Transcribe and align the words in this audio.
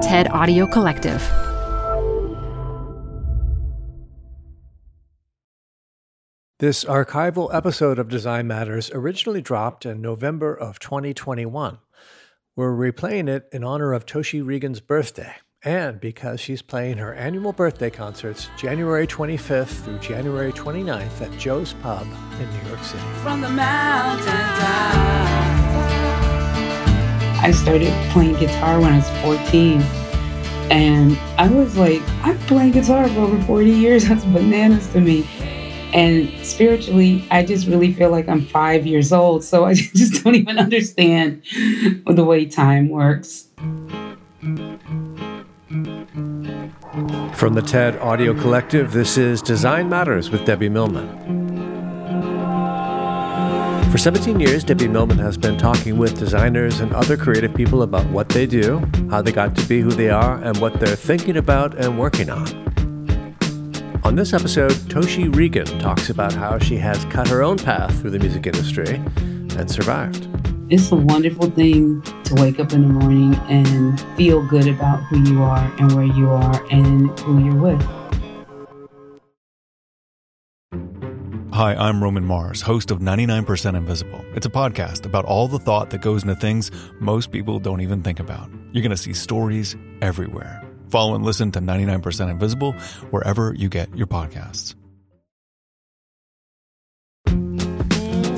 TED 0.00 0.28
Audio 0.28 0.66
Collective. 0.66 1.20
This 6.58 6.84
archival 6.84 7.54
episode 7.54 7.98
of 7.98 8.08
Design 8.08 8.46
Matters 8.46 8.90
originally 8.92 9.42
dropped 9.42 9.84
in 9.84 10.00
November 10.00 10.54
of 10.54 10.78
2021. 10.78 11.78
We're 12.56 12.72
replaying 12.72 13.28
it 13.28 13.46
in 13.52 13.62
honor 13.62 13.92
of 13.92 14.06
Toshi 14.06 14.44
Reagon's 14.44 14.80
birthday 14.80 15.34
and 15.62 16.00
because 16.00 16.40
she's 16.40 16.62
playing 16.62 16.96
her 16.96 17.12
annual 17.12 17.52
birthday 17.52 17.90
concerts 17.90 18.48
January 18.56 19.06
25th 19.06 19.84
through 19.84 19.98
January 19.98 20.52
29th 20.52 21.20
at 21.20 21.38
Joe's 21.38 21.74
Pub 21.74 22.06
in 22.40 22.50
New 22.50 22.68
York 22.68 22.82
City. 22.82 23.04
From 23.22 23.42
the 23.42 23.50
mountain 23.50 25.39
I 27.42 27.52
started 27.52 27.90
playing 28.10 28.34
guitar 28.34 28.78
when 28.78 28.92
I 28.92 28.96
was 28.98 29.08
14. 29.22 29.80
And 30.70 31.16
I 31.38 31.48
was 31.48 31.74
like, 31.74 32.02
I've 32.22 32.38
playing 32.40 32.72
guitar 32.72 33.08
for 33.08 33.20
over 33.20 33.42
40 33.44 33.70
years. 33.70 34.04
That's 34.08 34.24
bananas 34.24 34.86
to 34.88 35.00
me. 35.00 35.26
And 35.94 36.30
spiritually, 36.44 37.26
I 37.30 37.42
just 37.42 37.66
really 37.66 37.94
feel 37.94 38.10
like 38.10 38.28
I'm 38.28 38.44
five 38.44 38.86
years 38.86 39.10
old. 39.10 39.42
So 39.42 39.64
I 39.64 39.72
just 39.74 40.22
don't 40.22 40.34
even 40.34 40.58
understand 40.58 41.42
the 42.06 42.24
way 42.24 42.44
time 42.44 42.90
works. 42.90 43.48
From 47.34 47.54
the 47.54 47.62
TED 47.62 47.96
Audio 48.00 48.34
Collective, 48.34 48.92
this 48.92 49.16
is 49.16 49.40
Design 49.40 49.88
Matters 49.88 50.28
with 50.28 50.44
Debbie 50.44 50.68
Millman. 50.68 51.39
For 53.90 53.98
17 53.98 54.38
years, 54.38 54.62
Debbie 54.62 54.86
Millman 54.86 55.18
has 55.18 55.36
been 55.36 55.58
talking 55.58 55.98
with 55.98 56.16
designers 56.16 56.78
and 56.78 56.94
other 56.94 57.16
creative 57.16 57.52
people 57.52 57.82
about 57.82 58.06
what 58.10 58.28
they 58.28 58.46
do, 58.46 58.78
how 59.10 59.20
they 59.20 59.32
got 59.32 59.56
to 59.56 59.66
be 59.66 59.80
who 59.80 59.90
they 59.90 60.10
are, 60.10 60.40
and 60.44 60.56
what 60.58 60.78
they're 60.78 60.94
thinking 60.94 61.36
about 61.36 61.74
and 61.74 61.98
working 61.98 62.30
on. 62.30 62.46
On 64.04 64.14
this 64.14 64.32
episode, 64.32 64.70
Toshi 64.86 65.28
Reagon 65.28 65.80
talks 65.80 66.08
about 66.08 66.32
how 66.32 66.56
she 66.60 66.76
has 66.76 67.04
cut 67.06 67.26
her 67.26 67.42
own 67.42 67.58
path 67.58 68.00
through 68.00 68.10
the 68.10 68.20
music 68.20 68.46
industry 68.46 68.94
and 69.58 69.68
survived. 69.68 70.28
It's 70.68 70.92
a 70.92 70.96
wonderful 70.96 71.50
thing 71.50 72.00
to 72.02 72.34
wake 72.36 72.60
up 72.60 72.72
in 72.72 72.82
the 72.82 72.92
morning 72.94 73.34
and 73.48 74.00
feel 74.16 74.40
good 74.46 74.68
about 74.68 75.02
who 75.06 75.18
you 75.28 75.42
are 75.42 75.68
and 75.80 75.92
where 75.96 76.04
you 76.04 76.30
are 76.30 76.64
and 76.70 77.18
who 77.18 77.44
you're 77.44 77.56
with. 77.56 77.99
Hi, 81.60 81.74
I'm 81.74 82.02
Roman 82.02 82.24
Mars, 82.24 82.62
host 82.62 82.90
of 82.90 83.00
99% 83.00 83.76
Invisible. 83.76 84.24
It's 84.34 84.46
a 84.46 84.48
podcast 84.48 85.04
about 85.04 85.26
all 85.26 85.46
the 85.46 85.58
thought 85.58 85.90
that 85.90 86.00
goes 86.00 86.22
into 86.22 86.34
things 86.34 86.70
most 87.00 87.30
people 87.32 87.58
don't 87.58 87.82
even 87.82 88.00
think 88.02 88.18
about. 88.18 88.48
You're 88.72 88.80
going 88.80 88.92
to 88.92 88.96
see 88.96 89.12
stories 89.12 89.76
everywhere. 90.00 90.66
Follow 90.88 91.14
and 91.14 91.22
listen 91.22 91.52
to 91.52 91.58
99% 91.58 92.30
Invisible 92.30 92.72
wherever 93.10 93.52
you 93.52 93.68
get 93.68 93.94
your 93.94 94.06
podcasts. 94.06 94.74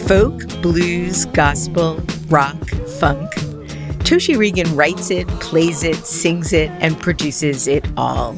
Folk, 0.09 0.41
blues, 0.61 1.27
gospel, 1.27 2.03
rock, 2.27 2.59
funk. 2.99 3.31
Toshi 4.03 4.35
Reagon 4.37 4.77
writes 4.77 5.13
it, 5.13 5.29
plays 5.39 5.85
it, 5.85 6.05
sings 6.05 6.53
it, 6.53 6.71
and 6.81 6.99
produces 6.99 7.69
it 7.69 7.87
all. 7.97 8.37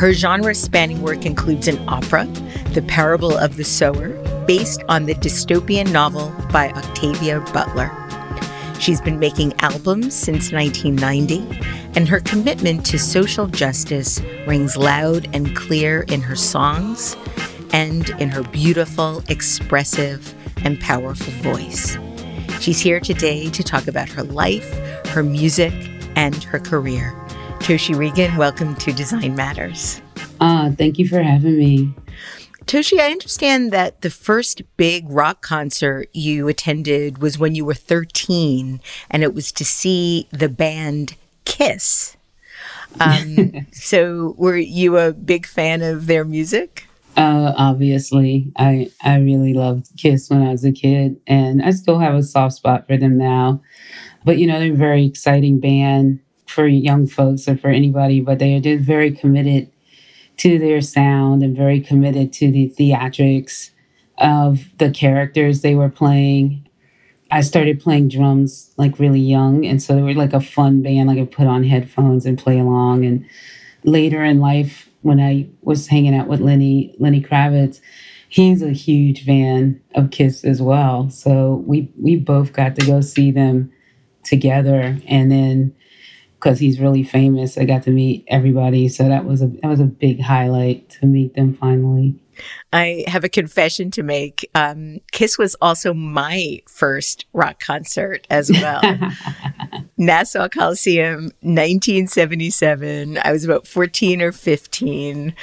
Her 0.00 0.14
genre 0.14 0.54
spanning 0.54 1.02
work 1.02 1.26
includes 1.26 1.68
an 1.68 1.78
opera, 1.86 2.24
The 2.72 2.80
Parable 2.80 3.36
of 3.36 3.56
the 3.56 3.64
Sower, 3.64 4.08
based 4.46 4.82
on 4.88 5.04
the 5.04 5.12
dystopian 5.12 5.92
novel 5.92 6.34
by 6.50 6.70
Octavia 6.70 7.40
Butler. 7.52 7.92
She's 8.80 9.02
been 9.02 9.18
making 9.18 9.60
albums 9.60 10.14
since 10.14 10.52
1990, 10.52 11.46
and 11.96 12.08
her 12.08 12.20
commitment 12.20 12.86
to 12.86 12.98
social 12.98 13.46
justice 13.46 14.22
rings 14.46 14.74
loud 14.74 15.28
and 15.34 15.54
clear 15.54 16.06
in 16.08 16.22
her 16.22 16.34
songs 16.34 17.14
and 17.74 18.08
in 18.18 18.30
her 18.30 18.42
beautiful, 18.44 19.22
expressive, 19.28 20.34
and 20.64 20.80
powerful 20.80 21.34
voice. 21.42 21.98
She's 22.58 22.80
here 22.80 23.00
today 23.00 23.50
to 23.50 23.62
talk 23.62 23.86
about 23.86 24.08
her 24.08 24.22
life, 24.22 24.72
her 25.08 25.22
music, 25.22 25.74
and 26.16 26.42
her 26.44 26.58
career. 26.58 27.19
Toshi 27.70 27.94
Reagon, 27.94 28.36
welcome 28.36 28.74
to 28.74 28.92
Design 28.92 29.36
Matters. 29.36 30.02
Uh, 30.40 30.72
thank 30.72 30.98
you 30.98 31.06
for 31.06 31.22
having 31.22 31.56
me. 31.56 31.94
Toshi, 32.64 32.98
I 32.98 33.12
understand 33.12 33.70
that 33.70 34.00
the 34.00 34.10
first 34.10 34.62
big 34.76 35.08
rock 35.08 35.40
concert 35.40 36.08
you 36.12 36.48
attended 36.48 37.18
was 37.18 37.38
when 37.38 37.54
you 37.54 37.64
were 37.64 37.74
13, 37.74 38.80
and 39.08 39.22
it 39.22 39.34
was 39.34 39.52
to 39.52 39.64
see 39.64 40.26
the 40.32 40.48
band 40.48 41.14
Kiss. 41.44 42.16
Um, 42.98 43.68
so, 43.72 44.34
were 44.36 44.56
you 44.56 44.98
a 44.98 45.12
big 45.12 45.46
fan 45.46 45.80
of 45.80 46.08
their 46.08 46.24
music? 46.24 46.88
Uh, 47.16 47.54
obviously, 47.56 48.50
I 48.56 48.90
I 49.04 49.18
really 49.18 49.54
loved 49.54 49.96
Kiss 49.96 50.28
when 50.28 50.42
I 50.42 50.50
was 50.50 50.64
a 50.64 50.72
kid, 50.72 51.20
and 51.28 51.62
I 51.62 51.70
still 51.70 52.00
have 52.00 52.16
a 52.16 52.24
soft 52.24 52.56
spot 52.56 52.88
for 52.88 52.96
them 52.96 53.16
now. 53.16 53.62
But 54.24 54.38
you 54.38 54.48
know, 54.48 54.58
they're 54.58 54.72
a 54.72 54.76
very 54.76 55.06
exciting 55.06 55.60
band 55.60 56.18
for 56.50 56.66
young 56.66 57.06
folks 57.06 57.48
or 57.48 57.56
for 57.56 57.68
anybody. 57.68 58.20
But 58.20 58.38
they 58.38 58.54
are 58.56 58.60
just 58.60 58.84
very 58.84 59.10
committed 59.10 59.70
to 60.38 60.58
their 60.58 60.80
sound 60.80 61.42
and 61.42 61.56
very 61.56 61.80
committed 61.80 62.32
to 62.32 62.50
the 62.50 62.72
theatrics 62.78 63.70
of 64.18 64.64
the 64.78 64.90
characters 64.90 65.60
they 65.60 65.74
were 65.74 65.88
playing. 65.88 66.66
I 67.30 67.42
started 67.42 67.80
playing 67.80 68.08
drums 68.08 68.72
like 68.76 68.98
really 68.98 69.20
young, 69.20 69.64
and 69.64 69.82
so 69.82 69.94
they 69.94 70.02
were 70.02 70.14
like 70.14 70.32
a 70.32 70.40
fun 70.40 70.82
band. 70.82 71.08
Like 71.08 71.18
I 71.18 71.24
put 71.24 71.46
on 71.46 71.62
headphones 71.62 72.26
and 72.26 72.38
play 72.38 72.58
along. 72.58 73.04
And 73.04 73.24
later 73.84 74.24
in 74.24 74.40
life, 74.40 74.88
when 75.02 75.20
I 75.20 75.48
was 75.62 75.86
hanging 75.86 76.14
out 76.14 76.26
with 76.26 76.40
Lenny 76.40 76.94
Lenny 76.98 77.22
Kravitz, 77.22 77.80
he's 78.28 78.62
a 78.62 78.72
huge 78.72 79.24
fan 79.24 79.80
of 79.94 80.10
Kiss 80.10 80.44
as 80.44 80.60
well. 80.60 81.08
So 81.10 81.62
we 81.66 81.92
we 81.98 82.16
both 82.16 82.52
got 82.52 82.76
to 82.76 82.86
go 82.86 83.00
see 83.00 83.30
them 83.30 83.70
together, 84.24 84.98
and 85.06 85.30
then 85.30 85.74
because 86.40 86.58
he's 86.58 86.80
really 86.80 87.04
famous, 87.04 87.58
I 87.58 87.64
got 87.64 87.82
to 87.82 87.90
meet 87.90 88.24
everybody. 88.28 88.88
So 88.88 89.08
that 89.08 89.24
was 89.24 89.42
a 89.42 89.48
that 89.48 89.68
was 89.68 89.80
a 89.80 89.84
big 89.84 90.20
highlight 90.20 90.88
to 91.00 91.06
meet 91.06 91.34
them 91.34 91.54
finally. 91.54 92.18
I 92.72 93.04
have 93.06 93.22
a 93.22 93.28
confession 93.28 93.90
to 93.92 94.02
make. 94.02 94.48
Um, 94.54 95.00
Kiss 95.12 95.36
was 95.36 95.54
also 95.60 95.92
my 95.92 96.62
first 96.66 97.26
rock 97.34 97.60
concert 97.60 98.26
as 98.30 98.50
well. 98.50 98.80
Nassau 99.98 100.48
Coliseum, 100.48 101.24
1977. 101.42 103.18
I 103.22 103.32
was 103.32 103.44
about 103.44 103.66
14 103.66 104.22
or 104.22 104.32
15. 104.32 105.34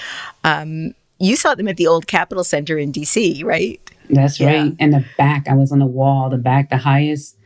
Um, 0.43 0.95
you 1.19 1.35
saw 1.35 1.53
them 1.53 1.67
at 1.67 1.77
the 1.77 1.85
old 1.85 2.07
Capitol 2.07 2.43
Center 2.43 2.79
in 2.79 2.91
DC, 2.91 3.43
right? 3.43 3.79
That's 4.09 4.39
yeah. 4.39 4.61
right. 4.61 4.75
And 4.79 4.93
the 4.93 5.05
back, 5.17 5.47
I 5.47 5.53
was 5.53 5.71
on 5.71 5.79
the 5.79 5.85
wall, 5.85 6.29
the 6.29 6.37
back, 6.37 6.69
the 6.69 6.77
highest 6.77 7.36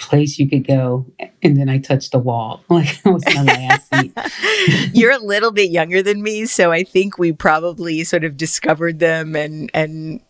place 0.00 0.38
you 0.38 0.48
could 0.48 0.66
go. 0.66 1.06
And 1.42 1.56
then 1.56 1.68
I 1.68 1.78
touched 1.78 2.12
the 2.12 2.18
wall. 2.18 2.64
Like 2.70 3.02
that 3.02 3.12
was 3.12 3.24
my 3.26 3.42
last 3.42 3.88
seat. 3.94 4.92
You're 4.94 5.12
a 5.12 5.18
little 5.18 5.52
bit 5.52 5.70
younger 5.70 6.02
than 6.02 6.22
me, 6.22 6.46
so 6.46 6.72
I 6.72 6.82
think 6.82 7.18
we 7.18 7.32
probably 7.32 8.04
sort 8.04 8.24
of 8.24 8.36
discovered 8.36 8.98
them 8.98 9.36
and 9.36 9.70
and 9.74 10.20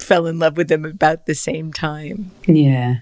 fell 0.00 0.26
in 0.26 0.38
love 0.38 0.56
with 0.56 0.68
them 0.68 0.84
about 0.84 1.26
the 1.26 1.34
same 1.34 1.72
time. 1.72 2.30
Yeah. 2.46 2.96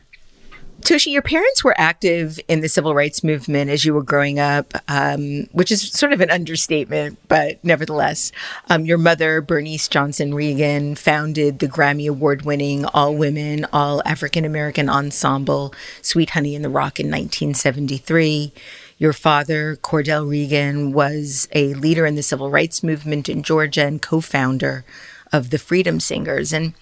Toshi, 0.82 1.12
your 1.12 1.22
parents 1.22 1.64
were 1.64 1.74
active 1.76 2.38
in 2.46 2.60
the 2.60 2.68
civil 2.68 2.94
rights 2.94 3.24
movement 3.24 3.68
as 3.68 3.84
you 3.84 3.92
were 3.92 4.02
growing 4.02 4.38
up, 4.38 4.72
um, 4.86 5.48
which 5.52 5.72
is 5.72 5.90
sort 5.90 6.12
of 6.12 6.20
an 6.20 6.30
understatement, 6.30 7.18
but 7.28 7.62
nevertheless, 7.64 8.30
um, 8.70 8.84
your 8.84 8.96
mother, 8.96 9.40
Bernice 9.40 9.88
Johnson 9.88 10.32
Reagon, 10.32 10.96
founded 10.96 11.58
the 11.58 11.66
Grammy 11.66 12.08
Award 12.08 12.42
winning 12.42 12.84
all 12.86 13.14
women, 13.14 13.66
all 13.72 14.02
African 14.06 14.44
American 14.44 14.88
ensemble, 14.88 15.74
Sweet 16.00 16.30
Honey 16.30 16.54
in 16.54 16.62
the 16.62 16.68
Rock, 16.68 17.00
in 17.00 17.06
1973. 17.06 18.52
Your 18.98 19.12
father, 19.12 19.76
Cordell 19.76 20.26
Reagon, 20.26 20.92
was 20.92 21.48
a 21.52 21.74
leader 21.74 22.06
in 22.06 22.14
the 22.14 22.22
civil 22.22 22.50
rights 22.50 22.82
movement 22.82 23.28
in 23.28 23.42
Georgia 23.42 23.84
and 23.84 24.00
co 24.00 24.20
founder 24.20 24.84
of 25.32 25.50
the 25.50 25.58
Freedom 25.58 26.00
Singers. 26.00 26.52
And 26.52 26.74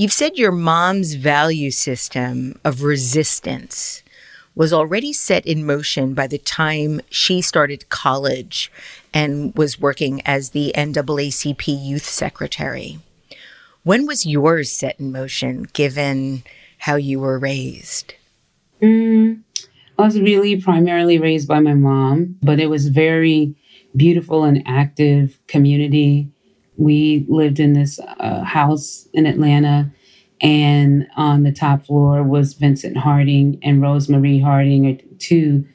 You've 0.00 0.14
said 0.14 0.38
your 0.38 0.50
mom's 0.50 1.12
value 1.12 1.70
system 1.70 2.58
of 2.64 2.82
resistance 2.82 4.02
was 4.54 4.72
already 4.72 5.12
set 5.12 5.44
in 5.44 5.66
motion 5.66 6.14
by 6.14 6.26
the 6.26 6.38
time 6.38 7.02
she 7.10 7.42
started 7.42 7.90
college 7.90 8.72
and 9.12 9.54
was 9.54 9.78
working 9.78 10.22
as 10.24 10.52
the 10.52 10.72
NAACP 10.74 11.66
youth 11.84 12.06
secretary. 12.06 13.00
When 13.82 14.06
was 14.06 14.24
yours 14.24 14.72
set 14.72 14.98
in 14.98 15.12
motion 15.12 15.68
given 15.74 16.44
how 16.78 16.96
you 16.96 17.20
were 17.20 17.38
raised? 17.38 18.14
Mm, 18.80 19.42
I 19.98 20.02
was 20.02 20.18
really 20.18 20.58
primarily 20.62 21.18
raised 21.18 21.46
by 21.46 21.60
my 21.60 21.74
mom, 21.74 22.38
but 22.42 22.58
it 22.58 22.70
was 22.70 22.88
very 22.88 23.54
beautiful 23.94 24.44
and 24.44 24.62
active 24.64 25.38
community 25.46 26.30
we 26.80 27.26
lived 27.28 27.60
in 27.60 27.74
this 27.74 28.00
uh, 28.00 28.42
house 28.44 29.08
in 29.12 29.26
Atlanta, 29.26 29.92
and 30.40 31.06
on 31.16 31.44
the 31.44 31.52
top 31.52 31.86
floor 31.86 32.22
was 32.24 32.54
Vincent 32.54 32.96
Harding 32.98 33.60
and 33.62 33.82
Rosemarie 33.82 34.42
Harding, 34.42 35.00
two 35.18 35.66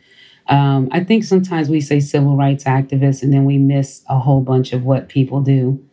Um, 0.47 0.89
I 0.91 1.03
think 1.03 1.23
sometimes 1.23 1.69
we 1.69 1.81
say 1.81 1.99
civil 1.99 2.37
rights 2.37 2.65
activists 2.65 3.23
and 3.23 3.33
then 3.33 3.45
we 3.45 3.57
miss 3.57 4.03
a 4.09 4.19
whole 4.19 4.41
bunch 4.41 4.73
of 4.73 4.83
what 4.83 5.09
people 5.09 5.41
do. 5.41 5.83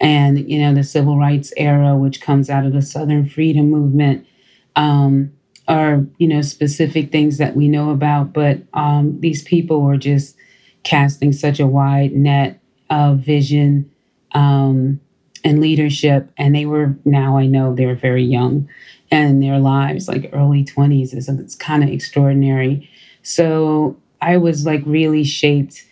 And, 0.00 0.50
you 0.50 0.60
know, 0.60 0.74
the 0.74 0.84
civil 0.84 1.18
rights 1.18 1.52
era, 1.56 1.96
which 1.96 2.20
comes 2.22 2.50
out 2.50 2.66
of 2.66 2.74
the 2.74 2.82
Southern 2.82 3.26
freedom 3.26 3.70
movement, 3.70 4.26
um, 4.76 5.32
are, 5.68 6.04
you 6.18 6.28
know, 6.28 6.42
specific 6.42 7.12
things 7.12 7.38
that 7.38 7.56
we 7.56 7.68
know 7.68 7.90
about. 7.90 8.34
But 8.34 8.62
um, 8.74 9.20
these 9.20 9.44
people 9.44 9.82
were 9.82 9.98
just 9.98 10.36
casting 10.84 11.32
such 11.32 11.60
a 11.60 11.68
wide 11.68 12.12
net 12.14 12.60
of 12.90 13.20
vision 13.20 13.91
um, 14.32 15.00
and 15.44 15.60
leadership. 15.60 16.30
And 16.36 16.54
they 16.54 16.66
were, 16.66 16.96
now 17.04 17.38
I 17.38 17.46
know 17.46 17.74
they 17.74 17.86
were 17.86 17.94
very 17.94 18.24
young 18.24 18.68
and 19.10 19.42
their 19.42 19.58
lives, 19.58 20.08
like 20.08 20.30
early 20.32 20.64
20s, 20.64 21.14
is 21.14 21.28
it's 21.28 21.54
kind 21.54 21.82
of 21.84 21.90
extraordinary. 21.90 22.88
So 23.22 23.96
I 24.20 24.38
was 24.38 24.64
like 24.64 24.82
really 24.86 25.24
shaped 25.24 25.84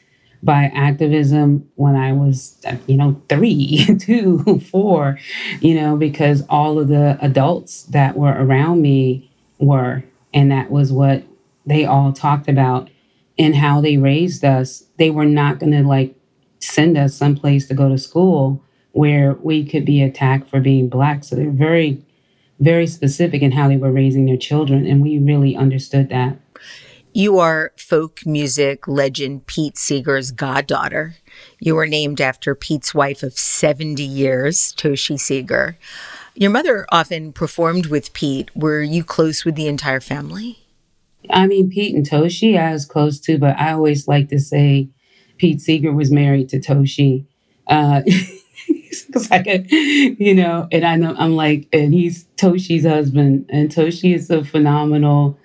by 0.43 0.71
activism 0.75 1.69
when 1.75 1.97
I 1.97 2.13
was, 2.13 2.57
you 2.87 2.97
know, 2.97 3.21
three, 3.29 3.87
two, 4.01 4.61
four, 4.71 5.19
you 5.61 5.75
know, 5.75 5.97
because 5.97 6.43
all 6.49 6.79
of 6.79 6.89
the 6.89 7.19
adults 7.21 7.83
that 7.85 8.17
were 8.17 8.33
around 8.33 8.81
me 8.81 9.31
were. 9.59 10.03
And 10.33 10.51
that 10.51 10.71
was 10.71 10.93
what 10.93 11.25
they 11.67 11.85
all 11.85 12.13
talked 12.13 12.49
about 12.49 12.89
and 13.39 13.55
how 13.55 13.81
they 13.81 13.99
raised 13.99 14.45
us. 14.45 14.85
They 14.97 15.11
were 15.11 15.27
not 15.27 15.59
going 15.59 15.73
to 15.73 15.83
like 15.83 16.15
send 16.61 16.97
us 16.97 17.15
someplace 17.15 17.67
to 17.69 17.75
go 17.75 17.89
to 17.89 17.99
school 17.99 18.63
where 18.93 19.35
we 19.35 19.65
could 19.65 19.85
be 19.85 20.03
attacked 20.03 20.49
for 20.49 20.61
being 20.61 20.89
black. 20.89 21.25
So 21.25 21.37
they're 21.37 21.51
very, 21.51 22.03
very 22.59 22.87
specific 22.87 23.43
in 23.43 23.53
how 23.53 23.69
they 23.69 23.77
were 23.77 23.93
raising 23.93 24.27
their 24.27 24.37
children. 24.37 24.87
And 24.87 25.03
we 25.03 25.19
really 25.19 25.57
understood 25.57 26.09
that. 26.11 26.37
You 27.13 27.39
are 27.39 27.73
folk 27.77 28.25
music 28.25 28.87
legend 28.87 29.47
Pete 29.47 29.77
Seeger's 29.77 30.31
goddaughter. 30.31 31.17
You 31.59 31.75
were 31.75 31.87
named 31.87 32.21
after 32.21 32.55
Pete's 32.55 32.95
wife 32.95 33.25
of 33.25 33.37
70 33.37 34.03
years, 34.03 34.73
Toshi 34.77 35.19
Seeger. 35.19 35.77
Your 36.35 36.51
mother 36.51 36.87
often 36.93 37.33
performed 37.33 37.87
with 37.87 38.13
Pete. 38.13 38.55
Were 38.55 38.81
you 38.81 39.03
close 39.03 39.45
with 39.45 39.57
the 39.57 39.67
entire 39.67 39.99
family? 39.99 40.59
I 41.29 41.49
mean, 41.49 41.69
Pete 41.69 41.97
and 41.97 42.09
Toshi, 42.09 42.57
I 42.57 42.73
was 42.73 42.87
close 42.87 43.19
to, 43.21 43.39
but 43.39 43.59
I 43.59 43.73
always 43.73 44.07
like 44.07 44.29
to 44.29 44.39
say 44.39 44.89
Pete 45.41 45.63
Seeger 45.63 45.91
was 45.91 46.11
married 46.11 46.51
to 46.51 46.61
Toshi. 46.61 47.25
Uh, 47.67 48.03
you 48.07 50.35
know, 50.35 50.69
and 50.71 50.85
I 50.85 50.97
know 50.97 51.15
I'm 51.19 51.35
like, 51.35 51.67
and 51.73 51.95
he's 51.95 52.25
Toshi's 52.37 52.85
husband, 52.85 53.47
and 53.49 53.71
Toshi 53.71 54.15
is 54.15 54.29
a 54.29 54.45
phenomenal 54.45 55.39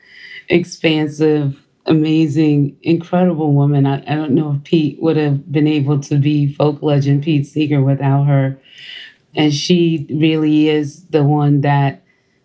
expansive, 0.49 1.57
amazing, 1.85 2.75
incredible 2.81 3.53
woman. 3.53 3.85
I, 3.85 4.01
I 4.01 4.15
don't 4.15 4.35
know 4.35 4.57
if 4.57 4.65
Pete 4.65 5.01
would 5.01 5.15
have 5.15 5.49
been 5.49 5.65
able 5.65 6.01
to 6.01 6.17
be 6.17 6.53
folk 6.53 6.81
legend 6.81 7.23
Pete 7.23 7.47
Seeger 7.47 7.81
without 7.81 8.25
her. 8.25 8.59
And 9.33 9.53
she 9.53 10.07
really 10.09 10.67
is 10.67 11.05
the 11.05 11.23
one 11.23 11.61
that 11.61 12.03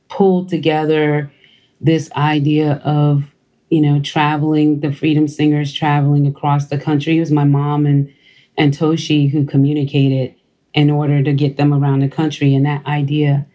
pulled 0.08 0.49
together 0.49 1.32
this 1.81 2.12
idea 2.12 2.75
of, 2.85 3.25
you 3.70 3.81
know, 3.81 4.00
traveling, 4.00 4.81
the 4.81 4.93
Freedom 4.93 5.26
Singers 5.28 5.72
traveling 5.72 6.26
across 6.26 6.67
the 6.67 6.78
country. 6.78 7.17
It 7.17 7.20
was 7.20 7.31
my 7.31 7.44
mom 7.44 7.87
and 7.87 8.12
and 8.58 8.76
Toshi 8.76 9.31
who 9.31 9.46
communicated 9.46 10.34
in 10.75 10.90
order 10.90 11.22
to 11.22 11.32
get 11.32 11.56
them 11.56 11.72
around 11.72 12.00
the 12.00 12.08
country. 12.08 12.55
And 12.55 12.67
that 12.67 12.84
idea 12.84 13.46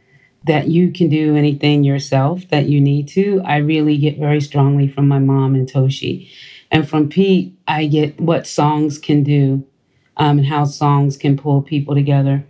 that 0.46 0.68
you 0.68 0.92
can 0.92 1.10
do 1.10 1.36
anything 1.36 1.84
yourself 1.84 2.48
that 2.50 2.68
you 2.68 2.82
need 2.82 3.08
to, 3.10 3.42
I 3.46 3.58
really 3.58 3.98
get 3.98 4.18
very 4.18 4.42
strongly 4.42 4.88
from 4.88 5.08
my 5.08 5.20
mom 5.20 5.56
and 5.56 5.72
Toshi. 5.72 6.30
And 6.72 6.88
from 6.88 7.10
Pete, 7.10 7.54
I 7.68 7.88
get 7.88 8.20
what 8.20 8.48
songs 8.48 8.98
can 8.98 9.24
do 9.24 9.66
um, 10.18 10.40
and 10.40 10.48
how 10.48 10.66
songs 10.66 11.18
can 11.18 11.38
pull 11.38 11.62
people 11.62 11.96
together. 11.96 12.46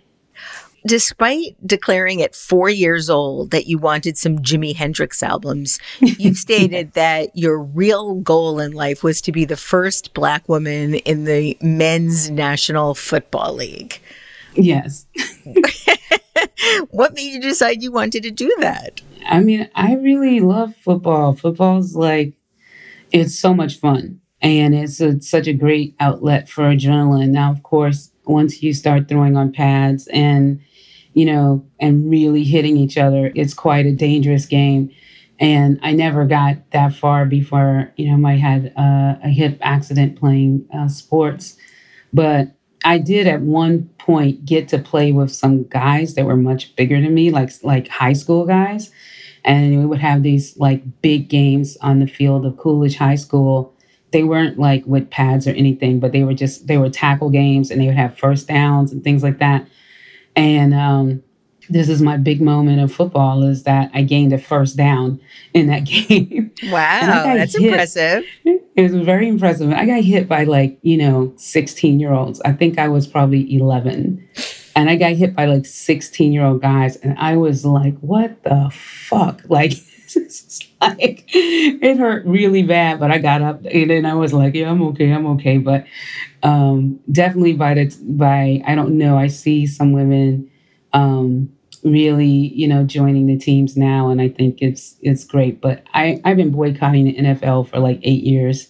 Despite 0.85 1.55
declaring 1.65 2.21
at 2.21 2.35
four 2.35 2.69
years 2.69 3.09
old 3.09 3.51
that 3.51 3.65
you 3.65 3.79
wanted 3.79 4.17
some 4.17 4.39
Jimi 4.39 4.75
Hendrix 4.75 5.23
albums, 5.23 5.79
you've 5.99 6.37
stated 6.47 6.93
that 6.93 7.35
your 7.35 7.59
real 7.59 8.15
goal 8.15 8.59
in 8.59 8.71
life 8.71 9.03
was 9.03 9.19
to 9.21 9.31
be 9.31 9.45
the 9.45 9.57
first 9.57 10.13
Black 10.13 10.47
woman 10.47 10.95
in 10.95 11.25
the 11.25 11.57
men's 11.59 12.29
National 12.29 12.93
Football 12.93 13.55
League. 13.55 13.99
Yes. 14.53 15.07
what 16.91 17.15
made 17.15 17.33
you 17.33 17.41
decide 17.41 17.81
you 17.81 17.91
wanted 17.91 18.23
to 18.23 18.31
do 18.31 18.55
that? 18.59 19.01
I 19.25 19.39
mean, 19.39 19.69
I 19.73 19.95
really 19.95 20.39
love 20.39 20.75
football. 20.75 21.33
Football's 21.35 21.95
like, 21.95 22.33
it's 23.11 23.37
so 23.37 23.53
much 23.53 23.79
fun. 23.79 24.21
And 24.41 24.75
it's 24.75 25.01
a, 25.01 25.19
such 25.21 25.47
a 25.47 25.53
great 25.53 25.95
outlet 25.99 26.47
for 26.47 26.65
adrenaline. 26.65 27.29
Now, 27.29 27.51
of 27.51 27.63
course, 27.63 28.11
once 28.25 28.61
you 28.61 28.73
start 28.73 29.07
throwing 29.07 29.35
on 29.35 29.51
pads 29.51 30.07
and, 30.07 30.61
you 31.15 31.25
know, 31.25 31.65
and 31.79 32.11
really 32.11 32.43
hitting 32.43 32.77
each 32.77 32.99
other, 32.99 33.31
it's 33.35 33.55
quite 33.55 33.87
a 33.87 33.93
dangerous 33.93 34.45
game. 34.45 34.91
And 35.39 35.79
I 35.83 35.93
never 35.93 36.25
got 36.25 36.71
that 36.71 36.93
far 36.93 37.25
before, 37.25 37.91
you 37.97 38.15
know, 38.15 38.27
I 38.27 38.33
had 38.33 38.73
uh, 38.77 39.15
a 39.23 39.29
hip 39.29 39.57
accident 39.61 40.19
playing 40.19 40.67
uh, 40.73 40.89
sports. 40.89 41.57
But 42.13 42.49
I 42.85 42.99
did 42.99 43.27
at 43.27 43.41
one 43.41 43.89
point 43.99 44.45
get 44.45 44.67
to 44.69 44.79
play 44.79 45.11
with 45.11 45.31
some 45.31 45.63
guys 45.65 46.15
that 46.15 46.25
were 46.25 46.37
much 46.37 46.75
bigger 46.75 47.01
than 47.01 47.13
me, 47.13 47.31
like 47.31 47.51
like 47.63 47.87
high 47.87 48.13
school 48.13 48.45
guys, 48.45 48.91
and 49.43 49.79
we 49.79 49.85
would 49.85 49.99
have 49.99 50.23
these 50.23 50.57
like 50.57 50.83
big 51.01 51.29
games 51.29 51.77
on 51.81 51.99
the 51.99 52.07
field 52.07 52.45
of 52.45 52.57
Coolidge 52.57 52.97
High 52.97 53.15
School. 53.15 53.73
They 54.11 54.23
weren't 54.23 54.59
like 54.59 54.85
with 54.85 55.09
pads 55.09 55.47
or 55.47 55.51
anything, 55.51 55.99
but 55.99 56.11
they 56.13 56.23
were 56.23 56.33
just 56.35 56.67
they 56.67 56.77
were 56.77 56.89
tackle 56.89 57.29
games, 57.31 57.71
and 57.71 57.81
they 57.81 57.87
would 57.87 57.97
have 57.97 58.17
first 58.17 58.47
downs 58.47 58.91
and 58.91 59.03
things 59.03 59.23
like 59.23 59.39
that. 59.39 59.67
And 60.35 60.73
um, 60.73 61.23
this 61.69 61.89
is 61.89 62.01
my 62.01 62.17
big 62.17 62.41
moment 62.41 62.81
of 62.81 62.93
football 62.93 63.43
is 63.43 63.63
that 63.63 63.89
I 63.93 64.03
gained 64.03 64.33
a 64.33 64.37
first 64.37 64.77
down 64.77 65.19
in 65.53 65.67
that 65.67 65.79
game. 65.85 66.51
Wow, 66.63 67.35
that's 67.35 67.57
hit. 67.57 67.67
impressive. 67.67 68.25
It 68.43 68.91
was 68.91 69.05
very 69.05 69.27
impressive. 69.27 69.71
I 69.71 69.85
got 69.85 70.03
hit 70.03 70.27
by 70.27 70.43
like, 70.43 70.77
you 70.81 70.97
know, 70.97 71.33
16 71.37 71.99
year 71.99 72.11
olds. 72.11 72.41
I 72.41 72.51
think 72.51 72.77
I 72.77 72.87
was 72.87 73.07
probably 73.07 73.55
11. 73.55 74.27
And 74.75 74.89
I 74.89 74.97
got 74.97 75.13
hit 75.13 75.33
by 75.33 75.45
like 75.45 75.65
16 75.65 76.33
year 76.33 76.43
old 76.43 76.61
guys. 76.61 76.97
And 76.97 77.17
I 77.17 77.37
was 77.37 77.65
like, 77.65 77.97
what 77.99 78.43
the 78.43 78.69
fuck? 78.73 79.41
Like, 79.47 79.73
like 80.81 81.25
it 81.33 81.97
hurt 81.97 82.25
really 82.25 82.63
bad, 82.63 82.99
but 82.99 83.11
I 83.11 83.17
got 83.17 83.41
up 83.41 83.65
and 83.65 83.89
then 83.89 84.05
I 84.05 84.13
was 84.13 84.33
like, 84.33 84.55
yeah, 84.55 84.69
I'm 84.69 84.81
okay, 84.83 85.11
I'm 85.11 85.25
okay. 85.27 85.57
But 85.57 85.85
um, 86.43 86.99
definitely 87.11 87.53
by 87.53 87.73
the 87.73 87.97
by, 88.03 88.61
I 88.65 88.75
don't 88.75 88.97
know. 88.97 89.17
I 89.17 89.27
see 89.27 89.65
some 89.65 89.93
women 89.93 90.49
um, 90.93 91.51
really, 91.83 92.27
you 92.27 92.67
know, 92.67 92.83
joining 92.83 93.27
the 93.27 93.37
teams 93.37 93.75
now, 93.75 94.09
and 94.09 94.21
I 94.21 94.29
think 94.29 94.61
it's 94.61 94.95
it's 95.01 95.25
great. 95.25 95.61
But 95.61 95.83
I 95.93 96.21
I've 96.23 96.37
been 96.37 96.51
boycotting 96.51 97.05
the 97.05 97.15
NFL 97.17 97.69
for 97.69 97.79
like 97.79 97.99
eight 98.03 98.23
years 98.23 98.69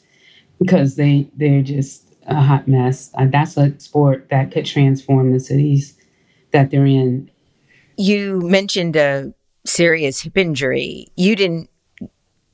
because 0.60 0.96
they 0.96 1.30
they're 1.36 1.62
just 1.62 2.06
a 2.28 2.42
hot 2.42 2.68
mess. 2.68 3.12
Uh, 3.16 3.28
that's 3.28 3.58
a 3.58 3.78
sport 3.80 4.30
that 4.30 4.52
could 4.52 4.66
transform 4.66 5.32
the 5.32 5.40
cities 5.40 5.96
that 6.52 6.72
they're 6.72 6.86
in. 6.86 7.30
You 7.98 8.42
mentioned 8.42 8.96
a 8.96 9.34
serious 9.66 10.22
hip 10.22 10.38
injury. 10.38 11.08
You 11.16 11.36
didn't 11.36 11.70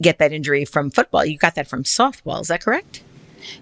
get 0.02 0.18
that 0.20 0.32
injury 0.32 0.66
from 0.66 0.90
football. 0.92 1.26
You 1.26 1.38
got 1.38 1.56
that 1.56 1.68
from 1.68 1.84
softball. 1.84 2.42
Is 2.42 2.48
that 2.48 2.64
correct? 2.64 3.04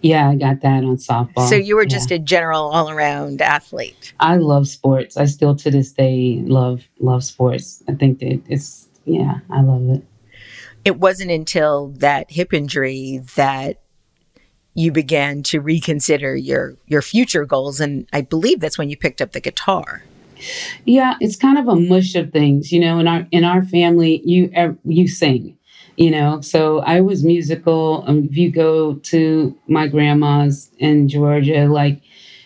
Yeah, 0.02 0.30
I 0.30 0.36
got 0.36 0.62
that 0.62 0.84
on 0.84 0.98
softball. 0.98 1.48
So 1.48 1.56
you 1.56 1.76
were 1.76 1.86
just 1.86 2.10
yeah. 2.12 2.18
a 2.18 2.20
general 2.20 2.70
all 2.70 2.90
around 2.90 3.42
athlete. 3.42 4.14
I 4.20 4.38
love 4.38 4.68
sports. 4.68 5.18
I 5.18 5.26
still 5.26 5.56
to 5.56 5.72
this 5.72 5.92
day 5.92 6.42
love 6.46 6.84
love 7.00 7.24
sports. 7.24 7.84
I 7.88 7.94
think 7.94 8.20
that 8.20 8.42
it's 8.48 8.88
yeah, 9.06 9.40
I 9.50 9.62
love 9.62 9.90
it. 9.90 10.04
It 10.86 10.98
wasn't 10.98 11.32
until 11.32 11.90
that 11.98 12.32
hip 12.32 12.54
injury 12.54 13.22
that 13.36 13.82
you 14.74 14.92
began 14.92 15.44
to 15.44 15.60
reconsider 15.60 16.36
your 16.36 16.76
your 16.86 17.02
future 17.02 17.46
goals 17.46 17.80
and 17.80 18.08
I 18.14 18.22
believe 18.22 18.60
that's 18.60 18.78
when 18.78 18.90
you 18.90 18.98
picked 18.98 19.22
up 19.22 19.32
the 19.32 19.42
guitar. 19.42 20.04
Yeah, 20.86 21.16
it's 21.20 21.36
kind 21.36 21.58
of 21.58 21.68
a 21.68 21.76
mush 21.76 22.16
of 22.16 22.32
things, 22.32 22.72
you 22.72 22.80
know, 22.80 23.00
in 23.00 23.08
our 23.08 23.28
in 23.32 23.44
our 23.44 23.64
family 23.64 24.22
you 24.26 24.52
you 24.86 25.08
sing 25.08 25.56
you 25.98 26.10
know? 26.10 26.40
So 26.42 26.80
i 26.80 27.02
was 27.02 27.24
musical 27.26 28.04
um, 28.08 28.24
if 28.30 28.38
you 28.38 28.50
go 28.52 28.96
to 29.12 29.56
my 29.68 29.86
grandma's 29.88 30.70
in 30.80 31.10
georgia 31.10 31.68
like 31.68 32.02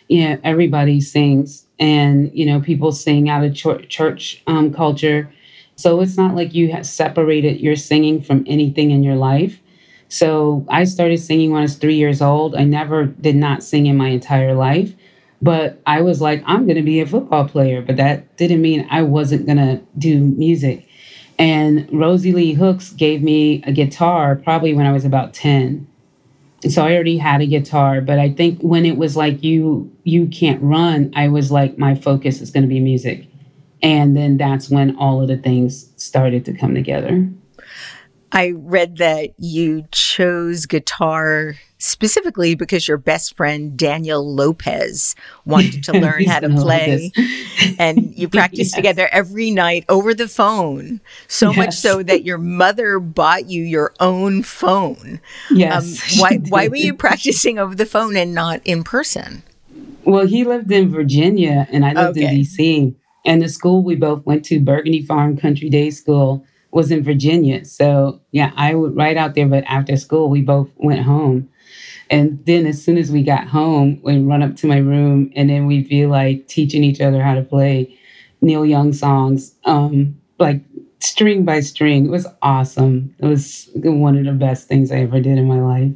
you 0.08 0.24
know 0.28 0.40
everybody 0.44 1.00
sings 1.02 1.68
and 1.80 2.32
you 2.34 2.46
know 2.48 2.60
people 2.62 2.92
sing 2.92 3.30
out 3.30 3.44
of 3.44 3.54
ch- 3.56 3.88
church 3.90 4.44
um, 4.48 4.74
culture. 4.74 5.32
So 5.76 6.02
it's 6.02 6.18
not 6.18 6.36
like 6.36 6.54
you 6.54 6.72
have 6.72 6.86
separated 6.86 7.60
your 7.60 7.76
singing 7.76 8.22
from 8.22 8.44
anything 8.48 8.92
in 8.92 9.04
your 9.04 9.16
life. 9.16 9.60
So 10.10 10.66
i 10.70 10.84
started 10.84 11.20
singing 11.20 11.52
when 11.52 11.60
i 11.62 11.64
was 11.64 11.76
three 11.76 11.96
years 11.96 12.22
old. 12.22 12.56
I 12.56 12.64
never 12.64 13.06
did 13.06 13.36
not 13.36 13.64
sing 13.64 13.86
in 13.88 13.98
my 13.98 14.10
entire 14.10 14.54
life 14.56 14.94
but 15.44 15.82
i 15.86 16.02
was 16.02 16.22
like 16.22 16.42
i'm 16.46 16.66
going 16.66 16.78
to 16.78 16.84
be 16.84 17.00
a 17.00 17.06
football 17.06 17.48
player 17.48 17.82
but 17.82 17.98
that 17.98 18.38
didn't 18.38 18.62
mean 18.62 18.88
i 18.90 19.02
wasn't 19.02 19.46
going 19.46 19.58
to 19.58 19.82
do 19.98 20.20
music 20.20 20.88
and 21.40 21.90
Rosie 21.92 22.32
Lee 22.32 22.54
Hooks 22.54 22.92
gave 22.92 23.24
me 23.24 23.64
a 23.66 23.72
guitar 23.72 24.36
probably 24.36 24.74
when 24.74 24.86
I 24.86 24.92
was 24.92 25.06
about 25.06 25.34
10. 25.34 25.88
so 26.70 26.86
I 26.86 26.94
already 26.94 27.18
had 27.18 27.42
a 27.42 27.46
guitar, 27.46 28.02
but 28.02 28.20
I 28.20 28.32
think 28.32 28.60
when 28.62 28.86
it 28.86 28.98
was 28.98 29.18
like 29.18 29.44
you 29.44 29.92
you 30.04 30.28
can't 30.28 30.62
run, 30.62 31.12
I 31.16 31.28
was 31.28 31.52
like 31.52 31.78
my 31.78 31.96
focus 31.96 32.40
is 32.40 32.52
going 32.52 32.64
to 32.64 32.70
be 32.70 32.80
music. 32.80 33.28
And 33.82 34.16
then 34.16 34.38
that's 34.38 34.70
when 34.70 34.96
all 34.96 35.22
of 35.22 35.28
the 35.28 35.38
things 35.38 35.92
started 35.98 36.46
to 36.46 36.54
come 36.54 36.74
together. 36.74 37.28
I 38.32 38.54
read 38.56 38.98
that 38.98 39.32
you 39.38 39.84
chose 39.92 40.66
guitar 40.66 41.56
specifically 41.84 42.56
because 42.56 42.88
your 42.88 42.98
best 42.98 43.36
friend 43.36 43.76
Daniel 43.76 44.34
Lopez 44.34 45.16
wanted 45.46 45.84
to 45.84 45.92
learn 46.00 46.24
how 46.24 46.40
to 46.40 46.48
play. 46.48 47.12
And 47.78 48.18
you 48.18 48.30
practiced 48.30 48.72
yes. 48.72 48.76
together 48.76 49.10
every 49.12 49.52
night 49.52 49.84
over 49.90 50.14
the 50.14 50.30
phone 50.30 51.02
so 51.28 51.50
yes. 51.50 51.58
much 51.58 51.74
so 51.74 52.02
that 52.02 52.24
your 52.24 52.38
mother 52.38 53.00
bought 53.00 53.50
you 53.50 53.64
your 53.64 53.94
own 54.00 54.44
phone. 54.44 55.20
Yes 55.52 56.18
um, 56.18 56.22
why 56.22 56.38
why 56.48 56.68
were 56.70 56.78
you 56.78 56.94
practicing 56.94 57.60
over 57.60 57.76
the 57.76 57.86
phone 57.86 58.16
and 58.16 58.34
not 58.34 58.62
in 58.64 58.86
person? 58.86 59.44
Well 60.06 60.26
he 60.26 60.46
lived 60.46 60.72
in 60.72 60.90
Virginia 60.90 61.68
and 61.70 61.86
I 61.86 61.92
lived 61.92 62.18
okay. 62.18 62.34
in 62.34 62.42
DC 62.42 62.96
and 63.26 63.42
the 63.42 63.50
school 63.50 63.84
we 63.84 63.98
both 63.98 64.26
went 64.26 64.46
to 64.46 64.62
Burgundy 64.62 65.02
Farm 65.02 65.36
Country 65.36 65.70
Day 65.70 65.90
School 65.90 66.46
was 66.72 66.92
in 66.92 67.04
Virginia. 67.04 67.66
So 67.66 68.22
yeah 68.32 68.54
I 68.56 68.74
would 68.74 68.96
right 68.96 69.18
out 69.18 69.36
there 69.36 69.50
but 69.50 69.66
after 69.66 69.98
school 69.98 70.30
we 70.30 70.42
both 70.42 70.70
went 70.78 71.02
home 71.02 71.50
and 72.14 72.46
then 72.46 72.68
as 72.68 72.84
soon 72.84 73.00
as 73.00 73.12
we 73.12 73.24
got 73.24 73.48
home, 73.48 74.00
we'd 74.04 74.22
run 74.22 74.44
up 74.44 74.56
to 74.58 74.68
my 74.68 74.78
room 74.78 75.32
and 75.36 75.50
then 75.50 75.66
we'd 75.66 75.90
be 75.90 76.06
like 76.06 76.48
teaching 76.48 76.84
each 76.84 77.02
other 77.02 77.24
how 77.24 77.34
to 77.34 77.42
play 77.42 77.98
Neil 78.40 78.64
Young 78.64 78.94
songs, 78.94 79.56
um, 79.66 80.22
like 80.38 80.62
string 81.00 81.44
by 81.44 81.60
string. 81.62 82.06
It 82.06 82.12
was 82.12 82.28
awesome. 82.44 83.16
It 83.18 83.26
was 83.26 83.68
one 83.74 84.16
of 84.16 84.26
the 84.26 84.32
best 84.32 84.68
things 84.68 84.92
I 84.92 84.98
ever 84.98 85.20
did 85.22 85.40
in 85.40 85.48
my 85.48 85.60
life 85.60 85.92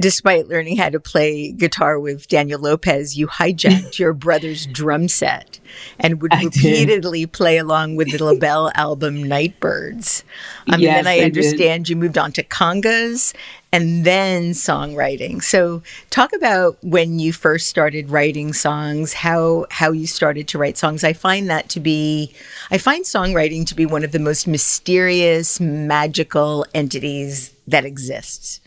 despite 0.00 0.48
learning 0.48 0.78
how 0.78 0.88
to 0.88 0.98
play 0.98 1.52
guitar 1.52 2.00
with 2.00 2.26
Daniel 2.26 2.58
Lopez, 2.58 3.18
you 3.18 3.28
hijacked 3.28 3.98
your 3.98 4.12
brother's 4.14 4.66
drum 4.66 5.08
set 5.08 5.60
and 5.98 6.22
would 6.22 6.32
I 6.32 6.44
repeatedly 6.44 7.20
did. 7.20 7.32
play 7.32 7.58
along 7.58 7.96
with 7.96 8.10
the 8.10 8.24
LaBelle 8.24 8.72
album 8.74 9.22
Nightbirds. 9.22 10.24
Um, 10.72 10.80
yes, 10.80 10.96
and 10.96 11.06
then 11.06 11.06
I, 11.06 11.20
I 11.20 11.24
understand 11.24 11.84
did. 11.84 11.90
you 11.90 11.96
moved 11.96 12.16
on 12.16 12.32
to 12.32 12.42
congas 12.42 13.34
and 13.72 14.04
then 14.04 14.50
songwriting. 14.50 15.42
So 15.42 15.82
talk 16.10 16.32
about 16.32 16.76
when 16.82 17.18
you 17.18 17.32
first 17.32 17.68
started 17.68 18.10
writing 18.10 18.52
songs, 18.52 19.12
how 19.12 19.66
how 19.70 19.92
you 19.92 20.06
started 20.06 20.48
to 20.48 20.58
write 20.58 20.76
songs. 20.76 21.04
I 21.04 21.12
find 21.12 21.48
that 21.50 21.68
to 21.70 21.80
be 21.80 22.34
I 22.70 22.78
find 22.78 23.04
songwriting 23.04 23.66
to 23.66 23.74
be 23.74 23.86
one 23.86 24.04
of 24.04 24.12
the 24.12 24.18
most 24.18 24.46
mysterious, 24.46 25.60
magical 25.60 26.66
entities 26.74 27.52
that 27.66 27.84
exists. 27.84 28.60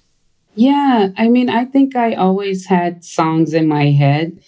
Yeah, 0.55 1.09
I 1.17 1.29
mean, 1.29 1.49
I 1.49 1.65
think 1.65 1.95
I 1.95 2.13
always 2.13 2.67
had 2.67 3.03
songs 3.03 3.53
in 3.53 3.67
my 3.67 3.85
head. 3.91 4.39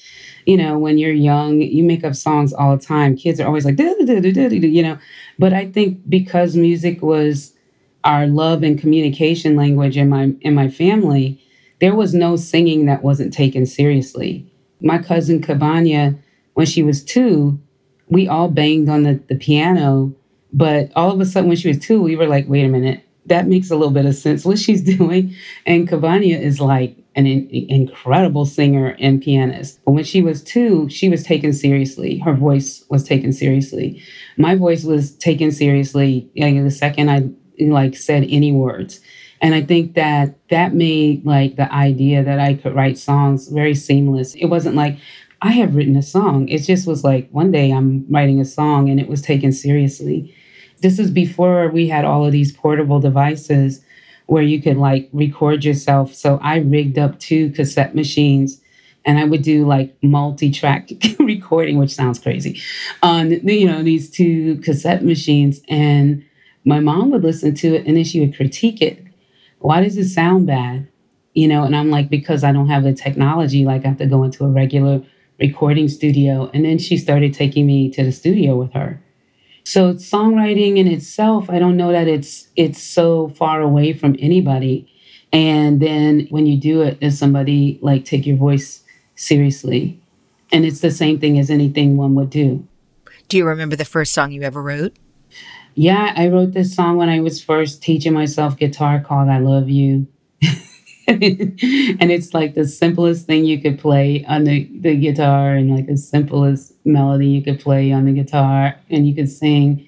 You 0.45 0.57
know, 0.57 0.77
when 0.77 1.00
you're 1.00 1.12
young, 1.12 1.59
you 1.59 1.83
make 1.83 2.03
up 2.03 2.13
songs 2.13 2.53
all 2.53 2.77
the 2.77 2.83
time. 2.83 3.17
Kids 3.17 3.39
are 3.39 3.47
always 3.47 3.65
like, 3.65 3.79
you 3.79 4.83
know. 4.83 5.00
But 5.39 5.53
I 5.53 5.65
think 5.71 6.07
because 6.07 6.55
music 6.55 7.01
was 7.01 7.54
our 8.05 8.27
love 8.27 8.63
and 8.63 8.79
communication 8.79 9.55
language 9.55 9.97
in 9.97 10.07
my 10.07 10.31
in 10.41 10.53
my 10.53 10.69
family, 10.69 11.43
there 11.81 11.95
was 11.95 12.13
no 12.13 12.35
singing 12.35 12.85
that 12.85 13.03
wasn't 13.03 13.33
taken 13.33 13.65
seriously. 13.65 14.50
My 14.81 15.00
cousin 15.00 15.41
Cabana, 15.41 16.15
when 16.53 16.67
she 16.67 16.83
was 16.83 17.03
two, 17.03 17.59
we 18.07 18.27
all 18.27 18.50
banged 18.50 18.88
on 18.88 19.03
the, 19.03 19.19
the 19.27 19.35
piano. 19.35 20.13
But 20.53 20.91
all 20.95 21.12
of 21.12 21.19
a 21.19 21.25
sudden, 21.25 21.50
when 21.50 21.57
she 21.57 21.67
was 21.67 21.79
two, 21.79 22.01
we 22.01 22.15
were 22.15 22.27
like, 22.27 22.47
wait 22.47 22.63
a 22.63 22.69
minute, 22.69 23.03
that 23.25 23.47
makes 23.47 23.71
a 23.71 23.75
little 23.75 23.93
bit 23.93 24.05
of 24.05 24.15
sense 24.15 24.45
what 24.45 24.59
she's 24.59 24.81
doing. 24.97 25.35
And 25.65 25.88
Cabana 25.88 26.25
is 26.25 26.62
like 26.62 26.95
an 27.15 27.25
in- 27.25 27.50
incredible 27.50 28.45
singer 28.45 28.95
and 29.00 29.21
pianist. 29.21 29.79
But 29.83 29.91
when 29.91 30.03
she 30.03 30.21
was 30.21 30.43
two, 30.43 30.88
she 30.89 31.09
was 31.09 31.24
taken 31.24 31.51
seriously. 31.53 32.19
Her 32.19 32.33
voice 32.33 32.85
was 32.89 33.03
taken 33.03 33.33
seriously. 33.33 34.01
My 34.38 34.55
voice 34.55 34.83
was 34.83 35.15
taken 35.15 35.51
seriously 35.51 36.29
like, 36.35 36.55
the 36.55 36.71
second 36.71 37.09
I 37.09 37.29
like 37.59 37.95
said 37.95 38.25
any 38.29 38.51
words. 38.51 39.00
And 39.41 39.53
I 39.53 39.62
think 39.62 39.95
that 39.95 40.35
that 40.50 40.74
made 40.74 41.25
like 41.25 41.55
the 41.55 41.71
idea 41.71 42.24
that 42.24 42.39
I 42.39 42.55
could 42.55 42.75
write 42.75 42.97
songs 42.97 43.47
very 43.50 43.75
seamless. 43.75 44.33
It 44.35 44.45
wasn't 44.45 44.75
like 44.75 44.97
I 45.41 45.51
have 45.51 45.75
written 45.75 45.95
a 45.97 46.01
song. 46.01 46.47
It 46.47 46.59
just 46.59 46.88
was 46.88 47.03
like 47.03 47.29
one 47.31 47.51
day 47.51 47.71
I'm 47.71 48.05
writing 48.09 48.39
a 48.39 48.45
song 48.45 48.89
and 48.89 49.00
it 49.00 49.07
was 49.07 49.21
taken 49.21 49.51
seriously. 49.51 50.35
This 50.81 51.00
is 51.00 51.12
before 51.12 51.69
we 51.69 51.88
had 51.88 52.05
all 52.05 52.25
of 52.25 52.31
these 52.31 52.51
portable 52.51 53.00
devices 53.00 53.83
where 54.27 54.43
you 54.43 54.62
could 54.62 54.77
like 54.77 55.09
record 55.13 55.63
yourself. 55.63 56.13
So 56.13 56.39
I 56.41 56.57
rigged 56.57 56.97
up 56.97 57.19
two 57.19 57.51
cassette 57.51 57.93
machines 57.93 58.62
and 59.05 59.19
I 59.19 59.25
would 59.25 59.43
do 59.43 59.67
like 59.67 59.95
multi-track 60.01 60.89
recording, 61.19 61.77
which 61.77 61.93
sounds 61.93 62.19
crazy, 62.19 62.59
on 63.03 63.31
you 63.47 63.67
know 63.67 63.83
these 63.83 64.09
two 64.09 64.57
cassette 64.57 65.03
machines. 65.03 65.62
And 65.69 66.25
my 66.65 66.79
mom 66.79 67.12
would 67.12 67.24
listen 67.24 67.53
to 67.55 67.75
it 67.75 67.86
and 67.86 67.95
then 67.95 68.03
she 68.03 68.19
would 68.19 68.36
critique 68.36 68.81
it. 68.81 69.03
Why 69.60 69.81
does 69.81 69.98
it 69.98 70.10
sound 70.10 70.48
bad? 70.48 70.88
You 71.34 71.48
know, 71.48 71.63
and 71.63 71.75
I'm 71.75 71.91
like, 71.91 72.10
because 72.10 72.43
I 72.43 72.51
don't 72.51 72.69
have 72.69 72.84
the 72.84 72.93
technology, 72.93 73.65
like 73.65 73.86
I 73.86 73.89
have 73.89 73.98
to 73.98 74.07
go 74.07 74.24
into 74.24 74.45
a 74.45 74.50
regular 74.50 75.01
recording 75.39 75.88
studio. 75.88 76.50
And 76.53 76.65
then 76.65 76.79
she 76.79 76.98
started 76.98 77.34
taking 77.34 77.67
me 77.67 77.89
to 77.91 78.03
the 78.03 78.12
studio 78.12 78.55
with 78.55 78.74
her. 78.74 79.01
So 79.63 79.93
songwriting 79.95 80.77
in 80.77 80.88
itself, 80.88 81.50
I 81.50 81.60
don't 81.60 81.77
know 81.77 81.91
that 81.91 82.07
it's 82.07 82.48
it's 82.55 82.81
so 82.81 83.29
far 83.29 83.62
away 83.62 83.93
from 83.93 84.15
anybody. 84.19 84.88
And 85.34 85.81
then 85.81 86.27
when 86.29 86.45
you 86.45 86.57
do 86.57 86.81
it, 86.81 87.00
does 87.00 87.17
somebody 87.17 87.79
like 87.81 88.05
take 88.05 88.25
your 88.25 88.38
voice 88.38 88.84
seriously? 89.15 90.00
And 90.51 90.65
it's 90.65 90.79
the 90.79 90.91
same 90.91 91.19
thing 91.19 91.39
as 91.39 91.50
anything 91.50 91.98
one 91.98 92.15
would 92.15 92.29
do. 92.29 92.65
Do 93.27 93.38
you 93.38 93.45
remember 93.45 93.75
the 93.75 93.86
first 93.86 94.13
song 94.13 94.31
you 94.31 94.43
ever 94.43 94.62
wrote? 94.62 94.95
Yeah, 95.75 96.13
I 96.15 96.29
wrote 96.29 96.53
this 96.53 96.74
song 96.74 96.96
when 96.96 97.10
I 97.10 97.20
was 97.20 97.44
first 97.44 97.84
teaching 97.84 98.13
myself 98.13 98.55
guitar 98.55 99.01
called 99.01 99.27
I 99.27 99.39
Love 99.39 99.70
You. 99.70 100.08
and 101.08 102.12
it's 102.12 102.34
like 102.34 102.55
the 102.55 102.65
simplest 102.65 103.25
thing 103.27 103.44
you 103.44 103.62
could 103.62 103.77
play 103.77 104.24
on 104.25 104.46
the, 104.46 104.70
the 104.79 104.96
guitar 104.96 105.53
and 105.55 105.75
like 105.75 105.88
the 105.88 105.98
simplest 105.98 106.74
melody 106.86 107.27
you 107.27 107.44
could 107.44 107.60
play 107.60 107.91
on 107.91 108.05
the 108.05 108.13
guitar 108.13 108.75
and 108.89 109.05
you 109.05 109.13
could 109.13 109.29
sing. 109.29 109.86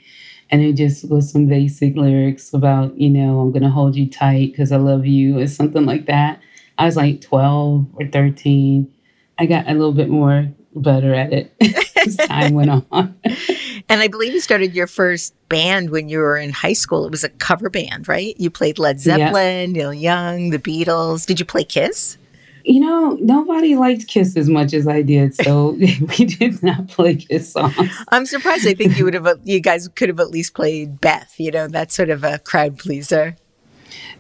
And 0.50 0.62
it 0.62 0.74
just 0.74 1.10
was 1.10 1.32
some 1.32 1.48
basic 1.48 1.96
lyrics 1.96 2.54
about 2.54 2.98
you 2.98 3.10
know 3.10 3.40
i'm 3.42 3.52
gonna 3.52 3.70
hold 3.70 3.98
you 3.98 4.10
tight 4.10 4.52
because 4.52 4.72
i 4.72 4.78
love 4.78 5.06
you 5.06 5.40
or 5.40 5.48
something 5.48 5.86
like 5.86 6.06
that. 6.06 6.40
I 6.78 6.86
was 6.86 6.96
like 6.96 7.22
12 7.22 7.86
or 7.96 8.08
13 8.08 8.94
i 9.40 9.46
got 9.46 9.68
a 9.68 9.74
little 9.74 9.92
bit 9.94 10.10
more 10.10 10.48
better 10.76 11.14
at 11.14 11.34
it 11.34 11.54
as 11.98 12.16
time 12.16 12.54
went 12.54 12.70
on 12.70 13.20
and 13.90 14.02
I 14.02 14.08
believe 14.08 14.34
you 14.34 14.42
started 14.42 14.76
your 14.76 14.88
first 14.88 15.34
band 15.50 15.92
when 15.92 16.10
you 16.10 16.20
were 16.20 16.38
in 16.38 16.52
high 16.52 16.74
school. 16.74 17.06
It 17.06 17.12
was 17.12 17.24
a 17.24 17.30
cover 17.30 17.70
band, 17.70 18.08
right? 18.08 18.36
You 18.38 18.50
played 18.50 18.80
Led 18.80 19.00
Zeppelin, 19.00 19.74
yeah. 19.74 19.82
Neil 19.82 19.94
Young, 19.94 20.50
the 20.50 20.60
Beatles. 20.60 21.26
Did 21.26 21.40
you 21.40 21.46
play 21.46 21.64
Kiss? 21.64 22.18
You 22.66 22.82
know, 22.82 23.18
nobody 23.22 23.78
liked 23.78 24.08
Kiss 24.08 24.36
as 24.36 24.50
much 24.50 24.74
as 24.74 24.90
I 24.90 25.02
did, 25.02 25.34
so 25.36 25.70
we 25.72 26.26
did 26.26 26.62
not 26.62 26.90
play 26.90 27.16
Kiss 27.16 27.54
songs. 27.54 27.76
I'm 28.10 28.26
surprised. 28.26 28.68
I 28.68 28.74
think 28.74 28.98
you 28.98 29.06
would 29.06 29.14
have, 29.14 29.40
you 29.46 29.62
guys 29.62 29.88
could 29.88 30.10
have 30.10 30.20
at 30.20 30.32
least 30.32 30.54
played 30.54 31.00
Beth. 31.00 31.36
You 31.38 31.52
know, 31.52 31.70
that's 31.70 31.96
sort 31.96 32.10
of 32.10 32.26
a 32.26 32.40
crowd 32.40 32.78
pleaser. 32.78 33.38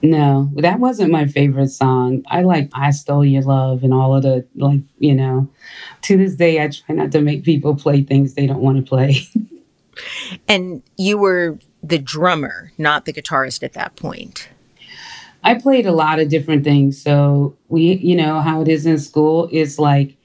No, 0.02 0.50
that 0.56 0.80
wasn't 0.80 1.12
my 1.12 1.26
favorite 1.26 1.70
song. 1.70 2.24
I 2.28 2.44
like 2.44 2.70
I 2.74 2.92
Stole 2.92 3.26
Your 3.26 3.42
Love 3.42 3.84
and 3.84 3.94
all 3.94 4.16
of 4.16 4.24
the, 4.24 4.46
like, 4.56 4.80
you 5.00 5.14
know, 5.14 5.50
to 6.04 6.16
this 6.16 6.36
day, 6.36 6.64
I 6.64 6.70
try 6.70 6.96
not 6.96 7.12
to 7.12 7.22
make 7.22 7.44
people 7.44 7.76
play 7.76 8.02
things 8.04 8.34
they 8.34 8.48
don't 8.48 8.62
want 8.62 8.78
to 8.78 8.88
play. 8.88 9.28
And 10.48 10.84
you 10.98 11.18
were 11.18 11.60
the 11.84 11.98
drummer, 11.98 12.72
not 12.78 13.06
the 13.06 13.14
guitarist 13.14 13.64
at 13.64 13.74
that 13.74 13.96
point. 13.96 14.50
I 15.44 15.56
played 15.56 15.86
a 15.86 15.92
lot 15.92 16.20
of 16.20 16.30
different 16.30 16.64
things. 16.64 17.02
So 17.02 17.56
we, 17.70 17.94
you 17.94 18.16
know, 18.16 18.42
how 18.42 18.62
it 18.62 18.68
is 18.68 18.86
in 18.86 18.98
school 19.00 19.48
is 19.52 19.80
like 19.80 20.18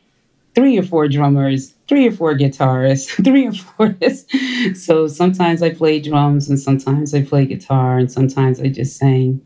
three 0.55 0.79
or 0.79 0.83
four 0.83 1.09
drummers, 1.09 1.75
three 1.89 2.09
or 2.09 2.13
four 2.13 2.35
guitarists, 2.35 3.11
three 3.25 3.49
or 3.49 3.53
four. 3.53 4.75
So 4.75 5.07
sometimes 5.07 5.63
I 5.63 5.71
played 5.71 6.05
drums 6.05 6.49
and 6.49 6.59
sometimes 6.59 7.15
I 7.15 7.23
played 7.23 7.49
guitar 7.49 7.99
and 7.99 8.11
sometimes 8.11 8.61
I 8.61 8.69
just 8.69 8.97
sang. 8.97 9.41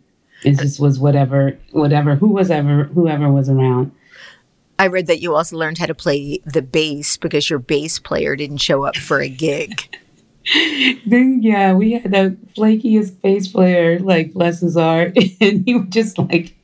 It 0.45 0.59
uh, 0.59 0.63
just 0.63 0.81
was 0.81 0.99
whatever, 0.99 1.59
whatever, 1.73 2.15
who 2.15 2.29
was 2.29 2.51
ever, 2.51 2.85
whoever 2.85 3.31
was 3.31 3.49
around. 3.49 3.93
I 4.79 4.89
read 4.89 5.07
that 5.07 5.21
you 5.21 5.35
also 5.35 5.57
learned 5.57 5.79
how 5.79 5.87
to 5.87 5.95
play 5.95 6.41
the 6.45 6.61
bass 6.61 7.17
because 7.17 7.49
your 7.49 7.59
bass 7.59 7.99
player 7.99 8.37
didn't 8.37 8.59
show 8.59 8.85
up 8.85 8.97
for 8.97 9.21
a 9.21 9.29
gig. 9.29 9.97
then 11.07 11.41
yeah, 11.43 11.73
we 11.73 11.93
had 11.93 12.11
the 12.13 12.37
flakiest 12.57 13.21
bass 13.21 13.49
player, 13.49 13.99
like 13.99 14.33
bless 14.33 14.61
his 14.61 14.77
heart, 14.77 15.17
and 15.41 15.65
he 15.65 15.75
would 15.75 15.93
just 15.93 16.19
like 16.19 16.55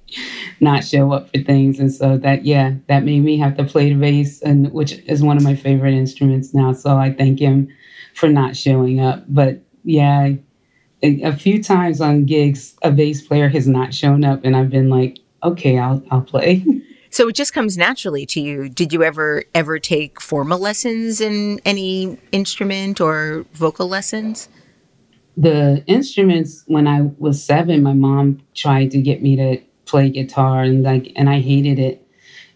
not 0.60 0.84
show 0.84 1.12
up 1.12 1.30
for 1.30 1.42
things. 1.42 1.80
And 1.80 1.92
so 1.92 2.16
that 2.18 2.44
yeah, 2.44 2.74
that 2.88 3.04
made 3.04 3.20
me 3.24 3.38
have 3.38 3.56
to 3.56 3.64
play 3.64 3.92
the 3.92 3.98
bass, 3.98 4.42
and 4.42 4.72
which 4.72 4.92
is 5.06 5.22
one 5.22 5.36
of 5.36 5.42
my 5.42 5.54
favorite 5.56 5.94
instruments 5.94 6.54
now. 6.54 6.72
So 6.72 6.96
I 6.96 7.12
thank 7.12 7.40
him 7.40 7.68
for 8.14 8.28
not 8.28 8.56
showing 8.56 9.00
up. 9.00 9.24
But 9.28 9.60
yeah, 9.84 10.32
a, 11.02 11.22
a 11.22 11.32
few 11.36 11.62
times 11.62 12.00
on 12.00 12.26
gigs, 12.26 12.76
a 12.82 12.90
bass 12.90 13.26
player 13.26 13.48
has 13.48 13.66
not 13.68 13.94
shown 13.94 14.24
up, 14.24 14.44
and 14.44 14.56
I've 14.56 14.70
been 14.70 14.88
like, 14.90 15.18
okay, 15.42 15.78
I'll 15.78 16.02
I'll 16.10 16.22
play. 16.22 16.64
So 17.12 17.28
it 17.28 17.34
just 17.34 17.52
comes 17.52 17.76
naturally 17.76 18.24
to 18.24 18.40
you. 18.40 18.70
Did 18.70 18.90
you 18.90 19.02
ever 19.02 19.44
ever 19.54 19.78
take 19.78 20.18
formal 20.18 20.58
lessons 20.58 21.20
in 21.20 21.60
any 21.66 22.18
instrument 22.32 23.02
or 23.02 23.44
vocal 23.52 23.86
lessons? 23.86 24.48
The 25.36 25.84
instruments 25.86 26.64
when 26.68 26.88
I 26.88 27.02
was 27.18 27.44
7, 27.44 27.82
my 27.82 27.92
mom 27.92 28.40
tried 28.54 28.90
to 28.92 29.02
get 29.02 29.22
me 29.22 29.36
to 29.36 29.58
play 29.84 30.08
guitar 30.08 30.62
and 30.62 30.82
like 30.82 31.12
and 31.14 31.28
I 31.28 31.40
hated 31.40 31.78
it. 31.78 32.02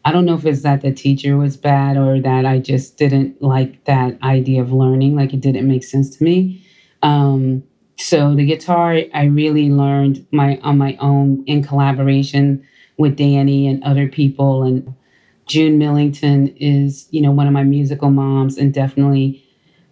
I 0.07 0.13
don't 0.13 0.25
know 0.25 0.37
if 0.37 0.47
it's 0.47 0.63
that 0.63 0.81
the 0.81 0.93
teacher 0.93 1.37
was 1.37 1.59
bad 1.59 1.99
or 1.99 2.19
that 2.23 2.47
I 2.47 2.59
just 2.59 2.97
didn't 2.97 3.43
like 3.43 3.85
that 3.85 4.17
idea 4.23 4.63
of 4.63 4.73
learning 4.73 5.17
like 5.17 5.35
it 5.35 5.43
didn't 5.43 5.69
make 5.69 5.85
sense 5.85 6.17
to 6.17 6.25
me. 6.25 6.65
Um, 7.03 7.63
so 7.99 8.35
the 8.35 8.47
guitar 8.47 9.03
I 9.13 9.25
really 9.25 9.69
learned 9.69 10.27
my 10.31 10.59
on 10.63 10.79
my 10.79 10.97
own 10.99 11.45
in 11.45 11.63
collaboration 11.63 12.67
with 12.99 13.17
Danny 13.17 13.67
and 13.67 13.83
other 13.85 14.09
people. 14.09 14.63
And 14.63 14.95
June 15.47 15.79
Millington 15.79 16.49
is, 16.57 17.07
you 17.11 17.21
know, 17.21 17.31
one 17.31 17.47
of 17.47 17.53
my 17.53 17.63
musical 17.63 18.11
moms, 18.11 18.59
and 18.59 18.73
definitely 18.73 19.43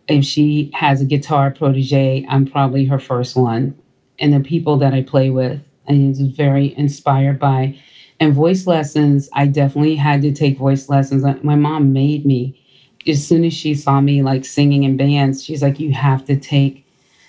if 0.08 0.24
she 0.24 0.70
has 0.74 1.00
a 1.00 1.06
guitar 1.06 1.50
protege, 1.50 2.26
I'm 2.28 2.46
probably 2.46 2.84
her 2.86 2.98
first 2.98 3.36
one. 3.36 3.78
And 4.18 4.32
the 4.32 4.40
people 4.40 4.76
that 4.78 4.94
I 4.94 5.02
play 5.02 5.30
with, 5.30 5.60
and 5.86 6.10
is 6.10 6.20
very 6.20 6.76
inspired 6.76 7.38
by. 7.38 7.78
And 8.20 8.32
voice 8.32 8.66
lessons, 8.66 9.28
I 9.32 9.46
definitely 9.46 9.96
had 9.96 10.22
to 10.22 10.32
take 10.32 10.58
voice 10.58 10.88
lessons. 10.88 11.24
Uh, 11.24 11.34
my 11.42 11.56
mom 11.56 11.92
made 11.92 12.24
me. 12.24 12.60
As 13.06 13.26
soon 13.26 13.44
as 13.44 13.52
she 13.52 13.74
saw 13.74 14.00
me 14.00 14.22
like 14.22 14.44
singing 14.44 14.84
in 14.84 14.96
bands, 14.96 15.44
she's 15.44 15.62
like, 15.62 15.78
you 15.78 15.92
have 15.92 16.24
to 16.26 16.38
take 16.38 16.86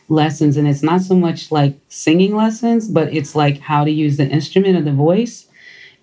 lessons. 0.08 0.56
And 0.56 0.68
it's 0.68 0.84
not 0.84 1.02
so 1.02 1.16
much 1.16 1.52
like 1.52 1.78
singing 1.90 2.36
lessons, 2.36 2.88
but 2.88 3.14
it's 3.14 3.36
like 3.36 3.60
how 3.60 3.84
to 3.84 3.92
use 3.92 4.18
the 4.18 4.28
instrument 4.28 4.78
of 4.78 4.86
the 4.86 4.94
voice 4.94 5.45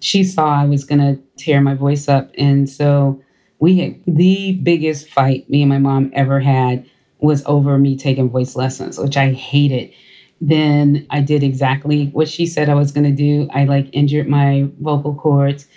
she 0.02 0.24
saw 0.24 0.48
I 0.48 0.64
was 0.64 0.84
going 0.84 0.98
to 0.98 1.22
tear 1.36 1.60
my 1.60 1.74
voice 1.74 2.08
up. 2.08 2.32
And 2.36 2.68
so 2.68 3.22
we 3.60 3.78
had 3.78 4.00
the 4.06 4.54
biggest 4.54 5.08
fight 5.08 5.48
me 5.48 5.62
and 5.62 5.68
my 5.68 5.78
mom 5.78 6.10
ever 6.12 6.40
had 6.40 6.84
was 7.20 7.44
over 7.46 7.78
me 7.78 7.96
taking 7.96 8.28
voice 8.28 8.56
lessons, 8.56 8.98
which 8.98 9.16
I 9.16 9.30
hated. 9.32 9.92
Then 10.40 11.06
I 11.10 11.20
did 11.20 11.44
exactly 11.44 12.06
what 12.06 12.28
she 12.28 12.46
said 12.46 12.68
I 12.68 12.74
was 12.74 12.90
going 12.90 13.04
to 13.04 13.12
do. 13.12 13.48
I 13.54 13.64
like 13.64 13.88
injured 13.92 14.26
my 14.26 14.68
vocal 14.80 15.14
cords. 15.14 15.68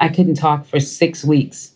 I 0.00 0.08
couldn't 0.08 0.36
talk 0.36 0.64
for 0.64 0.80
six 0.80 1.22
weeks. 1.22 1.72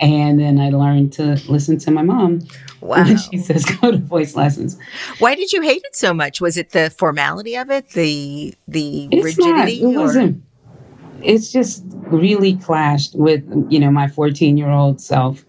And 0.00 0.40
then 0.40 0.58
I 0.58 0.70
learned 0.70 1.12
to 1.14 1.40
listen 1.48 1.78
to 1.78 1.92
my 1.92 2.02
mom. 2.02 2.40
Wow. 2.80 3.04
When 3.04 3.16
she 3.16 3.38
says 3.38 3.64
go 3.80 3.92
to 3.92 3.98
voice 3.98 4.34
lessons. 4.34 4.76
Why 5.20 5.36
did 5.36 5.52
you 5.52 5.62
hate 5.62 5.82
it 5.84 5.94
so 5.94 6.12
much? 6.12 6.40
Was 6.40 6.56
it 6.56 6.70
the 6.70 6.90
formality 6.90 7.56
of 7.56 7.70
it, 7.70 7.90
the 7.90 8.54
the 8.66 9.08
it's 9.12 9.24
rigidity? 9.24 9.82
Not, 9.82 9.94
it 9.94 9.96
wasn't 9.96 10.47
it's 11.22 11.52
just 11.52 11.84
really 12.10 12.56
clashed 12.56 13.14
with 13.14 13.42
you 13.70 13.78
know 13.78 13.90
my 13.90 14.08
14 14.08 14.56
year 14.56 14.70
old 14.70 15.00
self. 15.00 15.44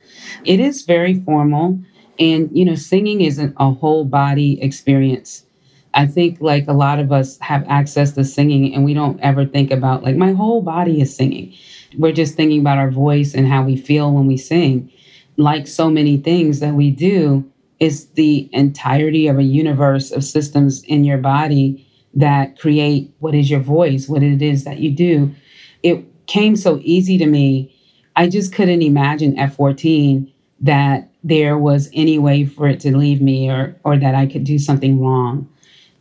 It 0.45 0.59
is 0.59 0.83
very 0.83 1.15
formal 1.15 1.79
and 2.19 2.49
you 2.51 2.65
know 2.65 2.75
singing 2.75 3.21
isn't 3.21 3.55
a 3.57 3.71
whole 3.71 4.05
body 4.05 4.61
experience. 4.61 5.45
I 5.93 6.05
think 6.05 6.39
like 6.39 6.67
a 6.67 6.73
lot 6.73 6.99
of 6.99 7.11
us 7.11 7.39
have 7.39 7.65
access 7.67 8.11
to 8.13 8.23
singing 8.23 8.73
and 8.73 8.85
we 8.85 8.93
don't 8.93 9.19
ever 9.21 9.45
think 9.45 9.71
about 9.71 10.03
like 10.03 10.15
my 10.15 10.33
whole 10.33 10.61
body 10.61 11.01
is 11.01 11.15
singing. 11.15 11.53
We're 11.97 12.11
just 12.11 12.35
thinking 12.35 12.59
about 12.59 12.77
our 12.77 12.91
voice 12.91 13.33
and 13.33 13.47
how 13.47 13.63
we 13.63 13.75
feel 13.75 14.11
when 14.13 14.27
we 14.27 14.38
sing. 14.38 14.91
Like 15.38 15.67
so 15.67 15.89
many 15.89 16.17
things 16.17 16.59
that 16.59 16.75
we 16.75 16.91
do 16.91 17.49
is 17.79 18.07
the 18.09 18.49
entirety 18.51 19.27
of 19.27 19.38
a 19.38 19.43
universe 19.43 20.11
of 20.11 20.23
systems 20.23 20.83
in 20.83 21.03
your 21.03 21.17
body 21.17 21.88
that 22.13 22.59
create 22.59 23.11
what 23.19 23.35
is 23.35 23.49
your 23.49 23.59
voice 23.59 24.09
what 24.09 24.23
it 24.23 24.41
is 24.41 24.63
that 24.63 24.79
you 24.79 24.91
do 24.91 25.33
it 25.83 26.05
came 26.27 26.55
so 26.55 26.79
easy 26.83 27.17
to 27.17 27.25
me. 27.25 27.75
I 28.15 28.27
just 28.29 28.53
couldn't 28.53 28.81
imagine 28.81 29.38
at 29.38 29.53
14 29.53 30.31
that 30.62 31.09
there 31.24 31.57
was 31.57 31.89
any 31.94 32.18
way 32.18 32.46
for 32.46 32.68
it 32.68 32.79
to 32.81 32.96
leave 32.96 33.22
me 33.22 33.50
or 33.50 33.75
or 33.83 33.98
that 33.98 34.15
I 34.15 34.25
could 34.25 34.44
do 34.44 34.59
something 34.59 35.00
wrong. 35.00 35.50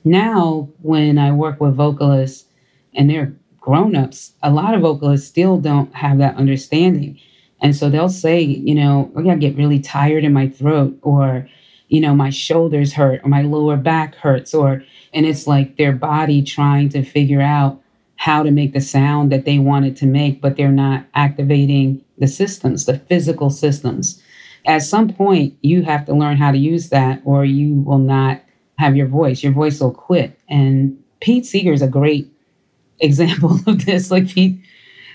Now, 0.04 0.68
when 0.80 1.18
I 1.18 1.32
work 1.32 1.60
with 1.60 1.74
vocalists 1.74 2.46
and 2.94 3.10
they're 3.10 3.34
grown-ups, 3.60 4.32
a 4.42 4.50
lot 4.50 4.74
of 4.74 4.80
vocalists 4.80 5.28
still 5.28 5.58
don't 5.58 5.94
have 5.94 6.18
that 6.18 6.36
understanding. 6.36 7.18
And 7.60 7.74
so 7.74 7.90
they'll 7.90 8.08
say, 8.08 8.40
you 8.40 8.74
know, 8.74 9.10
oh, 9.16 9.28
I 9.28 9.34
get 9.36 9.56
really 9.56 9.80
tired 9.80 10.24
in 10.24 10.32
my 10.32 10.48
throat 10.48 10.98
or 11.02 11.48
you 11.88 12.02
know, 12.02 12.14
my 12.14 12.28
shoulders 12.30 12.92
hurt 12.92 13.22
or 13.24 13.28
my 13.28 13.42
lower 13.42 13.76
back 13.76 14.14
hurts 14.16 14.54
or 14.54 14.82
and 15.12 15.26
it's 15.26 15.46
like 15.46 15.76
their 15.76 15.92
body 15.92 16.42
trying 16.42 16.90
to 16.90 17.02
figure 17.02 17.40
out 17.40 17.82
how 18.18 18.42
to 18.42 18.50
make 18.50 18.72
the 18.72 18.80
sound 18.80 19.30
that 19.30 19.44
they 19.44 19.60
wanted 19.60 19.96
to 19.96 20.04
make, 20.04 20.40
but 20.40 20.56
they're 20.56 20.72
not 20.72 21.06
activating 21.14 22.04
the 22.18 22.26
systems, 22.26 22.84
the 22.84 22.98
physical 22.98 23.48
systems. 23.48 24.20
At 24.66 24.82
some 24.82 25.08
point, 25.08 25.54
you 25.62 25.82
have 25.82 26.04
to 26.06 26.14
learn 26.14 26.36
how 26.36 26.50
to 26.50 26.58
use 26.58 26.88
that, 26.88 27.22
or 27.24 27.44
you 27.44 27.74
will 27.74 27.98
not 27.98 28.42
have 28.76 28.96
your 28.96 29.06
voice. 29.06 29.42
Your 29.44 29.52
voice 29.52 29.80
will 29.80 29.92
quit. 29.92 30.36
And 30.48 31.00
Pete 31.20 31.46
Seeger 31.46 31.72
is 31.72 31.80
a 31.80 31.88
great 31.88 32.28
example 33.00 33.60
of 33.68 33.86
this. 33.86 34.10
Like 34.10 34.28
Pete, 34.28 34.60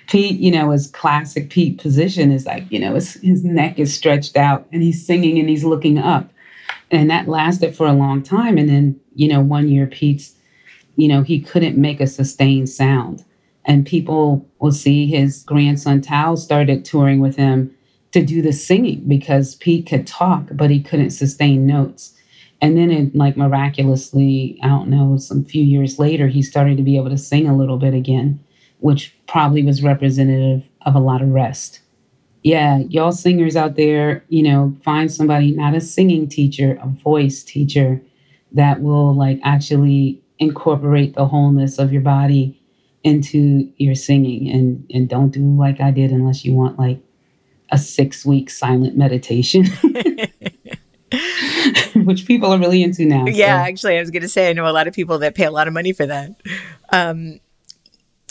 Pete, 0.07 0.39
you 0.39 0.51
know, 0.51 0.71
his 0.71 0.87
classic 0.87 1.49
Pete 1.49 1.77
position 1.79 2.31
is 2.31 2.45
like, 2.45 2.63
you 2.71 2.79
know, 2.79 2.95
his, 2.95 3.15
his 3.15 3.43
neck 3.43 3.79
is 3.79 3.93
stretched 3.93 4.37
out 4.37 4.65
and 4.71 4.81
he's 4.81 5.05
singing 5.05 5.39
and 5.39 5.49
he's 5.49 5.65
looking 5.65 5.97
up. 5.97 6.31
And 6.89 7.09
that 7.09 7.27
lasted 7.27 7.75
for 7.75 7.85
a 7.85 7.93
long 7.93 8.23
time. 8.23 8.57
And 8.57 8.69
then, 8.69 8.99
you 9.13 9.27
know, 9.27 9.41
one 9.41 9.67
year 9.67 9.87
Pete's 9.87 10.35
you 10.95 11.07
know, 11.07 11.23
he 11.23 11.39
couldn't 11.39 11.77
make 11.77 11.99
a 11.99 12.07
sustained 12.07 12.69
sound. 12.69 13.23
And 13.65 13.85
people 13.85 14.45
will 14.59 14.71
see 14.71 15.07
his 15.07 15.43
grandson 15.43 16.01
Tao 16.01 16.35
started 16.35 16.83
touring 16.83 17.19
with 17.19 17.35
him 17.35 17.75
to 18.11 18.23
do 18.23 18.41
the 18.41 18.53
singing 18.53 19.03
because 19.07 19.55
Pete 19.55 19.87
could 19.87 20.05
talk, 20.05 20.49
but 20.51 20.69
he 20.69 20.81
couldn't 20.81 21.11
sustain 21.11 21.65
notes. 21.65 22.13
And 22.61 22.77
then, 22.77 22.91
it, 22.91 23.15
like 23.15 23.35
miraculously, 23.35 24.57
I 24.61 24.67
don't 24.67 24.89
know, 24.89 25.17
some 25.17 25.43
few 25.43 25.63
years 25.63 25.99
later, 25.99 26.27
he 26.27 26.41
started 26.41 26.77
to 26.77 26.83
be 26.83 26.95
able 26.95 27.09
to 27.09 27.17
sing 27.17 27.47
a 27.47 27.57
little 27.57 27.77
bit 27.77 27.93
again, 27.93 28.39
which 28.79 29.15
probably 29.27 29.63
was 29.63 29.83
representative 29.83 30.63
of 30.85 30.95
a 30.95 30.99
lot 30.99 31.21
of 31.21 31.29
rest. 31.29 31.81
Yeah, 32.43 32.79
y'all 32.89 33.11
singers 33.11 33.55
out 33.55 33.75
there, 33.75 34.23
you 34.29 34.43
know, 34.43 34.75
find 34.83 35.11
somebody, 35.11 35.51
not 35.51 35.75
a 35.75 35.81
singing 35.81 36.27
teacher, 36.27 36.77
a 36.81 36.87
voice 36.87 37.43
teacher 37.43 38.01
that 38.51 38.81
will 38.81 39.13
like 39.13 39.39
actually 39.43 40.21
incorporate 40.43 41.15
the 41.15 41.25
wholeness 41.25 41.79
of 41.79 41.91
your 41.91 42.01
body 42.01 42.59
into 43.03 43.71
your 43.77 43.95
singing 43.95 44.49
and 44.49 44.85
and 44.93 45.09
don't 45.09 45.31
do 45.31 45.41
like 45.57 45.81
I 45.81 45.91
did 45.91 46.11
unless 46.11 46.45
you 46.45 46.53
want 46.53 46.79
like 46.79 46.99
a 47.71 47.77
6 47.77 48.25
week 48.25 48.49
silent 48.49 48.97
meditation. 48.97 49.65
Which 51.95 52.25
people 52.25 52.51
are 52.51 52.57
really 52.57 52.81
into 52.81 53.05
now. 53.05 53.25
Yeah, 53.27 53.63
so. 53.63 53.69
actually 53.69 53.97
I 53.97 53.99
was 53.99 54.11
going 54.11 54.23
to 54.23 54.29
say 54.29 54.49
I 54.49 54.53
know 54.53 54.67
a 54.67 54.71
lot 54.71 54.87
of 54.87 54.93
people 54.93 55.19
that 55.19 55.35
pay 55.35 55.45
a 55.45 55.51
lot 55.51 55.67
of 55.67 55.73
money 55.73 55.91
for 55.93 56.05
that. 56.05 56.31
Um 56.91 57.39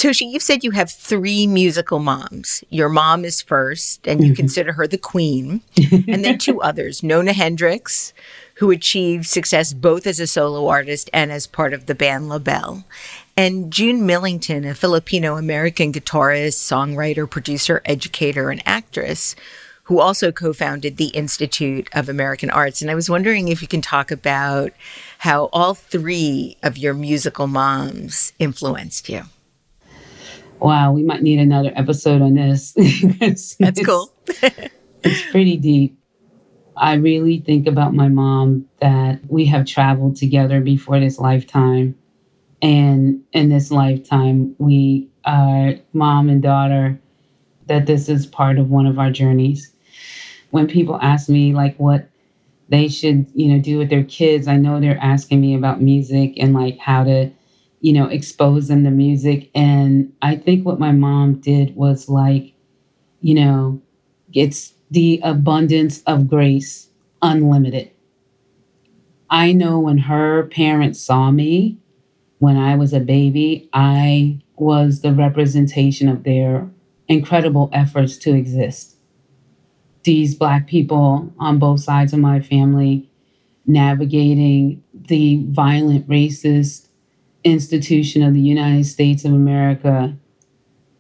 Toshi, 0.03 0.33
you've 0.33 0.43
said 0.43 0.65
you 0.65 0.73
have 0.73 0.91
three 0.91 1.47
musical 1.47 2.01
moms. 2.01 2.65
Your 2.71 2.89
mom 2.89 3.25
is 3.25 3.41
first, 3.41 4.09
and 4.09 4.21
you 4.21 4.33
mm-hmm. 4.33 4.35
consider 4.35 4.73
her 4.73 4.89
the 4.89 4.99
queen, 4.99 5.61
and 6.09 6.25
then 6.25 6.39
two 6.39 6.61
others 6.71 7.05
Nona 7.05 7.33
Hendryx, 7.33 8.13
who 8.63 8.71
achieved 8.71 9.27
success 9.27 9.73
both 9.73 10.07
as 10.07 10.21
a 10.21 10.27
solo 10.29 10.69
artist 10.69 11.11
and 11.13 11.33
as 11.33 11.49
part 11.49 11.75
of 11.75 11.87
the 11.87 11.97
band 11.97 12.29
LaBelle. 12.29 12.85
And 13.37 13.73
June 13.73 14.07
Millington, 14.07 14.65
a 14.65 14.73
Filipino 14.73 15.37
American 15.37 15.93
guitarist, 15.93 16.59
songwriter, 16.63 17.29
producer, 17.29 17.83
educator, 17.85 18.51
and 18.51 18.63
actress, 18.65 19.35
who 19.85 19.99
also 19.99 20.31
co 20.31 20.53
founded 20.53 20.97
the 20.97 21.07
Institute 21.07 21.89
of 21.93 22.09
American 22.09 22.51
Arts. 22.51 22.81
And 22.81 22.89
I 22.89 22.95
was 22.95 23.11
wondering 23.11 23.49
if 23.49 23.63
you 23.63 23.67
can 23.67 23.83
talk 23.83 24.13
about 24.13 24.71
how 25.19 25.47
all 25.53 25.75
three 25.75 26.57
of 26.63 26.79
your 26.79 26.95
musical 26.95 27.49
moms 27.49 28.33
influenced 28.39 29.09
you. 29.09 29.23
Wow, 30.61 30.93
we 30.93 31.03
might 31.03 31.23
need 31.23 31.41
another 31.41 31.73
episode 31.75 32.23
on 32.23 32.35
this. 32.35 32.75
That's 33.19 33.85
cool. 33.85 34.13
it's 35.03 35.31
pretty 35.33 35.57
deep. 35.57 35.99
I 36.77 36.95
really 36.95 37.39
think 37.39 37.67
about 37.67 37.95
my 37.95 38.09
mom 38.09 38.67
that 38.81 39.21
we 39.29 39.47
have 39.47 39.67
traveled 39.67 40.17
together 40.17 40.61
before 40.61 40.99
this 41.01 41.19
lifetime. 41.19 41.97
And 42.61 43.23
in 43.33 43.49
this 43.49 43.71
lifetime, 43.71 44.55
we 44.59 45.09
are 45.25 45.75
mom 45.93 46.29
and 46.29 46.43
daughter, 46.43 46.99
that 47.67 47.87
this 47.87 48.09
is 48.09 48.27
part 48.27 48.59
of 48.59 48.71
one 48.71 48.87
of 48.87 48.99
our 48.99 49.11
journeys. 49.11 49.73
When 50.51 50.67
people 50.67 50.99
ask 51.01 51.29
me, 51.29 51.55
like, 51.55 51.77
what 51.77 52.09
they 52.69 52.89
should, 52.89 53.27
you 53.35 53.49
know, 53.49 53.61
do 53.61 53.79
with 53.79 53.91
their 53.91 54.05
kids, 54.05 54.49
I 54.49 54.57
know 54.57 54.81
they're 54.81 54.99
asking 55.01 55.41
me 55.41 55.55
about 55.55 55.83
music 55.83 56.35
and 56.39 56.55
like 56.55 56.79
how 56.79 57.05
to, 57.05 57.31
you 57.81 57.93
know, 57.93 58.07
expose 58.07 58.69
them 58.69 58.85
to 58.85 58.91
music. 58.91 59.51
And 59.55 60.13
I 60.23 60.37
think 60.37 60.65
what 60.65 60.81
my 60.81 60.93
mom 60.93 61.41
did 61.41 61.77
was 61.77 62.09
like, 62.09 62.55
you 63.21 63.35
know, 63.35 63.83
it's 64.33 64.73
the 64.93 65.19
abundance 65.23 66.03
of 66.03 66.29
grace 66.29 66.91
unlimited. 67.23 67.91
I 69.31 69.53
know 69.53 69.79
when 69.81 69.97
her 69.97 70.43
parents 70.49 71.01
saw 71.01 71.31
me 71.31 71.79
when 72.39 72.59
I 72.59 72.77
was 72.77 72.93
a 72.93 73.01
baby, 73.01 73.71
I 73.73 74.41
was 74.57 75.01
the 75.01 75.15
representation 75.15 76.09
of 76.11 76.25
their 76.25 76.69
incredible 77.09 77.71
efforts 77.73 78.19
to 78.19 78.35
exist. 78.35 78.97
These 80.03 80.35
Black 80.35 80.67
people 80.67 81.33
on 81.39 81.59
both 81.59 81.81
sides 81.81 82.13
of 82.13 82.19
my 82.19 82.41
family 82.41 83.09
navigating 83.65 84.83
the 84.93 85.43
violent, 85.49 86.07
racist 86.07 86.89
institution 87.45 88.23
of 88.23 88.35
the 88.35 88.41
United 88.41 88.85
States 88.85 89.25
of 89.25 89.33
America 89.33 90.15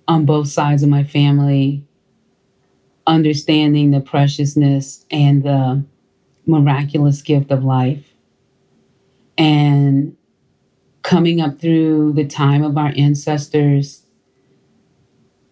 on 0.09 0.25
both 0.25 0.49
sides 0.49 0.83
of 0.83 0.89
my 0.89 1.05
family, 1.05 1.85
understanding 3.07 3.91
the 3.91 4.01
preciousness 4.01 5.05
and 5.11 5.43
the 5.43 5.85
miraculous 6.47 7.23
gift 7.23 7.51
of 7.51 7.65
life, 7.65 8.13
and 9.39 10.17
coming 11.03 11.41
up 11.41 11.59
through 11.59 12.13
the 12.13 12.27
time 12.27 12.63
of 12.63 12.79
our 12.79 12.93
ancestors 12.97 14.03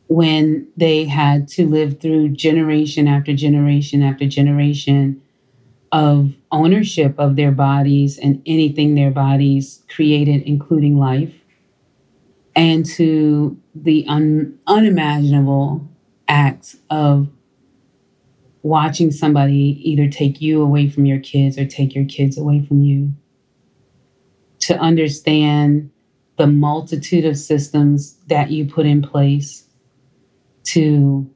when 0.09 0.67
they 0.77 1.05
had 1.05 1.47
to 1.47 1.67
live 1.69 2.01
through 2.01 2.29
generation 2.29 3.07
after 3.07 3.33
generation 3.33 4.03
after 4.03 4.27
generation 4.27 5.23
of 5.93 6.33
ownership 6.53 7.15
of 7.19 7.37
their 7.37 7.53
bodies 7.53 8.19
and 8.19 8.43
anything 8.47 8.95
their 8.95 9.11
bodies 9.11 9.85
created, 9.89 10.43
including 10.43 10.99
life, 10.99 11.35
and 12.55 12.85
to 12.85 13.57
the 13.75 14.05
un- 14.09 14.59
unimaginable 14.67 15.89
acts 16.29 16.77
of 16.91 17.29
watching 18.63 19.11
somebody 19.11 19.81
either 19.83 20.09
take 20.09 20.41
you 20.41 20.63
away 20.63 20.89
from 20.89 21.07
your 21.07 21.21
kids 21.21 21.59
or 21.59 21.67
take 21.67 21.95
your 21.95 22.05
kids 22.05 22.37
away 22.37 22.65
from 22.65 22.83
you. 22.83 23.13
To 24.61 24.79
understand 24.79 25.91
the 26.37 26.47
multitude 26.47 27.25
of 27.25 27.37
systems 27.37 28.17
that 28.27 28.51
you 28.51 28.67
put 28.67 28.87
in 28.87 29.03
place 29.03 29.65
to 30.65 31.31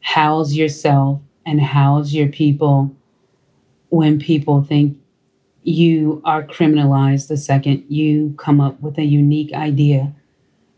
house 0.00 0.52
yourself 0.52 1.20
and 1.44 1.60
house 1.60 2.12
your 2.12 2.28
people 2.28 2.94
when 3.88 4.18
people 4.18 4.62
think 4.62 4.98
you 5.62 6.22
are 6.24 6.44
criminalized 6.44 7.28
the 7.28 7.36
second 7.36 7.84
you 7.88 8.34
come 8.38 8.60
up 8.60 8.80
with 8.80 8.98
a 8.98 9.04
unique 9.04 9.52
idea 9.52 10.14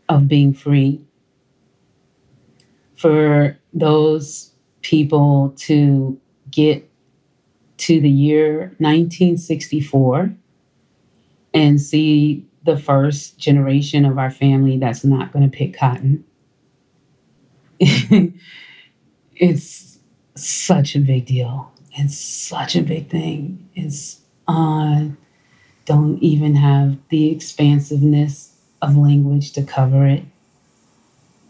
of 0.07 0.27
being 0.27 0.53
free. 0.53 0.99
For 2.95 3.57
those 3.71 4.53
people 4.81 5.53
to 5.57 6.19
get 6.51 6.89
to 7.77 8.01
the 8.01 8.09
year 8.09 8.75
1964 8.79 10.33
and 11.53 11.81
see 11.81 12.45
the 12.63 12.77
first 12.77 13.37
generation 13.37 14.05
of 14.05 14.17
our 14.17 14.29
family 14.29 14.77
that's 14.77 15.03
not 15.03 15.31
going 15.31 15.49
to 15.49 15.57
pick 15.57 15.77
cotton. 15.77 16.23
it's 19.35 19.99
such 20.35 20.95
a 20.95 20.99
big 20.99 21.25
deal. 21.25 21.71
It's 21.93 22.17
such 22.17 22.75
a 22.75 22.81
big 22.81 23.09
thing. 23.09 23.69
It's 23.75 24.21
uh, 24.47 25.05
don't 25.85 26.21
even 26.21 26.55
have 26.55 26.97
the 27.09 27.31
expansiveness 27.31 28.55
of 28.81 28.95
language 28.95 29.53
to 29.53 29.63
cover 29.63 30.05
it. 30.05 30.23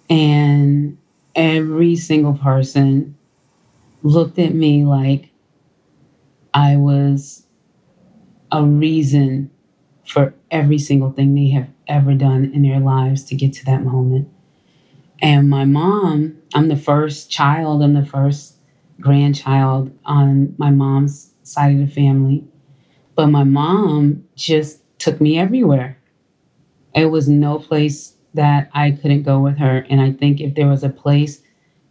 And 0.09 0.97
every 1.35 1.95
single 1.95 2.33
person 2.33 3.17
looked 4.03 4.39
at 4.39 4.53
me 4.53 4.85
like 4.85 5.29
I 6.53 6.77
was 6.77 7.45
a 8.51 8.63
reason 8.63 9.51
for 10.05 10.33
every 10.51 10.79
single 10.79 11.11
thing 11.11 11.35
they 11.35 11.49
have 11.49 11.69
ever 11.87 12.13
done 12.13 12.51
in 12.53 12.63
their 12.63 12.79
lives 12.79 13.23
to 13.25 13.35
get 13.35 13.53
to 13.53 13.65
that 13.65 13.83
moment. 13.83 14.29
And 15.21 15.49
my 15.49 15.65
mom, 15.65 16.37
I'm 16.53 16.67
the 16.69 16.77
first 16.77 17.31
child, 17.31 17.83
I'm 17.83 17.93
the 17.93 18.05
first 18.05 18.57
grandchild 19.01 19.91
on 20.05 20.55
my 20.57 20.71
mom's 20.71 21.33
side 21.43 21.73
of 21.73 21.79
the 21.79 21.93
family. 21.93 22.45
But 23.15 23.27
my 23.27 23.43
mom 23.43 24.25
just 24.35 24.81
took 24.99 25.21
me 25.21 25.37
everywhere. 25.39 25.97
It 26.95 27.07
was 27.07 27.27
no 27.29 27.59
place 27.59 28.15
that 28.33 28.69
I 28.73 28.91
couldn't 28.91 29.23
go 29.23 29.39
with 29.39 29.57
her. 29.57 29.85
And 29.89 30.01
I 30.01 30.11
think 30.11 30.41
if 30.41 30.55
there 30.55 30.67
was 30.67 30.83
a 30.83 30.89
place 30.89 31.41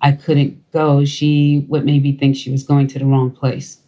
I 0.01 0.13
couldn't 0.13 0.68
go, 0.79 1.05
she 1.05 1.67
would 1.69 1.85
maybe 1.85 2.13
think 2.13 2.37
she 2.37 2.51
was 2.51 2.63
going 2.63 2.87
to 2.89 2.99
the 2.99 3.07
wrong 3.07 3.31
place. 3.31 3.79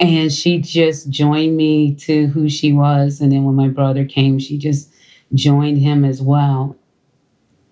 And 0.00 0.32
she 0.32 0.58
just 0.58 1.10
joined 1.10 1.56
me 1.56 1.94
to 2.06 2.26
who 2.28 2.48
she 2.48 2.72
was. 2.72 3.20
And 3.20 3.30
then 3.30 3.44
when 3.44 3.54
my 3.54 3.68
brother 3.68 4.04
came, 4.04 4.38
she 4.38 4.58
just 4.58 4.92
joined 5.34 5.78
him 5.78 6.04
as 6.04 6.20
well. 6.20 6.76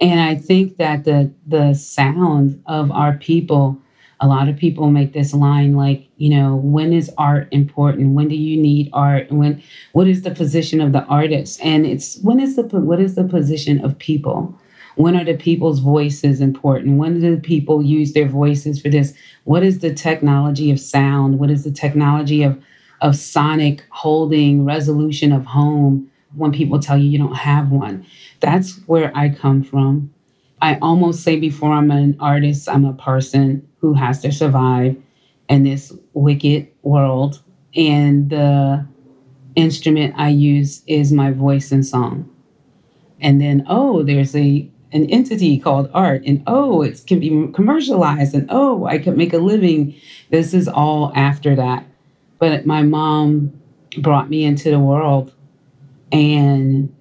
And 0.00 0.20
I 0.20 0.36
think 0.36 0.76
that 0.76 1.04
the 1.04 1.32
the 1.46 1.74
sound 1.74 2.62
of 2.66 2.90
our 2.92 3.14
people 3.14 3.80
a 4.20 4.26
lot 4.26 4.48
of 4.48 4.56
people 4.56 4.90
make 4.90 5.12
this 5.12 5.32
line 5.32 5.74
like 5.74 6.08
you 6.16 6.28
know 6.28 6.56
when 6.56 6.92
is 6.92 7.10
art 7.16 7.46
important 7.52 8.14
when 8.14 8.28
do 8.28 8.34
you 8.34 8.60
need 8.60 8.90
art 8.92 9.30
when 9.30 9.62
what 9.92 10.08
is 10.08 10.22
the 10.22 10.30
position 10.30 10.80
of 10.80 10.92
the 10.92 11.04
artist 11.04 11.60
and 11.62 11.86
it's 11.86 12.18
when 12.18 12.40
is 12.40 12.56
the 12.56 12.62
what 12.62 13.00
is 13.00 13.14
the 13.14 13.24
position 13.24 13.84
of 13.84 13.96
people 13.98 14.58
when 14.98 15.14
are 15.14 15.24
the 15.24 15.36
people's 15.36 15.78
voices 15.78 16.40
important? 16.40 16.98
When 16.98 17.20
do 17.20 17.36
the 17.36 17.40
people 17.40 17.84
use 17.84 18.14
their 18.14 18.26
voices 18.26 18.82
for 18.82 18.88
this? 18.88 19.14
What 19.44 19.62
is 19.62 19.78
the 19.78 19.94
technology 19.94 20.72
of 20.72 20.80
sound? 20.80 21.38
What 21.38 21.50
is 21.50 21.62
the 21.62 21.70
technology 21.70 22.42
of 22.42 22.60
of 23.00 23.14
sonic 23.14 23.84
holding 23.90 24.64
resolution 24.64 25.30
of 25.30 25.44
home 25.44 26.10
when 26.34 26.50
people 26.50 26.80
tell 26.80 26.98
you 26.98 27.08
you 27.08 27.18
don't 27.18 27.36
have 27.36 27.70
one? 27.70 28.04
That's 28.40 28.80
where 28.86 29.12
i 29.16 29.28
come 29.28 29.62
from. 29.62 30.12
I 30.60 30.78
almost 30.82 31.22
say 31.22 31.38
before 31.38 31.72
I'm 31.72 31.92
an 31.92 32.16
artist, 32.18 32.68
I'm 32.68 32.84
a 32.84 32.92
person 32.92 33.68
who 33.80 33.94
has 33.94 34.20
to 34.22 34.32
survive 34.32 34.96
in 35.48 35.62
this 35.62 35.92
wicked 36.14 36.66
world. 36.82 37.40
And 37.76 38.30
the 38.30 38.84
instrument 39.54 40.14
I 40.16 40.30
use 40.30 40.82
is 40.88 41.12
my 41.12 41.30
voice 41.30 41.70
and 41.70 41.86
song. 41.86 42.28
And 43.20 43.40
then, 43.40 43.64
oh, 43.68 44.02
there's 44.02 44.34
a 44.34 44.68
an 44.92 45.08
entity 45.10 45.58
called 45.58 45.90
art, 45.92 46.22
and 46.24 46.42
oh, 46.46 46.82
it 46.82 47.02
can 47.06 47.20
be 47.20 47.52
commercialized, 47.52 48.34
and 48.34 48.46
oh, 48.50 48.86
I 48.86 48.98
could 48.98 49.16
make 49.16 49.32
a 49.32 49.38
living. 49.38 49.94
This 50.30 50.54
is 50.54 50.68
all 50.68 51.12
after 51.14 51.54
that. 51.56 51.84
But 52.38 52.66
my 52.66 52.82
mom 52.82 53.60
brought 53.98 54.30
me 54.30 54.44
into 54.44 54.70
the 54.70 54.78
world 54.78 55.34
and 56.12 56.94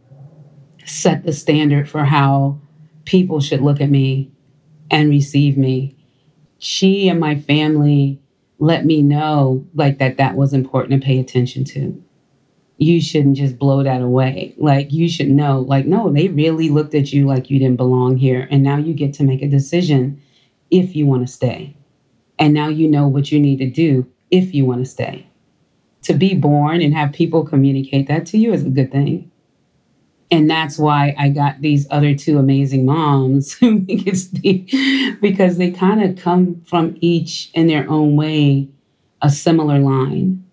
set 0.86 1.24
the 1.24 1.34
standard 1.34 1.90
for 1.90 2.06
how 2.06 2.60
people 3.06 3.40
should 3.40 3.62
look 3.62 3.80
at 3.82 3.90
me 3.90 4.32
and 4.90 5.10
receive 5.10 5.58
me. 5.58 5.96
She 6.60 7.08
and 7.08 7.20
my 7.20 7.40
family 7.40 8.20
let 8.60 8.86
me 8.86 9.02
know 9.02 9.66
like 9.76 10.00
that 10.00 10.18
that 10.18 10.36
was 10.36 10.54
important 10.54 11.00
to 11.00 11.06
pay 11.06 11.20
attention 11.20 11.64
to. 11.66 12.04
You 12.78 13.02
shouldn't 13.02 13.38
just 13.38 13.58
blow 13.58 13.84
that 13.84 14.02
away. 14.02 14.54
Like 14.58 14.92
you 14.92 15.10
should 15.10 15.30
know 15.30 15.60
like 15.60 15.86
no, 15.86 16.12
they 16.12 16.28
really 16.28 16.70
looked 16.70 16.94
at 16.96 17.12
you 17.12 17.26
like 17.26 17.50
you 17.50 17.60
didn't 17.60 17.78
belong 17.78 18.18
here 18.18 18.48
and 18.52 18.64
now 18.64 18.78
you 18.78 18.94
get 18.94 19.14
to 19.16 19.24
make 19.24 19.42
a 19.42 19.48
decision 19.48 20.22
if 20.70 20.96
you 20.96 21.06
want 21.06 21.26
to 21.26 21.32
stay. 21.32 21.76
And 22.40 22.54
now 22.54 22.68
you 22.68 22.88
know 22.88 23.08
what 23.08 23.32
you 23.32 23.40
need 23.40 23.58
to 23.58 23.70
do 23.70 24.08
if 24.30 24.54
you 24.54 24.66
want 24.66 24.84
to 24.84 24.90
stay. 24.90 25.28
To 26.04 26.14
be 26.14 26.36
born 26.36 26.82
and 26.82 26.94
have 26.94 27.14
people 27.14 27.46
communicate 27.46 28.08
that 28.08 28.26
to 28.28 28.38
you 28.38 28.54
is 28.54 28.64
a 28.64 28.70
good 28.70 28.92
thing 28.92 29.32
and 30.30 30.50
that's 30.50 30.78
why 30.78 31.16
I 31.18 31.30
got 31.30 31.62
these 31.62 31.88
other 31.90 32.14
two 32.16 32.38
amazing 32.38 32.86
moms 32.86 33.56
because 33.86 34.32
they, 34.32 35.16
because 35.22 35.58
they 35.58 35.72
kind 35.72 36.04
of 36.04 36.22
come 36.22 36.62
from 36.66 36.98
each 37.00 37.50
in 37.54 37.68
their 37.68 37.90
own 37.90 38.16
way 38.16 38.70
a 39.22 39.30
similar 39.30 39.80
line. 39.80 40.46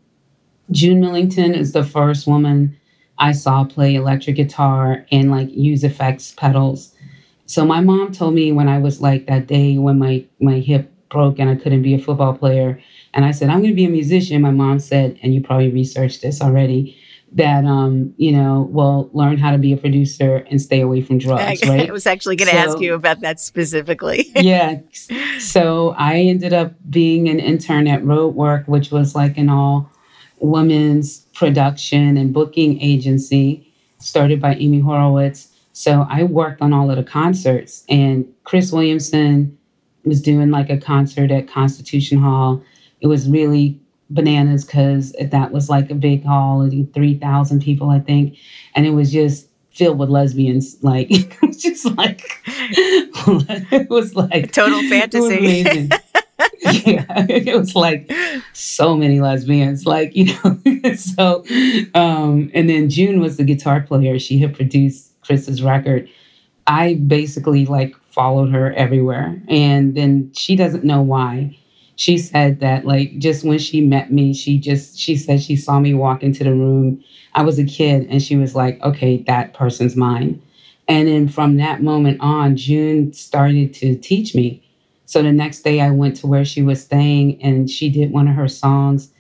June 0.70 1.00
Millington 1.00 1.54
is 1.54 1.72
the 1.72 1.84
first 1.84 2.26
woman 2.26 2.76
I 3.18 3.32
saw 3.32 3.64
play 3.64 3.94
electric 3.94 4.36
guitar 4.36 5.06
and 5.12 5.30
like 5.30 5.48
use 5.50 5.84
effects 5.84 6.32
pedals. 6.36 6.94
So 7.46 7.64
my 7.64 7.80
mom 7.80 8.12
told 8.12 8.34
me 8.34 8.52
when 8.52 8.68
I 8.68 8.78
was 8.78 9.00
like 9.00 9.26
that 9.26 9.46
day 9.46 9.78
when 9.78 9.98
my 9.98 10.24
my 10.40 10.60
hip 10.60 10.90
broke 11.10 11.38
and 11.38 11.48
I 11.48 11.54
couldn't 11.54 11.82
be 11.82 11.94
a 11.94 11.98
football 11.98 12.34
player 12.34 12.80
and 13.12 13.24
I 13.24 13.30
said 13.30 13.50
I'm 13.50 13.60
going 13.60 13.70
to 13.70 13.76
be 13.76 13.84
a 13.84 13.90
musician. 13.90 14.42
My 14.42 14.50
mom 14.50 14.78
said, 14.80 15.18
and 15.22 15.34
you 15.34 15.42
probably 15.42 15.70
researched 15.70 16.22
this 16.22 16.40
already 16.40 16.98
that 17.32 17.64
um, 17.64 18.14
you 18.16 18.32
know 18.32 18.68
will 18.70 19.10
learn 19.12 19.36
how 19.38 19.50
to 19.50 19.58
be 19.58 19.72
a 19.72 19.76
producer 19.76 20.46
and 20.50 20.60
stay 20.60 20.80
away 20.80 21.02
from 21.02 21.18
drugs. 21.18 21.62
Right? 21.66 21.88
I 21.88 21.92
was 21.92 22.06
actually 22.06 22.36
going 22.36 22.50
to 22.50 22.54
so, 22.54 22.70
ask 22.70 22.80
you 22.80 22.94
about 22.94 23.20
that 23.20 23.40
specifically. 23.40 24.30
yeah. 24.36 24.80
So 25.38 25.94
I 25.98 26.20
ended 26.20 26.52
up 26.52 26.72
being 26.88 27.28
an 27.28 27.40
intern 27.40 27.86
at 27.86 28.02
Roadwork, 28.02 28.66
which 28.68 28.90
was 28.90 29.14
like 29.14 29.36
an 29.36 29.48
all 29.48 29.90
women's 30.44 31.20
production 31.34 32.16
and 32.16 32.32
booking 32.32 32.80
agency 32.80 33.72
started 33.98 34.40
by 34.40 34.54
Amy 34.54 34.80
Horowitz. 34.80 35.48
So 35.72 36.06
I 36.08 36.22
worked 36.22 36.62
on 36.62 36.72
all 36.72 36.90
of 36.90 36.96
the 36.96 37.02
concerts, 37.02 37.84
and 37.88 38.26
Chris 38.44 38.70
Williamson 38.70 39.56
was 40.04 40.22
doing 40.22 40.50
like 40.50 40.70
a 40.70 40.78
concert 40.78 41.30
at 41.30 41.48
Constitution 41.48 42.18
Hall. 42.18 42.62
It 43.00 43.06
was 43.08 43.28
really 43.28 43.80
bananas 44.10 44.64
because 44.64 45.12
that 45.20 45.50
was 45.50 45.68
like 45.68 45.90
a 45.90 45.94
big 45.94 46.24
hall, 46.24 46.68
3,000 46.70 47.62
people, 47.62 47.90
I 47.90 48.00
think. 48.00 48.36
And 48.74 48.86
it 48.86 48.90
was 48.90 49.12
just 49.12 49.48
filled 49.72 49.98
with 49.98 50.10
lesbians. 50.10 50.76
Like 50.82 51.08
it 51.10 51.42
was 51.42 51.56
just 51.62 51.86
like 51.96 52.22
it 52.46 53.90
was 53.90 54.14
like 54.14 54.52
total 54.52 54.80
fantasy. 54.88 55.88
yeah, 56.60 57.04
it 57.28 57.56
was 57.56 57.74
like 57.74 58.10
so 58.52 58.96
many 58.96 59.20
lesbians, 59.20 59.86
like 59.86 60.16
you 60.16 60.26
know. 60.26 60.94
so, 60.96 61.44
um, 61.94 62.50
and 62.54 62.68
then 62.68 62.88
June 62.88 63.20
was 63.20 63.36
the 63.36 63.44
guitar 63.44 63.82
player. 63.82 64.18
She 64.18 64.38
had 64.38 64.54
produced 64.54 65.12
Chris's 65.22 65.62
record. 65.62 66.08
I 66.66 66.94
basically 66.94 67.66
like 67.66 67.94
followed 68.10 68.50
her 68.52 68.72
everywhere, 68.72 69.40
and 69.48 69.94
then 69.94 70.32
she 70.34 70.56
doesn't 70.56 70.84
know 70.84 71.02
why. 71.02 71.56
She 71.96 72.18
said 72.18 72.60
that 72.60 72.86
like 72.86 73.18
just 73.18 73.44
when 73.44 73.58
she 73.58 73.80
met 73.80 74.10
me, 74.12 74.34
she 74.34 74.58
just 74.58 74.98
she 74.98 75.16
said 75.16 75.42
she 75.42 75.56
saw 75.56 75.78
me 75.78 75.94
walk 75.94 76.22
into 76.22 76.44
the 76.44 76.52
room. 76.52 77.04
I 77.34 77.42
was 77.42 77.58
a 77.58 77.64
kid, 77.64 78.06
and 78.10 78.22
she 78.22 78.36
was 78.36 78.54
like, 78.54 78.82
"Okay, 78.82 79.18
that 79.26 79.54
person's 79.54 79.96
mine." 79.96 80.42
And 80.88 81.08
then 81.08 81.28
from 81.28 81.56
that 81.58 81.82
moment 81.82 82.20
on, 82.20 82.56
June 82.56 83.12
started 83.12 83.72
to 83.74 83.96
teach 83.96 84.34
me 84.34 84.63
so 85.06 85.22
the 85.22 85.32
next 85.32 85.60
day 85.60 85.80
I 85.80 85.90
went 85.90 86.16
to 86.16 86.26
where 86.26 86.44
she 86.44 86.62
was 86.62 86.82
staying 86.82 87.42
and 87.42 87.68
she 87.68 87.90
did 87.90 88.10
one 88.10 88.28
of 88.28 88.34
her 88.34 88.48
songs 88.48 89.10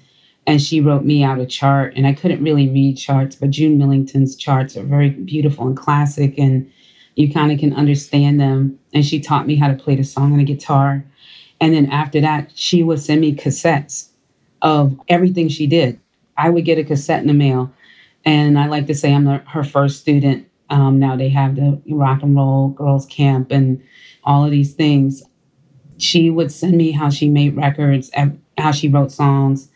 and 0.46 0.60
she 0.60 0.80
wrote 0.80 1.04
me 1.04 1.22
out 1.22 1.38
a 1.38 1.46
chart. 1.46 1.94
And 1.96 2.06
I 2.06 2.12
couldn't 2.12 2.42
really 2.42 2.68
read 2.68 2.96
charts, 2.96 3.36
but 3.36 3.50
June 3.50 3.78
Millington's 3.78 4.36
charts 4.36 4.76
are 4.76 4.82
very 4.82 5.10
beautiful 5.10 5.66
and 5.66 5.76
classic 5.76 6.38
and 6.38 6.70
you 7.16 7.32
kind 7.32 7.52
of 7.52 7.58
can 7.58 7.74
understand 7.74 8.40
them. 8.40 8.78
And 8.92 9.04
she 9.04 9.20
taught 9.20 9.46
me 9.46 9.56
how 9.56 9.68
to 9.68 9.74
play 9.74 9.96
the 9.96 10.04
song 10.04 10.32
on 10.32 10.40
a 10.40 10.44
guitar. 10.44 11.04
And 11.60 11.74
then 11.74 11.86
after 11.86 12.20
that, 12.20 12.50
she 12.54 12.82
would 12.82 13.00
send 13.00 13.20
me 13.20 13.34
cassettes 13.34 14.08
of 14.62 14.98
everything 15.08 15.48
she 15.48 15.66
did. 15.66 16.00
I 16.36 16.50
would 16.50 16.64
get 16.64 16.78
a 16.78 16.84
cassette 16.84 17.20
in 17.20 17.28
the 17.28 17.34
mail. 17.34 17.72
And 18.24 18.58
I 18.58 18.66
like 18.66 18.86
to 18.86 18.94
say 18.94 19.12
I'm 19.12 19.24
the, 19.24 19.42
her 19.46 19.62
first 19.62 20.00
student. 20.00 20.48
Um, 20.70 20.98
now 20.98 21.14
they 21.14 21.28
have 21.28 21.56
the 21.56 21.80
rock 21.90 22.22
and 22.22 22.34
roll 22.34 22.68
girls 22.70 23.06
camp 23.06 23.52
and 23.52 23.82
all 24.24 24.44
of 24.44 24.50
these 24.50 24.72
things 24.72 25.22
she 26.04 26.28
would 26.28 26.52
send 26.52 26.76
me 26.76 26.90
how 26.90 27.08
she 27.08 27.28
made 27.28 27.56
records, 27.56 28.10
how 28.58 28.70
she 28.70 28.88
wrote 28.88 29.10
songs. 29.10 29.70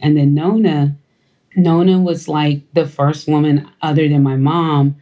And 0.00 0.16
then 0.16 0.34
Nona, 0.34 0.96
Nona 1.56 2.00
was 2.00 2.26
like 2.28 2.62
the 2.74 2.86
first 2.86 3.28
woman 3.28 3.70
other 3.80 4.08
than 4.08 4.22
my 4.22 4.36
mom 4.36 4.96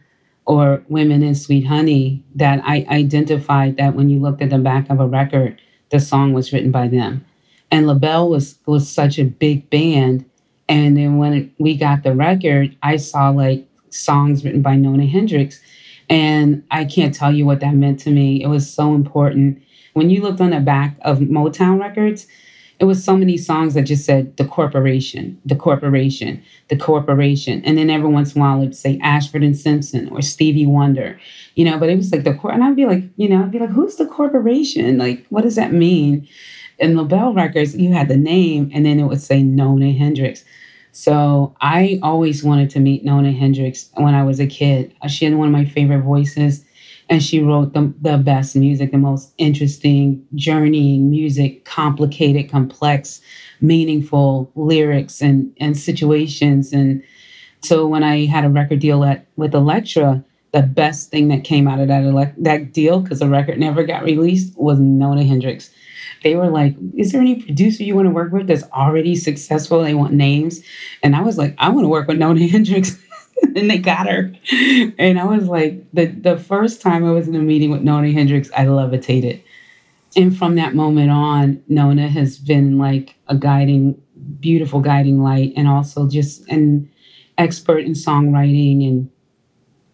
or 0.45 0.83
women 0.87 1.23
in 1.23 1.33
Sweet 1.33 1.65
Honey 1.65 2.23
that 2.35 2.61
I 2.63 2.85
identified 2.89 3.77
that 3.77 3.95
when 3.95 4.09
you 4.09 4.19
looked 4.19 4.41
at 4.43 4.51
the 4.51 4.59
back 4.59 4.89
of 4.89 4.99
a 4.99 5.07
record, 5.07 5.59
the 5.89 5.99
song 5.99 6.33
was 6.33 6.53
written 6.53 6.71
by 6.71 6.87
them. 6.87 7.25
And 7.71 7.87
LaBelle 7.87 8.29
was 8.29 8.59
was 8.65 8.87
such 8.87 9.17
a 9.17 9.25
big 9.25 9.69
band. 9.69 10.23
And 10.69 10.95
then 10.95 11.17
when 11.17 11.33
it, 11.33 11.49
we 11.57 11.75
got 11.75 12.03
the 12.03 12.13
record, 12.13 12.75
I 12.83 12.97
saw 12.97 13.29
like 13.29 13.67
songs 13.89 14.45
written 14.45 14.61
by 14.61 14.75
Nona 14.75 15.05
Hendryx. 15.05 15.59
And 16.09 16.63
I 16.71 16.85
can't 16.85 17.13
tell 17.13 17.33
you 17.33 17.45
what 17.45 17.59
that 17.59 17.73
meant 17.73 17.99
to 18.01 18.11
me. 18.11 18.41
It 18.41 18.47
was 18.47 18.71
so 18.71 18.93
important. 18.93 19.61
When 19.97 20.11
you 20.11 20.21
looked 20.21 20.41
on 20.41 20.51
the 20.51 20.59
back 20.59 20.95
of 21.01 21.17
Motown 21.17 21.79
records, 21.79 22.27
it 22.79 22.85
was 22.85 23.03
so 23.03 23.17
many 23.17 23.35
songs 23.35 23.73
that 23.73 23.81
just 23.81 24.05
said 24.05 24.37
the 24.37 24.45
corporation, 24.45 25.41
the 25.43 25.55
corporation, 25.55 26.43
the 26.67 26.77
corporation. 26.77 27.65
And 27.65 27.79
then 27.79 27.89
every 27.89 28.07
once 28.07 28.35
in 28.35 28.39
a 28.39 28.45
while 28.45 28.61
it'd 28.61 28.75
say 28.75 28.99
Ashford 29.01 29.41
and 29.41 29.57
Simpson 29.57 30.07
or 30.09 30.21
Stevie 30.21 30.67
Wonder, 30.67 31.19
you 31.55 31.65
know, 31.65 31.79
but 31.79 31.89
it 31.89 31.97
was 31.97 32.11
like 32.11 32.25
the 32.25 32.35
cor 32.35 32.51
and 32.51 32.63
I'd 32.63 32.75
be 32.75 32.85
like, 32.85 33.05
you 33.15 33.27
know, 33.27 33.41
I'd 33.41 33.49
be 33.49 33.57
like, 33.57 33.71
who's 33.71 33.95
the 33.95 34.05
corporation? 34.05 34.99
Like, 34.99 35.25
what 35.29 35.41
does 35.41 35.55
that 35.55 35.73
mean? 35.73 36.27
In 36.77 36.95
LaBelle 36.95 37.33
Records, 37.33 37.75
you 37.75 37.91
had 37.91 38.07
the 38.07 38.17
name 38.17 38.69
and 38.75 38.85
then 38.85 38.99
it 38.99 39.05
would 39.05 39.19
say 39.19 39.41
Nona 39.41 39.93
Hendryx. 39.93 40.45
So 40.91 41.55
I 41.59 41.99
always 42.03 42.43
wanted 42.43 42.69
to 42.69 42.79
meet 42.79 43.03
Nona 43.03 43.31
Hendryx 43.31 43.89
when 43.95 44.13
I 44.13 44.23
was 44.23 44.39
a 44.39 44.45
kid. 44.45 44.93
She 45.07 45.25
had 45.25 45.33
one 45.33 45.47
of 45.47 45.53
my 45.53 45.65
favorite 45.65 46.03
voices 46.03 46.65
and 47.09 47.23
she 47.23 47.39
wrote 47.39 47.73
the, 47.73 47.93
the 48.01 48.17
best 48.17 48.55
music, 48.55 48.91
the 48.91 48.97
most 48.97 49.33
interesting, 49.37 50.25
journeying 50.35 51.09
music, 51.09 51.63
complicated, 51.65 52.49
complex, 52.49 53.21
meaningful 53.61 54.51
lyrics 54.55 55.21
and, 55.21 55.55
and 55.59 55.77
situations. 55.77 56.73
And 56.73 57.01
so 57.61 57.87
when 57.87 58.03
I 58.03 58.25
had 58.25 58.45
a 58.45 58.49
record 58.49 58.79
deal 58.79 59.03
at 59.03 59.25
with 59.37 59.55
Elektra, 59.55 60.23
the 60.51 60.61
best 60.61 61.11
thing 61.11 61.27
that 61.29 61.43
came 61.43 61.67
out 61.67 61.79
of 61.79 61.87
that 61.87 62.33
that 62.37 62.73
deal, 62.73 63.01
because 63.01 63.19
the 63.19 63.29
record 63.29 63.59
never 63.59 63.83
got 63.83 64.03
released, 64.03 64.57
was 64.57 64.79
Nona 64.79 65.23
Hendryx. 65.23 65.69
They 66.23 66.35
were 66.35 66.49
like, 66.49 66.75
"Is 66.95 67.11
there 67.11 67.21
any 67.21 67.41
producer 67.41 67.83
you 67.83 67.95
want 67.95 68.07
to 68.07 68.13
work 68.13 68.31
with 68.31 68.47
that's 68.47 68.63
already 68.71 69.15
successful? 69.15 69.83
They 69.83 69.93
want 69.93 70.13
names." 70.13 70.61
And 71.03 71.15
I 71.15 71.21
was 71.21 71.37
like, 71.37 71.53
"I 71.57 71.69
want 71.69 71.83
to 71.83 71.89
work 71.89 72.07
with 72.07 72.17
Nona 72.17 72.47
Hendryx." 72.47 72.97
and 73.55 73.69
they 73.69 73.77
got 73.77 74.07
her. 74.07 74.33
And 74.97 75.19
I 75.19 75.25
was 75.25 75.47
like, 75.47 75.85
the, 75.93 76.07
the 76.07 76.37
first 76.37 76.81
time 76.81 77.05
I 77.05 77.11
was 77.11 77.27
in 77.27 77.35
a 77.35 77.39
meeting 77.39 77.71
with 77.71 77.81
Nona 77.81 78.11
Hendryx, 78.11 78.49
I 78.55 78.67
levitated. 78.67 79.43
And 80.15 80.35
from 80.35 80.55
that 80.55 80.75
moment 80.75 81.11
on, 81.11 81.61
Nona 81.67 82.07
has 82.07 82.39
been 82.39 82.77
like 82.77 83.15
a 83.27 83.35
guiding, 83.35 84.01
beautiful 84.39 84.79
guiding 84.79 85.21
light, 85.21 85.53
and 85.55 85.67
also 85.67 86.07
just 86.07 86.47
an 86.49 86.89
expert 87.37 87.79
in 87.79 87.91
songwriting. 87.91 88.87
And 88.87 89.11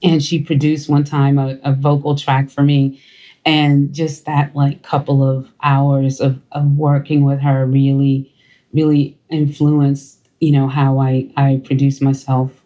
and 0.04 0.24
she 0.24 0.42
produced 0.42 0.90
one 0.90 1.04
time 1.04 1.40
a, 1.40 1.58
a 1.64 1.74
vocal 1.74 2.16
track 2.16 2.50
for 2.50 2.62
me. 2.64 3.02
And 3.46 3.94
just 3.94 4.26
that 4.26 4.56
like 4.56 4.84
couple 4.84 5.28
of 5.28 5.50
hours 5.64 6.22
of, 6.22 6.40
of 6.52 6.66
working 6.78 7.26
with 7.26 7.40
her 7.42 7.66
really, 7.66 8.34
really 8.74 9.18
influenced, 9.30 10.30
you 10.40 10.52
know, 10.52 10.68
how 10.68 11.00
I, 11.00 11.30
I 11.36 11.62
produce 11.66 12.02
myself 12.02 12.63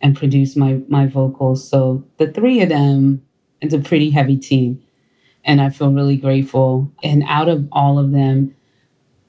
and 0.00 0.16
produce 0.16 0.56
my 0.56 0.80
my 0.88 1.06
vocals. 1.06 1.68
So 1.68 2.04
the 2.18 2.30
three 2.32 2.60
of 2.60 2.68
them, 2.68 3.22
it's 3.60 3.74
a 3.74 3.78
pretty 3.78 4.10
heavy 4.10 4.36
team. 4.36 4.82
And 5.44 5.60
I 5.60 5.70
feel 5.70 5.92
really 5.92 6.16
grateful. 6.16 6.90
And 7.02 7.24
out 7.26 7.48
of 7.48 7.68
all 7.72 7.98
of 7.98 8.12
them, 8.12 8.54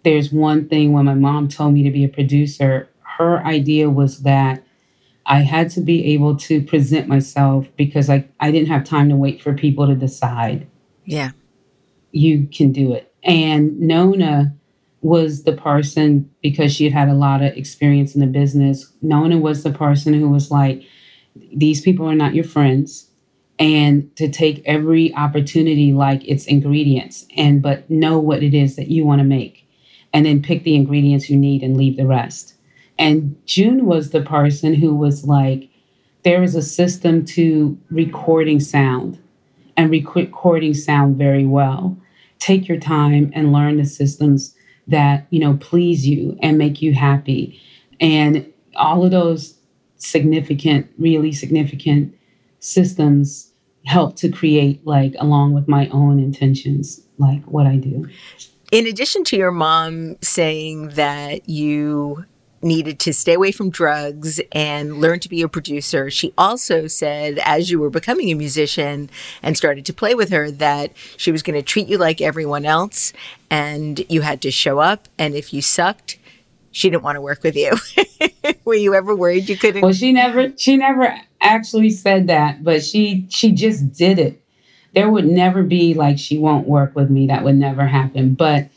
there's 0.04 0.32
one 0.32 0.68
thing 0.68 0.92
when 0.92 1.06
my 1.06 1.14
mom 1.14 1.48
told 1.48 1.74
me 1.74 1.84
to 1.84 1.92
be 1.92 2.04
a 2.04 2.10
producer, 2.10 2.90
her 3.18 3.44
idea 3.46 3.90
was 3.90 4.24
that 4.24 4.64
I 5.26 5.42
had 5.42 5.70
to 5.72 5.82
be 5.82 6.14
able 6.14 6.36
to 6.38 6.62
present 6.62 7.08
myself 7.08 7.68
because 7.78 8.10
I, 8.10 8.28
I 8.40 8.52
didn't 8.52 8.70
have 8.70 8.84
time 8.84 9.10
to 9.10 9.16
wait 9.16 9.42
for 9.42 9.54
people 9.54 9.88
to 9.88 9.96
decide. 9.96 10.68
Yeah. 11.06 11.32
You 12.12 12.48
can 12.48 12.72
do 12.72 12.94
it. 12.94 13.14
And 13.24 13.80
Nona 13.80 14.56
was 15.02 15.44
the 15.44 15.54
person 15.54 16.30
because 16.42 16.74
she 16.74 16.84
had 16.84 16.94
had 16.94 17.10
a 17.10 17.14
lot 17.14 17.42
of 17.42 17.56
experience 17.56 18.16
in 18.16 18.22
the 18.22 18.28
business. 18.28 18.92
Nona 19.02 19.38
was 19.38 19.64
the 19.64 19.72
person 19.72 20.14
who 20.14 20.30
was 20.30 20.52
like, 20.52 20.84
these 21.54 21.82
people 21.82 22.06
are 22.10 22.16
not 22.16 22.36
your 22.36 22.44
friends. 22.44 23.10
And 23.58 24.16
to 24.16 24.30
take 24.30 24.62
every 24.66 25.14
opportunity 25.16 25.92
like 25.92 26.26
it's 26.26 26.46
ingredients 26.46 27.26
and 27.36 27.62
but 27.62 27.90
know 27.90 28.18
what 28.18 28.42
it 28.42 28.54
is 28.54 28.78
that 28.78 28.88
you 28.88 29.06
want 29.06 29.20
to 29.20 29.26
make. 29.26 29.68
And 30.14 30.26
then 30.26 30.42
pick 30.42 30.64
the 30.64 30.76
ingredients 30.76 31.30
you 31.30 31.38
need 31.38 31.62
and 31.62 31.78
leave 31.78 31.98
the 31.98 32.08
rest. 32.08 32.56
And 32.98 33.36
June 33.46 33.86
was 33.86 34.10
the 34.10 34.22
person 34.22 34.74
who 34.74 34.96
was 34.96 35.26
like, 35.26 35.70
there 36.24 36.44
is 36.44 36.56
a 36.56 36.62
system 36.62 37.24
to 37.26 37.78
recording 37.90 38.60
sound 38.60 39.20
and 39.78 39.90
recording 39.90 40.74
sound 40.74 41.18
very 41.18 41.46
well. 41.46 41.98
Take 42.40 42.68
your 42.68 42.80
time 42.80 43.32
and 43.34 43.54
learn 43.54 43.78
the 43.78 43.86
systems 43.86 44.56
that, 44.90 45.28
you 45.30 45.40
know, 45.40 45.58
please 45.58 46.08
you 46.08 46.38
and 46.42 46.58
make 46.58 46.82
you 46.82 46.94
happy. 46.94 47.62
And 48.00 48.52
all 48.76 49.06
of 49.06 49.12
those 49.12 49.56
significant, 49.98 50.90
really 50.98 51.32
significant 51.32 52.16
systems 52.60 53.52
help 53.86 54.16
to 54.18 54.30
create, 54.30 54.86
like, 54.86 55.16
along 55.20 55.54
with 55.54 55.68
my 55.68 55.88
own 55.90 56.20
intentions, 56.20 57.02
like 57.18 57.44
what 57.46 57.66
I 57.66 57.78
do. 57.78 58.08
In 58.72 58.86
addition 58.86 59.24
to 59.26 59.38
your 59.38 59.52
mom 59.52 60.18
saying 60.22 60.90
that 60.90 61.50
you 61.50 62.26
needed 62.62 63.00
to 63.00 63.14
stay 63.14 63.34
away 63.34 63.52
from 63.52 63.70
drugs 63.70 64.40
and 64.52 65.00
learn 65.00 65.20
to 65.20 65.30
be 65.30 65.42
a 65.42 65.48
producer. 65.48 66.10
She 66.10 66.34
also 66.38 66.88
said, 66.88 67.40
as 67.40 67.72
you 67.72 67.80
were 67.80 67.90
becoming 67.90 68.30
a 68.30 68.36
musician 68.36 69.10
and 69.42 69.56
started 69.56 69.86
to 69.86 69.94
play 69.94 70.16
with 70.16 70.30
her, 70.32 70.52
that 70.52 70.92
she 71.18 71.32
was 71.32 71.44
going 71.44 71.56
to 71.56 71.62
treat 71.62 71.88
you 71.88 71.98
like 71.98 72.22
everyone 72.22 72.66
else 72.66 73.14
and 73.50 74.04
you 74.10 74.22
had 74.22 74.42
to 74.42 74.52
show 74.52 74.80
up. 74.80 75.08
And 75.18 75.36
if 75.36 75.54
you 75.54 75.62
sucked, 75.62 76.20
she 76.72 76.90
didn't 76.90 77.04
want 77.04 77.16
to 77.16 77.22
work 77.22 77.44
with 77.44 77.56
you. 77.56 77.72
were 78.66 78.76
you 78.76 78.94
ever 78.94 79.16
worried 79.16 79.50
you 79.50 79.58
couldn't? 79.58 79.82
Well, 79.82 79.94
she 79.94 80.12
never, 80.12 80.54
she 80.58 80.78
never 80.78 81.16
actually 81.42 81.90
said 81.90 82.28
that, 82.28 82.64
but 82.64 82.84
she, 82.84 83.26
she 83.30 83.52
just 83.52 83.92
did 83.94 84.20
it. 84.20 84.42
There 84.94 85.10
would 85.10 85.26
never 85.26 85.64
be 85.64 85.94
like, 85.94 86.18
she 86.18 86.38
won't 86.38 86.68
work 86.68 86.96
with 86.96 87.10
me. 87.10 87.28
That 87.28 87.44
would 87.44 87.56
never 87.56 87.86
happen. 87.86 88.34
But 88.34 88.70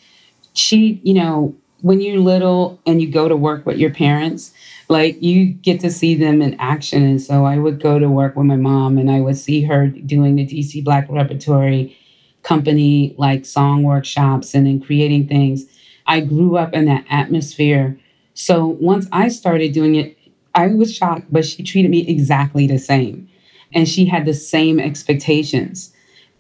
she, 0.53 1.01
you 1.03 1.15
know, 1.15 1.55
when 1.83 2.01
you're 2.01 2.19
little 2.21 2.81
and 2.87 3.03
you 3.03 3.11
go 3.11 3.29
to 3.29 3.37
work 3.37 3.67
with 3.67 3.79
your 3.79 3.93
parents, 3.93 4.53
like 4.89 5.23
you 5.23 5.47
get 5.47 5.81
to 5.81 5.91
see 5.91 6.15
them 6.15 6.43
in 6.43 6.55
action. 6.61 7.05
And 7.05 7.23
so 7.23 7.45
I 7.45 7.59
would 7.59 7.81
go 7.81 7.99
to 7.99 8.09
work 8.11 8.37
with 8.37 8.47
my 8.47 8.57
mom 8.57 8.99
and 8.99 9.11
I 9.11 9.21
would 9.21 9.37
see 9.37 9.63
her 9.65 9.89
doing 9.89 10.37
the 10.37 10.47
DC 10.47 10.83
Black 10.83 11.07
Repertory 11.11 11.97
Company 12.43 13.15
like 13.19 13.47
song 13.47 13.85
workshops 13.85 14.55
and 14.55 14.67
then 14.67 14.81
creating 14.81 15.29
things. 15.29 15.65
I 16.07 16.21
grew 16.21 16.57
up 16.57 16.75
in 16.75 16.87
that 16.87 17.05
atmosphere. 17.09 17.99
So 18.35 18.67
once 18.67 19.07
I 19.13 19.29
started 19.29 19.73
doing 19.73 19.95
it, 19.95 20.17
I 20.55 20.69
was 20.69 20.93
shocked, 20.95 21.27
but 21.31 21.45
she 21.45 21.63
treated 21.63 21.91
me 21.91 22.07
exactly 22.09 22.67
the 22.67 22.79
same. 22.79 23.29
and 23.75 23.89
she 23.89 24.05
had 24.05 24.27
the 24.27 24.35
same 24.35 24.79
expectations. 24.79 25.93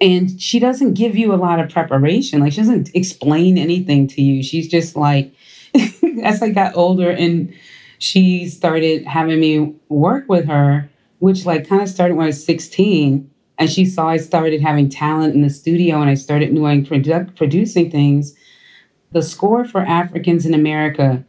And 0.02 0.40
she 0.42 0.58
doesn't 0.58 0.94
give 0.94 1.16
you 1.16 1.32
a 1.32 1.36
lot 1.36 1.60
of 1.60 1.70
preparation. 1.70 2.40
Like 2.40 2.52
she 2.52 2.60
doesn't 2.60 2.90
explain 2.92 3.56
anything 3.56 4.08
to 4.08 4.20
you. 4.20 4.42
She's 4.42 4.66
just 4.66 4.96
like, 4.96 5.32
as 6.24 6.42
I 6.42 6.50
got 6.50 6.76
older 6.76 7.08
and 7.08 7.54
she 7.98 8.48
started 8.48 9.04
having 9.06 9.38
me 9.38 9.76
work 9.88 10.28
with 10.28 10.46
her, 10.48 10.90
which 11.20 11.46
like 11.46 11.68
kind 11.68 11.82
of 11.82 11.88
started 11.88 12.16
when 12.16 12.24
I 12.24 12.26
was 12.26 12.44
16. 12.44 13.30
And 13.58 13.70
she 13.70 13.86
saw 13.86 14.08
I 14.08 14.16
started 14.16 14.60
having 14.60 14.88
talent 14.88 15.36
in 15.36 15.42
the 15.42 15.50
studio 15.50 16.00
and 16.00 16.10
I 16.10 16.14
started 16.14 16.52
doing 16.52 16.84
produ- 16.84 17.36
producing 17.36 17.88
things. 17.88 18.34
The 19.12 19.22
score 19.22 19.64
for 19.64 19.82
Africans 19.82 20.44
in 20.44 20.52
America, 20.52 21.24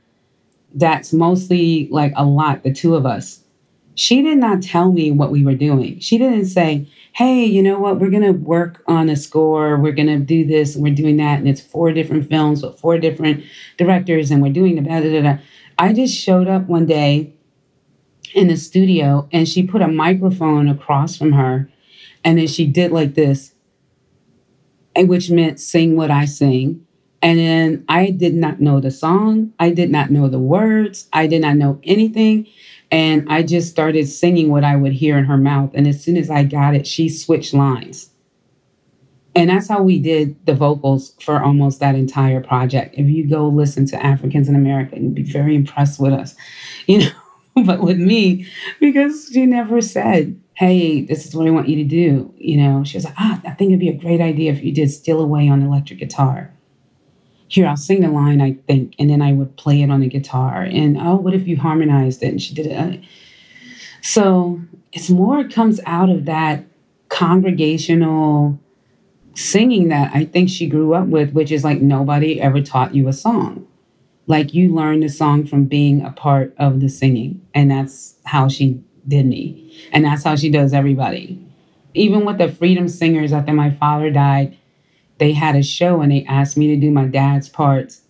that's 0.73 1.13
mostly 1.13 1.88
like 1.91 2.13
a 2.15 2.25
lot, 2.25 2.63
the 2.63 2.73
two 2.73 2.95
of 2.95 3.05
us 3.05 3.43
she 3.95 4.21
did 4.21 4.38
not 4.38 4.62
tell 4.62 4.91
me 4.91 5.12
what 5.12 5.31
we 5.31 5.45
were 5.45 5.55
doing. 5.55 5.99
She 5.99 6.17
didn't 6.17 6.45
say, 6.45 6.88
hey, 7.13 7.45
you 7.45 7.62
know 7.62 7.78
what, 7.80 7.99
we're 7.99 8.10
going 8.10 8.23
to 8.23 8.32
work 8.32 8.84
on 8.88 9.08
a 9.08 9.15
score, 9.15 9.78
we're 9.78 9.91
going 9.91 10.08
to 10.08 10.17
do 10.17 10.45
this, 10.45 10.73
and 10.73 10.84
we're 10.84 10.93
doing 10.93 11.17
that, 11.17 11.38
and 11.38 11.47
it's 11.47 11.62
four 11.62 11.91
different 11.91 12.28
films 12.28 12.63
with 12.63 12.80
four 12.80 12.97
different 12.97 13.43
directors, 13.78 14.32
and 14.32 14.41
we're 14.41 14.52
doing 14.52 14.76
the 14.76 14.82
blah, 14.82 14.99
blah, 14.99 15.21
blah. 15.21 15.38
I 15.78 15.93
just 15.93 16.15
showed 16.15 16.47
up 16.47 16.67
one 16.67 16.88
day 16.88 17.34
in 18.34 18.47
the 18.47 18.58
studio, 18.58 19.30
and 19.32 19.47
she 19.47 19.62
put 19.62 19.84
a 19.84 19.88
microphone 19.88 20.67
across 20.67 21.15
from 21.15 21.34
her, 21.34 21.69
and 22.23 22.39
then 22.39 22.47
she 22.47 22.65
did 22.65 22.91
like 22.91 23.13
this, 23.13 23.54
which 24.95 25.30
meant 25.30 25.60
sing 25.60 25.95
what 25.95 26.10
I 26.10 26.26
sing. 26.26 26.86
And 27.21 27.39
then 27.39 27.86
I 27.88 28.10
did 28.10 28.34
not 28.34 28.60
know 28.60 28.82
the 28.82 28.91
song. 28.91 29.54
I 29.58 29.69
did 29.69 29.89
not 29.89 30.12
know 30.12 30.28
the 30.28 30.39
words. 30.39 31.08
I 31.13 31.26
did 31.28 31.41
not 31.41 31.56
know 31.56 31.80
anything. 31.84 32.47
And 32.93 33.25
I 33.27 33.41
just 33.41 33.71
started 33.71 34.08
singing 34.08 34.51
what 34.51 34.63
I 34.63 34.75
would 34.75 34.93
hear 34.93 35.17
in 35.17 35.25
her 35.25 35.36
mouth. 35.36 35.71
And 35.73 35.88
as 35.88 36.03
soon 36.03 36.15
as 36.15 36.29
I 36.29 36.43
got 36.43 36.75
it, 36.75 36.86
she 36.86 37.10
switched 37.10 37.51
lines. 37.51 38.12
And 39.34 39.49
that's 39.49 39.67
how 39.67 39.82
we 39.82 39.97
did 39.97 40.45
the 40.45 40.53
vocals 40.53 41.15
for 41.19 41.41
almost 41.41 41.79
that 41.79 41.95
entire 41.95 42.39
project. 42.39 42.93
If 42.95 43.08
you 43.08 43.27
go 43.27 43.47
listen 43.47 43.88
to 43.88 44.06
Africans 44.06 44.47
in 44.47 44.56
America, 44.56 44.99
you'd 44.99 45.15
be 45.15 45.23
very 45.23 45.56
impressed 45.56 45.99
with 45.99 46.13
us, 46.13 46.36
you 46.86 46.99
know. 46.99 47.63
but 47.65 47.82
with 47.82 47.97
me, 47.97 48.45
because 48.79 49.32
she 49.34 49.47
never 49.47 49.82
said, 49.82 50.39
Hey, 50.53 51.01
this 51.01 51.25
is 51.25 51.36
what 51.36 51.47
I 51.47 51.51
want 51.51 51.69
you 51.69 51.77
to 51.77 51.84
do. 51.84 52.32
You 52.38 52.58
know, 52.58 52.84
she 52.84 52.97
was 52.97 53.06
like, 53.06 53.15
Ah, 53.17 53.41
I 53.43 53.51
think 53.56 53.69
it'd 53.69 53.79
be 53.79 53.89
a 53.89 53.97
great 53.97 54.21
idea 54.21 54.51
if 54.51 54.63
you 54.63 54.71
did 54.71 54.91
Steal 54.91 55.19
Away 55.19 55.49
on 55.49 55.63
electric 55.63 55.97
guitar 55.97 56.53
here, 57.54 57.68
I'll 57.68 57.78
sing 57.78 58.02
the 58.02 58.10
line, 58.10 58.42
I 58.42 58.54
think, 58.68 58.96
and 58.98 59.12
then 59.12 59.22
I 59.22 59.32
would 59.32 59.56
play 59.58 59.84
it 59.84 59.92
on 59.92 60.00
the 60.00 60.08
guitar. 60.08 60.63
And 60.63 60.98
oh, 60.98 61.18
what 61.18 61.36
if 61.36 61.48
you 61.48 61.56
harmonized 61.56 62.24
it? 62.24 62.30
And 62.30 62.42
she 62.42 62.56
did 62.56 62.66
it. 62.66 62.76
Uh, 62.76 62.98
so 64.02 64.60
it's 64.92 65.12
more, 65.12 65.39
it 65.39 65.54
comes 65.54 65.80
out 65.86 66.10
of 66.10 66.26
that 66.26 66.66
congregational 67.10 68.60
singing 69.36 69.89
that 69.89 70.12
I 70.16 70.26
think 70.26 70.50
she 70.50 70.68
grew 70.68 70.96
up 70.96 71.08
with, 71.08 71.34
which 71.34 71.52
is 71.52 71.63
like 71.63 71.80
nobody 71.80 72.42
ever 72.42 72.60
taught 72.60 72.96
you 72.96 73.08
a 73.08 73.13
song. 73.13 73.68
Like 74.26 74.56
you 74.56 74.74
learned 74.74 75.04
the 75.04 75.10
song 75.10 75.46
from 75.46 75.66
being 75.66 76.04
a 76.04 76.12
part 76.12 76.56
of 76.58 76.80
the 76.80 76.89
singing. 76.89 77.46
And 77.54 77.70
that's 77.70 78.16
how 78.26 78.48
she 78.48 78.82
did 79.08 79.28
me. 79.28 79.88
And 79.92 80.06
that's 80.06 80.24
how 80.24 80.36
she 80.36 80.50
does 80.50 80.74
everybody. 80.74 81.39
Even 81.94 82.26
with 82.26 82.39
the 82.39 82.52
Freedom 82.52 82.88
Singers 82.88 83.32
after 83.32 83.54
my 83.54 83.70
father 83.70 84.10
died, 84.10 84.58
they 85.17 85.34
had 85.34 85.56
a 85.56 85.63
show 85.63 86.02
and 86.02 86.12
they 86.12 86.26
asked 86.26 86.58
me 86.58 86.67
to 86.67 86.76
do 86.76 86.91
my 86.91 87.06
dad's 87.06 87.49
parts. 87.49 88.02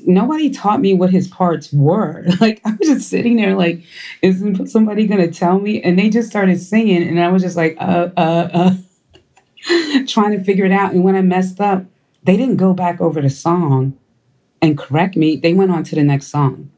Nobody 0.00 0.50
taught 0.50 0.80
me 0.80 0.94
what 0.94 1.10
his 1.10 1.28
parts 1.28 1.72
were. 1.72 2.24
Like 2.40 2.60
I 2.64 2.70
was 2.70 2.88
just 2.88 3.08
sitting 3.08 3.36
there, 3.36 3.56
like, 3.56 3.82
isn't 4.22 4.68
somebody 4.68 5.06
gonna 5.06 5.30
tell 5.30 5.58
me? 5.58 5.82
And 5.82 5.98
they 5.98 6.08
just 6.10 6.28
started 6.28 6.60
singing, 6.60 7.02
and 7.02 7.20
I 7.20 7.28
was 7.28 7.42
just 7.42 7.56
like, 7.56 7.76
uh, 7.80 8.10
uh, 8.16 8.48
uh, 8.52 10.04
trying 10.06 10.38
to 10.38 10.44
figure 10.44 10.64
it 10.64 10.72
out. 10.72 10.92
And 10.92 11.02
when 11.02 11.16
I 11.16 11.22
messed 11.22 11.60
up, 11.60 11.84
they 12.22 12.36
didn't 12.36 12.56
go 12.56 12.74
back 12.74 13.00
over 13.00 13.20
the 13.20 13.30
song 13.30 13.98
and 14.62 14.78
correct 14.78 15.16
me. 15.16 15.36
They 15.36 15.52
went 15.52 15.72
on 15.72 15.82
to 15.84 15.94
the 15.94 16.04
next 16.04 16.28
song 16.28 16.70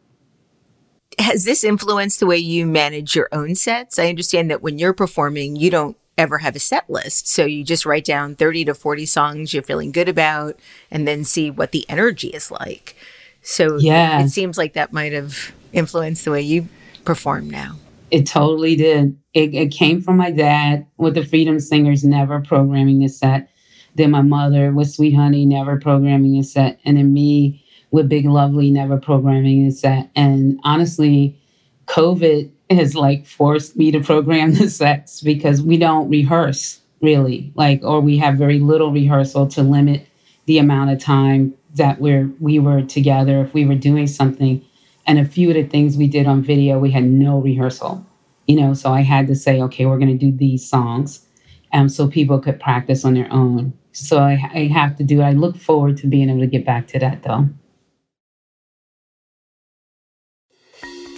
has 1.20 1.44
this 1.44 1.64
influenced 1.64 2.20
the 2.20 2.26
way 2.26 2.38
you 2.38 2.66
manage 2.66 3.14
your 3.14 3.28
own 3.32 3.54
sets? 3.54 3.98
I 3.98 4.08
understand 4.08 4.50
that 4.50 4.62
when 4.62 4.78
you're 4.78 4.94
performing, 4.94 5.56
you 5.56 5.70
don't 5.70 5.96
ever 6.20 6.38
have 6.38 6.54
a 6.54 6.61
set 6.61 6.88
list. 6.88 7.28
So 7.28 7.44
you 7.44 7.64
just 7.64 7.87
write 7.87 8.04
down 8.04 8.37
30 8.37 8.66
to 8.66 8.74
40 8.74 9.06
songs 9.06 9.52
you're 9.52 9.62
feeling 9.62 9.90
good 9.90 10.09
about 10.09 10.59
and 10.90 11.09
then 11.09 11.24
see 11.24 11.50
what 11.50 11.72
the 11.72 11.88
energy 11.88 12.28
is 12.28 12.50
like. 12.50 12.94
So 13.42 13.78
yeah. 13.78 14.22
it 14.22 14.28
seems 14.28 14.59
like 14.59 14.74
that 14.74 14.92
might 14.92 15.12
have 15.12 15.52
influenced 15.72 16.24
the 16.24 16.30
way 16.30 16.42
you 16.42 16.68
perform 17.04 17.48
now. 17.48 17.76
It 18.11 18.26
totally 18.26 18.76
did. 18.76 19.16
It, 19.35 19.54
it 19.54 19.70
came 19.70 20.02
from 20.02 20.16
my 20.16 20.30
dad 20.30 20.87
with 20.98 21.14
the 21.14 21.24
Freedom 21.24 21.61
Singers 21.61 22.04
never 22.04 22.40
programming 22.40 22.98
the 22.98 23.09
set. 23.09 23.48
Then 23.94 24.11
my 24.11 24.22
mother 24.22 24.72
with 24.72 24.90
Sweet 24.90 25.14
Honey 25.14 25.46
never 25.46 25.78
programming 25.78 26.37
a 26.37 26.44
set. 26.44 26.80
And 26.85 26.96
then 26.96 27.12
me 27.12 27.64
with 27.92 28.09
Big 28.09 28.26
Lovely 28.26 28.70
never 28.70 28.98
programming 28.98 29.66
a 29.66 29.70
set. 29.70 30.11
And 30.16 30.61
honestly, 30.64 31.40
COVID 31.87 32.50
has 32.70 32.94
like 32.94 33.26
forced 33.26 33.76
me 33.76 33.90
to 33.90 34.00
program 34.00 34.54
the 34.54 34.68
sets 34.70 35.20
because 35.20 35.62
we 35.62 35.76
don't 35.76 36.09
rehearse 36.09 36.80
really. 37.00 37.52
Like 37.54 37.83
or 37.83 38.00
we 38.00 38.18
have 38.18 38.37
very 38.37 38.61
little 38.61 38.92
rehearsal 38.92 39.46
to 39.48 39.62
limit 39.62 40.06
the 40.46 40.59
amount 40.59 40.90
of 40.90 40.98
time 40.98 41.54
that 41.76 42.00
we're 42.00 42.30
we 42.40 42.59
were 42.59 42.83
together 42.83 43.40
if 43.42 43.54
we 43.54 43.66
were 43.66 43.74
doing 43.74 44.06
something. 44.06 44.64
And 45.06 45.18
a 45.18 45.24
few 45.24 45.48
of 45.48 45.54
the 45.54 45.64
things 45.64 45.96
we 45.96 46.09
did 46.09 46.26
on 46.26 46.42
video 46.42 46.78
we 46.78 46.90
had 46.90 47.04
no 47.04 47.38
rehearsal 47.38 48.06
you 48.46 48.56
know? 48.56 48.74
So 48.74 48.92
i 48.92 49.02
had 49.02 49.28
to 49.28 49.37
say 49.37 49.61
okay 49.62 49.87
we're 49.87 49.98
going 49.98 50.18
to 50.18 50.26
do 50.26 50.37
these 50.37 50.68
songs 50.68 51.26
um, 51.72 51.88
so 51.88 52.09
people 52.09 52.40
could 52.40 52.59
practice 52.59 53.04
on 53.04 53.14
their 53.14 53.33
own. 53.33 53.72
So 53.92 54.18
I, 54.18 54.50
I 54.54 54.66
have 54.72 54.96
to 54.98 55.04
do 55.04 55.22
i 55.22 55.33
look 55.33 55.56
forward 55.56 55.96
to 55.98 56.06
being 56.09 56.30
able 56.30 56.40
to 56.40 56.46
get 56.46 56.64
back 56.64 56.88
to 56.88 56.98
that 56.98 57.22
though 57.22 57.48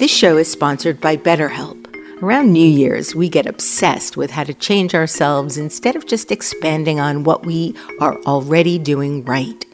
This 0.03 0.11
show 0.11 0.37
is 0.37 0.51
sponsored 0.51 1.01
by 1.01 1.17
BetterHelp. 1.17 1.87
Around 2.21 2.53
New 2.53 2.67
Year's, 2.67 3.15
we 3.15 3.29
get 3.29 3.47
obsessed 3.47 4.17
with 4.17 4.33
how 4.33 4.43
to 4.43 4.53
change 4.53 4.97
ourselves 4.97 5.57
instead 5.57 5.95
of 5.95 6.09
just 6.09 6.33
expanding 6.33 6.99
on 6.99 7.23
what 7.23 7.47
we 7.47 7.77
are 8.01 8.17
already 8.23 8.81
doing 8.81 9.25
right. 9.25 9.65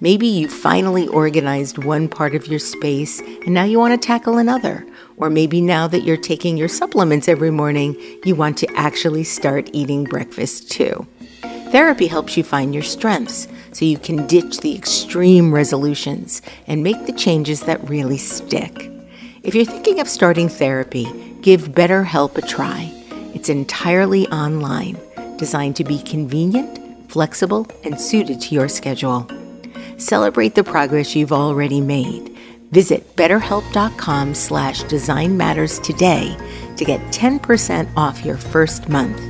Maybe 0.00 0.28
you 0.28 0.48
finally 0.48 1.08
organized 1.08 1.82
one 1.82 2.08
part 2.08 2.36
of 2.36 2.46
your 2.46 2.60
space 2.60 3.18
and 3.18 3.48
now 3.48 3.64
you 3.64 3.80
want 3.80 4.00
to 4.00 4.06
tackle 4.06 4.38
another. 4.38 4.86
Or 5.16 5.28
maybe 5.28 5.60
now 5.60 5.88
that 5.88 6.04
you're 6.04 6.16
taking 6.16 6.56
your 6.56 6.68
supplements 6.68 7.26
every 7.26 7.50
morning, 7.50 8.00
you 8.24 8.36
want 8.36 8.58
to 8.58 8.72
actually 8.76 9.24
start 9.24 9.68
eating 9.72 10.04
breakfast 10.04 10.70
too. 10.70 11.08
Therapy 11.72 12.06
helps 12.06 12.36
you 12.36 12.44
find 12.44 12.72
your 12.72 12.84
strengths 12.84 13.48
so 13.72 13.84
you 13.84 13.98
can 13.98 14.28
ditch 14.28 14.60
the 14.60 14.76
extreme 14.76 15.52
resolutions 15.52 16.40
and 16.68 16.84
make 16.84 17.06
the 17.06 17.12
changes 17.12 17.62
that 17.62 17.88
really 17.88 18.18
stick. 18.18 18.91
If 19.42 19.56
you're 19.56 19.64
thinking 19.64 19.98
of 19.98 20.08
starting 20.08 20.48
therapy, 20.48 21.08
give 21.40 21.72
BetterHelp 21.72 22.38
a 22.38 22.42
try. 22.42 22.92
It's 23.34 23.48
entirely 23.48 24.28
online, 24.28 25.00
designed 25.36 25.74
to 25.76 25.84
be 25.84 25.98
convenient, 25.98 27.10
flexible, 27.10 27.66
and 27.82 28.00
suited 28.00 28.40
to 28.40 28.54
your 28.54 28.68
schedule. 28.68 29.26
Celebrate 29.96 30.54
the 30.54 30.62
progress 30.62 31.16
you've 31.16 31.32
already 31.32 31.80
made. 31.80 32.38
Visit 32.70 33.16
betterhelp.com 33.16 34.34
slash 34.34 34.84
design 34.84 35.36
matters 35.36 35.80
today 35.80 36.36
to 36.76 36.84
get 36.84 37.00
10% 37.10 37.90
off 37.96 38.24
your 38.24 38.36
first 38.36 38.88
month. 38.88 39.20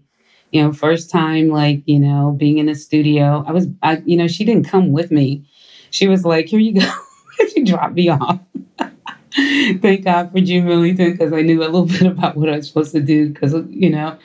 you 0.53 0.61
know, 0.61 0.71
first 0.71 1.09
time 1.09 1.49
like, 1.49 1.81
you 1.87 1.99
know, 1.99 2.35
being 2.37 2.59
in 2.59 2.69
a 2.69 2.75
studio. 2.75 3.43
I 3.47 3.51
was, 3.51 3.67
I, 3.81 4.03
you 4.05 4.15
know, 4.15 4.27
she 4.27 4.45
didn't 4.45 4.67
come 4.67 4.91
with 4.91 5.09
me. 5.09 5.43
She 5.89 6.07
was 6.07 6.23
like, 6.23 6.45
here 6.45 6.59
you 6.59 6.79
go. 6.79 6.93
she 7.53 7.63
dropped 7.63 7.95
me 7.95 8.09
off. 8.09 8.39
Thank 9.33 10.03
God 10.03 10.31
for 10.31 10.39
Jim 10.41 10.65
Millington 10.65 11.13
because 11.13 11.33
I 11.33 11.41
knew 11.41 11.61
a 11.61 11.65
little 11.65 11.85
bit 11.87 12.03
about 12.03 12.37
what 12.37 12.49
I 12.49 12.57
was 12.57 12.67
supposed 12.67 12.91
to 12.91 13.01
do 13.01 13.29
because, 13.29 13.55
you 13.67 13.89
know, 13.89 14.17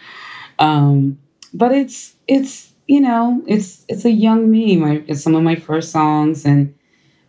um, 0.58 1.18
but 1.54 1.72
it's, 1.72 2.14
it's, 2.28 2.74
you 2.86 3.00
know, 3.00 3.42
it's, 3.46 3.86
it's 3.88 4.04
a 4.04 4.10
young 4.10 4.50
me. 4.50 4.76
My, 4.76 5.02
it's 5.08 5.22
some 5.22 5.34
of 5.34 5.42
my 5.42 5.56
first 5.56 5.92
songs 5.92 6.44
and, 6.44 6.74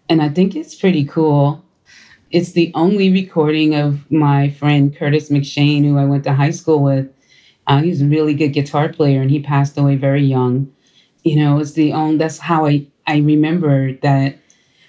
and 0.09 0.21
I 0.21 0.27
think 0.27 0.57
it's 0.57 0.75
pretty 0.75 1.05
cool. 1.05 1.63
It's 2.31 2.51
the 2.51 2.69
only 2.75 3.11
recording 3.13 3.75
of 3.75 4.11
my 4.11 4.49
friend 4.49 4.93
Curtis 4.93 5.29
McShane, 5.29 5.85
who 5.85 5.97
I 5.97 6.05
went 6.05 6.25
to 6.25 6.33
high 6.33 6.51
school 6.51 6.83
with. 6.83 7.09
Uh, 7.69 7.83
he's 7.83 8.01
a 8.01 8.07
really 8.07 8.35
good 8.35 8.49
guitar 8.49 8.89
player, 8.89 9.21
and 9.21 9.31
he 9.31 9.41
passed 9.41 9.77
away 9.77 9.95
very 9.95 10.25
young. 10.25 10.73
You 11.23 11.37
know, 11.37 11.59
it's 11.59 11.73
the 11.73 11.93
only. 11.93 12.17
That's 12.17 12.39
how 12.39 12.65
I 12.67 12.87
I 13.07 13.19
remember 13.19 13.93
that 14.03 14.39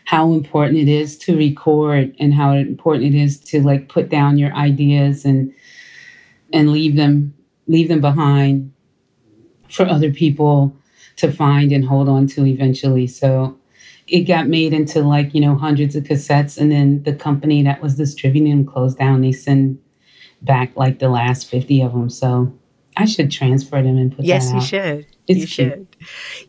how 0.07 0.33
important 0.33 0.79
it 0.79 0.89
is 0.89 1.19
to 1.19 1.37
record 1.37 2.17
and 2.21 2.35
how 2.35 2.53
important 2.55 3.07
it 3.07 3.17
is 3.17 3.41
to 3.41 3.63
like 3.63 3.89
put 3.89 4.09
down 4.09 4.39
your 4.39 4.55
ideas 4.55 5.25
and 5.27 5.55
and 6.53 6.73
leave 6.73 6.97
them 6.97 7.35
leave 7.69 7.89
them 7.89 8.01
behind 8.01 8.73
for 9.71 9.87
other 9.87 10.13
people 10.13 10.77
to 11.17 11.33
find 11.33 11.73
and 11.73 11.85
hold 11.85 12.09
on 12.09 12.27
to 12.29 12.47
eventually. 12.47 13.07
So 13.07 13.59
it 14.09 14.23
got 14.23 14.49
made 14.49 14.73
into 14.73 15.03
like, 15.03 15.35
you 15.35 15.41
know, 15.41 15.57
hundreds 15.57 15.95
of 15.97 16.05
cassettes. 16.05 16.59
And 16.59 16.73
then 16.73 17.03
the 17.05 17.15
company 17.15 17.63
that 17.63 17.83
was 17.83 17.97
distributing 17.97 18.51
them 18.51 18.67
closed 18.67 18.99
down. 18.99 19.21
They 19.21 19.33
send 19.33 19.79
back 20.43 20.77
like 20.77 20.99
the 20.99 21.09
last 21.09 21.49
50 21.49 21.83
of 21.83 21.93
them. 21.93 22.11
So 22.11 22.53
I 23.01 23.07
should 23.07 23.31
transfer 23.31 23.83
them 23.83 23.97
and 23.97 24.15
put 24.15 24.27
yes, 24.27 24.53
you 24.53 24.61
should. 24.61 25.07
It's 25.27 25.41
you 25.41 25.47
should. 25.47 25.97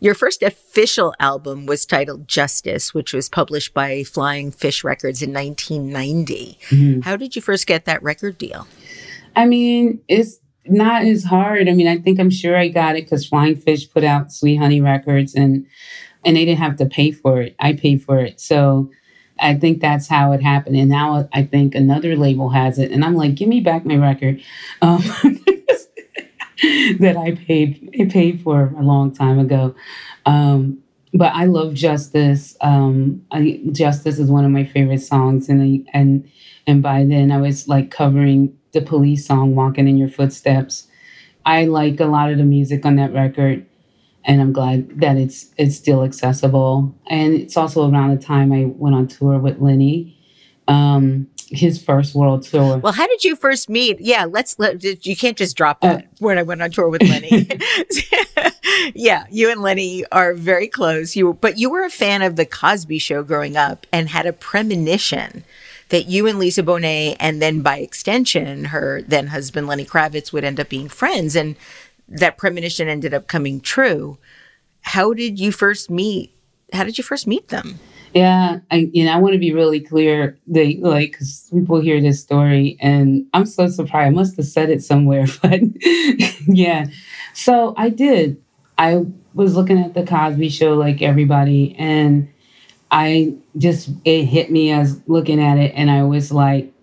Your 0.01 0.13
first 0.13 0.43
official 0.43 1.13
album 1.17 1.65
was 1.65 1.85
titled 1.85 2.27
Justice, 2.27 2.93
which 2.93 3.13
was 3.13 3.29
published 3.29 3.73
by 3.73 4.03
Flying 4.03 4.51
Fish 4.51 4.83
Records 4.83 5.21
in 5.21 5.31
1990. 5.31 6.59
Mm-hmm. 6.69 7.01
How 7.01 7.15
did 7.15 7.37
you 7.37 7.41
first 7.41 7.67
get 7.67 7.85
that 7.85 8.03
record 8.03 8.37
deal? 8.37 8.67
I 9.33 9.45
mean, 9.45 10.01
it's 10.09 10.39
not 10.65 11.03
as 11.03 11.23
hard. 11.23 11.69
I 11.69 11.71
mean, 11.71 11.87
I 11.87 11.97
think 11.99 12.19
I'm 12.19 12.29
sure 12.29 12.57
I 12.57 12.67
got 12.67 12.97
it 12.97 13.05
because 13.05 13.25
Flying 13.25 13.55
Fish 13.55 13.89
put 13.89 14.03
out 14.03 14.33
Sweet 14.33 14.57
Honey 14.57 14.81
Records 14.81 15.35
and 15.35 15.65
and 16.25 16.35
they 16.35 16.43
didn't 16.43 16.59
have 16.59 16.75
to 16.77 16.85
pay 16.85 17.11
for 17.11 17.41
it. 17.41 17.55
I 17.59 17.73
paid 17.73 18.03
for 18.03 18.19
it. 18.19 18.41
So 18.41 18.91
I 19.39 19.55
think 19.55 19.79
that's 19.79 20.09
how 20.09 20.33
it 20.33 20.43
happened. 20.43 20.75
And 20.75 20.89
now 20.89 21.29
I 21.31 21.43
think 21.43 21.75
another 21.75 22.17
label 22.17 22.49
has 22.49 22.77
it. 22.77 22.91
And 22.91 23.05
I'm 23.05 23.15
like, 23.15 23.35
give 23.35 23.47
me 23.47 23.61
back 23.61 23.85
my 23.85 23.95
record. 23.95 24.41
Um, 24.81 25.01
that 26.99 27.17
I 27.17 27.35
paid 27.35 28.09
paid 28.11 28.41
for 28.41 28.73
a 28.77 28.83
long 28.83 29.13
time 29.13 29.39
ago. 29.39 29.75
Um, 30.25 30.79
but 31.13 31.33
I 31.33 31.45
love 31.45 31.73
Justice. 31.73 32.55
Um, 32.61 33.25
I, 33.31 33.61
Justice 33.71 34.19
is 34.19 34.29
one 34.29 34.45
of 34.45 34.51
my 34.51 34.65
favorite 34.65 35.01
songs, 35.01 35.49
and 35.49 35.87
and 35.93 36.29
and 36.67 36.81
by 36.83 37.03
then 37.05 37.31
I 37.31 37.37
was 37.39 37.67
like 37.67 37.91
covering 37.91 38.57
the 38.73 38.81
police 38.81 39.25
song 39.25 39.55
walking 39.55 39.87
in 39.87 39.97
your 39.97 40.09
footsteps 40.09 40.87
i 41.45 41.65
like 41.65 41.99
a 41.99 42.05
lot 42.05 42.31
of 42.31 42.37
the 42.37 42.43
music 42.43 42.85
on 42.85 42.95
that 42.95 43.13
record 43.13 43.65
and 44.25 44.41
i'm 44.41 44.53
glad 44.53 44.99
that 44.99 45.17
it's 45.17 45.53
it's 45.57 45.75
still 45.75 46.03
accessible 46.03 46.95
and 47.07 47.33
it's 47.33 47.57
also 47.57 47.89
around 47.89 48.15
the 48.15 48.23
time 48.23 48.51
i 48.51 48.65
went 48.65 48.95
on 48.95 49.07
tour 49.07 49.39
with 49.39 49.59
lenny 49.59 50.17
um 50.67 51.27
his 51.51 51.81
first 51.81 52.15
world 52.15 52.43
tour 52.43 52.77
well 52.77 52.93
how 52.93 53.05
did 53.07 53.23
you 53.23 53.35
first 53.35 53.69
meet 53.69 53.99
yeah 53.99 54.25
let's 54.25 54.57
let 54.57 54.83
you 55.05 55.15
can't 55.15 55.37
just 55.37 55.55
drop 55.57 55.81
that 55.81 56.03
uh, 56.03 56.07
when 56.19 56.37
i 56.37 56.43
went 56.43 56.61
on 56.61 56.71
tour 56.71 56.87
with 56.87 57.01
lenny 57.03 57.47
yeah 58.95 59.25
you 59.29 59.51
and 59.51 59.61
lenny 59.61 60.05
are 60.11 60.33
very 60.33 60.67
close 60.67 61.15
you 61.15 61.33
but 61.33 61.57
you 61.57 61.69
were 61.69 61.83
a 61.83 61.89
fan 61.89 62.21
of 62.21 62.37
the 62.37 62.45
cosby 62.45 62.97
show 62.97 63.21
growing 63.21 63.57
up 63.57 63.85
and 63.91 64.09
had 64.09 64.25
a 64.25 64.33
premonition 64.33 65.43
that 65.91 66.07
you 66.07 66.25
and 66.25 66.39
Lisa 66.39 66.63
Bonet, 66.63 67.17
and 67.19 67.41
then 67.41 67.61
by 67.61 67.79
extension, 67.79 68.65
her 68.65 69.01
then 69.01 69.27
husband 69.27 69.67
Lenny 69.67 69.85
Kravitz 69.85 70.31
would 70.31 70.45
end 70.45 70.57
up 70.57 70.69
being 70.69 70.87
friends. 70.87 71.35
And 71.35 71.57
that 72.07 72.37
premonition 72.37 72.87
ended 72.87 73.13
up 73.13 73.27
coming 73.27 73.59
true. 73.59 74.17
How 74.81 75.13
did 75.13 75.39
you 75.39 75.51
first 75.51 75.89
meet? 75.89 76.33
How 76.73 76.85
did 76.85 76.97
you 76.97 77.03
first 77.03 77.27
meet 77.27 77.49
them? 77.49 77.79
Yeah, 78.13 78.59
I 78.69 78.89
you 78.91 79.05
know 79.05 79.13
I 79.13 79.17
want 79.19 79.33
to 79.33 79.39
be 79.39 79.53
really 79.53 79.79
clear. 79.79 80.37
They 80.45 80.75
like 80.77 81.17
cause 81.17 81.47
people 81.53 81.79
hear 81.79 82.01
this 82.01 82.21
story, 82.21 82.77
and 82.81 83.25
I'm 83.33 83.45
so 83.45 83.67
surprised. 83.69 84.07
I 84.07 84.09
must 84.09 84.35
have 84.35 84.45
said 84.45 84.69
it 84.69 84.83
somewhere, 84.83 85.27
but 85.41 85.61
yeah. 86.47 86.87
So 87.33 87.73
I 87.77 87.89
did. 87.89 88.41
I 88.77 89.05
was 89.33 89.55
looking 89.55 89.79
at 89.79 89.93
the 89.93 90.05
Cosby 90.05 90.49
Show 90.49 90.73
like 90.75 91.01
everybody, 91.01 91.73
and 91.77 92.27
I 92.91 93.35
just, 93.57 93.89
it 94.03 94.25
hit 94.25 94.51
me 94.51 94.71
as 94.71 95.01
looking 95.07 95.41
at 95.41 95.57
it, 95.57 95.73
and 95.75 95.89
I 95.89 96.03
was 96.03 96.31
like, 96.31 96.73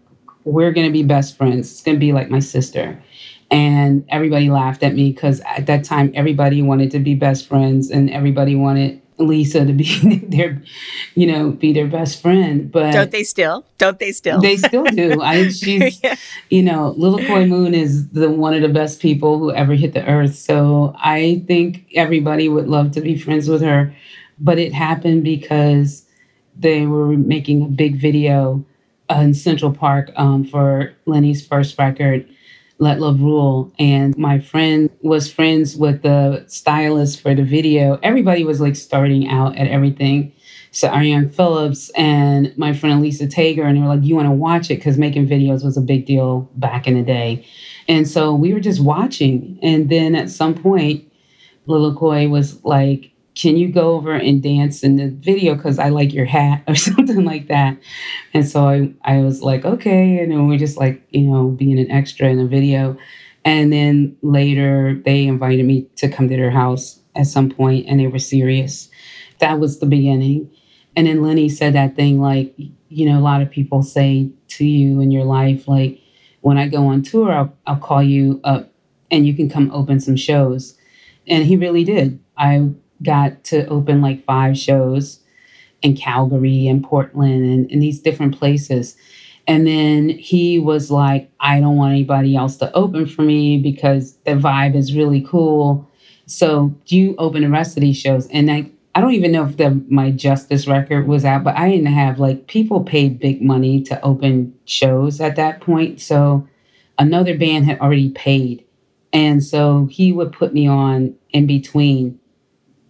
we're 0.44 0.72
to 0.86 0.92
be 0.92 1.02
best 1.02 1.36
friends. 1.36 1.70
It's 1.70 1.82
to 1.82 2.00
be 2.00 2.12
like 2.12 2.30
my 2.30 2.40
sister. 2.40 3.02
And 3.50 4.04
everybody 4.08 4.50
laughed 4.50 4.82
at 4.82 4.94
me 4.94 5.10
because 5.10 5.40
at 5.40 5.66
that 5.66 5.84
time, 5.84 6.12
everybody 6.14 6.62
wanted 6.62 6.90
to 6.92 6.98
be 6.98 7.14
best 7.14 7.46
friends 7.48 7.90
and 7.90 8.10
everybody 8.10 8.54
wanted 8.54 9.00
Lisa 9.18 9.64
to 9.64 9.72
be 9.72 10.18
their, 10.28 10.62
you 11.14 11.26
know, 11.26 11.50
be 11.50 11.72
their 11.72 11.86
best 11.86 12.22
friend. 12.22 12.70
But 12.70 12.92
don't 12.92 13.10
they 13.10 13.24
still? 13.24 13.64
Don't 13.78 13.98
they 13.98 14.12
still? 14.12 14.40
They 14.40 14.56
still 14.56 14.84
do. 14.84 15.20
I, 15.20 15.48
she's, 15.48 16.02
yeah. 16.02 16.16
you 16.50 16.62
know, 16.62 16.94
Lilakoi 16.98 17.48
Moon 17.48 17.74
is 17.74 18.08
the 18.10 18.30
one 18.30 18.54
of 18.54 18.62
the 18.62 18.68
best 18.68 19.00
people 19.00 19.38
who 19.38 19.52
ever 19.52 19.74
hit 19.74 19.94
the 19.94 20.06
earth. 20.06 20.34
So 20.34 20.94
I 20.98 21.44
think 21.46 21.86
everybody 21.94 22.48
would 22.48 22.68
love 22.68 22.92
to 22.92 23.00
be 23.00 23.18
friends 23.18 23.48
with 23.48 23.62
her 23.62 23.94
but 24.40 24.58
it 24.58 24.72
happened 24.72 25.24
because 25.24 26.04
they 26.56 26.86
were 26.86 27.16
making 27.16 27.62
a 27.62 27.68
big 27.68 27.96
video 27.96 28.64
in 29.10 29.34
Central 29.34 29.72
Park 29.72 30.10
um, 30.16 30.44
for 30.44 30.94
Lenny's 31.06 31.46
first 31.46 31.78
record, 31.78 32.28
Let 32.78 33.00
Love 33.00 33.20
Rule. 33.20 33.72
And 33.78 34.16
my 34.16 34.38
friend 34.38 34.90
was 35.02 35.30
friends 35.30 35.76
with 35.76 36.02
the 36.02 36.44
stylist 36.46 37.20
for 37.20 37.34
the 37.34 37.42
video. 37.42 37.98
Everybody 38.02 38.44
was 38.44 38.60
like 38.60 38.76
starting 38.76 39.28
out 39.28 39.56
at 39.56 39.68
everything. 39.68 40.32
So 40.70 40.88
Arianne 40.88 41.34
Phillips 41.34 41.90
and 41.96 42.56
my 42.56 42.72
friend 42.72 43.00
Lisa 43.00 43.26
Tager, 43.26 43.64
and 43.64 43.76
they 43.76 43.80
were 43.80 43.88
like, 43.88 44.04
"You 44.04 44.14
want 44.14 44.28
to 44.28 44.32
watch 44.32 44.70
it?" 44.70 44.76
Because 44.76 44.98
making 44.98 45.26
videos 45.26 45.64
was 45.64 45.76
a 45.76 45.80
big 45.80 46.06
deal 46.06 46.48
back 46.56 46.86
in 46.86 46.94
the 46.94 47.02
day. 47.02 47.44
And 47.88 48.06
so 48.06 48.34
we 48.34 48.52
were 48.52 48.60
just 48.60 48.80
watching. 48.80 49.58
And 49.62 49.88
then 49.88 50.14
at 50.14 50.30
some 50.30 50.54
point, 50.54 51.04
Lilakoi 51.66 52.28
was 52.28 52.62
like, 52.64 53.10
can 53.38 53.56
you 53.56 53.68
go 53.68 53.92
over 53.92 54.14
and 54.14 54.42
dance 54.42 54.82
in 54.82 54.96
the 54.96 55.08
video 55.08 55.54
because 55.54 55.78
I 55.78 55.90
like 55.90 56.12
your 56.12 56.24
hat 56.24 56.64
or 56.68 56.74
something 56.74 57.24
like 57.24 57.46
that. 57.48 57.78
And 58.34 58.46
so 58.46 58.66
I, 58.66 58.92
I 59.04 59.18
was 59.18 59.42
like, 59.42 59.64
okay. 59.64 60.18
And 60.18 60.32
then 60.32 60.48
we 60.48 60.58
just 60.58 60.76
like, 60.76 61.02
you 61.10 61.22
know, 61.22 61.48
being 61.48 61.78
an 61.78 61.90
extra 61.90 62.28
in 62.28 62.40
a 62.40 62.46
video. 62.46 62.98
And 63.44 63.72
then 63.72 64.16
later 64.22 65.00
they 65.04 65.26
invited 65.26 65.64
me 65.64 65.86
to 65.96 66.08
come 66.08 66.28
to 66.28 66.36
their 66.36 66.50
house 66.50 67.00
at 67.14 67.28
some 67.28 67.48
point 67.48 67.86
and 67.88 68.00
they 68.00 68.08
were 68.08 68.18
serious. 68.18 68.90
That 69.38 69.60
was 69.60 69.78
the 69.78 69.86
beginning. 69.86 70.50
And 70.96 71.06
then 71.06 71.22
Lenny 71.22 71.48
said 71.48 71.74
that 71.74 71.94
thing 71.94 72.20
like, 72.20 72.52
you 72.88 73.08
know, 73.08 73.18
a 73.18 73.22
lot 73.22 73.40
of 73.40 73.50
people 73.50 73.84
say 73.84 74.30
to 74.48 74.64
you 74.64 75.00
in 75.00 75.12
your 75.12 75.24
life, 75.24 75.68
like, 75.68 76.00
when 76.40 76.58
I 76.58 76.66
go 76.66 76.86
on 76.86 77.02
tour, 77.02 77.30
I'll, 77.30 77.56
I'll 77.66 77.76
call 77.76 78.02
you 78.02 78.40
up 78.42 78.72
and 79.10 79.26
you 79.26 79.34
can 79.34 79.48
come 79.48 79.70
open 79.70 80.00
some 80.00 80.16
shows. 80.16 80.76
And 81.26 81.44
he 81.44 81.56
really 81.56 81.84
did. 81.84 82.18
I 82.36 82.70
got 83.02 83.44
to 83.44 83.66
open 83.66 84.00
like 84.02 84.24
five 84.24 84.58
shows 84.58 85.20
in 85.82 85.96
Calgary 85.96 86.66
and 86.66 86.82
Portland 86.82 87.44
and, 87.44 87.70
and 87.70 87.82
these 87.82 88.00
different 88.00 88.38
places. 88.38 88.96
And 89.46 89.66
then 89.66 90.10
he 90.10 90.58
was 90.58 90.90
like, 90.90 91.30
I 91.40 91.60
don't 91.60 91.76
want 91.76 91.92
anybody 91.92 92.36
else 92.36 92.56
to 92.56 92.72
open 92.74 93.06
for 93.06 93.22
me 93.22 93.58
because 93.58 94.16
the 94.26 94.32
vibe 94.32 94.76
is 94.76 94.94
really 94.94 95.22
cool. 95.22 95.88
So 96.26 96.74
you 96.86 97.14
open 97.16 97.42
the 97.42 97.48
rest 97.48 97.76
of 97.76 97.80
these 97.80 97.96
shows? 97.96 98.28
And 98.28 98.50
I, 98.50 98.70
I 98.94 99.00
don't 99.00 99.14
even 99.14 99.32
know 99.32 99.46
if 99.46 99.56
the 99.56 99.82
my 99.88 100.10
Justice 100.10 100.66
record 100.66 101.06
was 101.06 101.24
out, 101.24 101.44
but 101.44 101.56
I 101.56 101.70
didn't 101.70 101.86
have 101.86 102.18
like 102.18 102.46
people 102.48 102.84
paid 102.84 103.20
big 103.20 103.40
money 103.40 103.82
to 103.84 104.00
open 104.02 104.54
shows 104.66 105.20
at 105.20 105.36
that 105.36 105.62
point. 105.62 106.00
So 106.00 106.46
another 106.98 107.38
band 107.38 107.64
had 107.64 107.80
already 107.80 108.10
paid. 108.10 108.64
And 109.14 109.42
so 109.42 109.86
he 109.86 110.12
would 110.12 110.32
put 110.32 110.52
me 110.52 110.66
on 110.66 111.14
in 111.30 111.46
between 111.46 112.18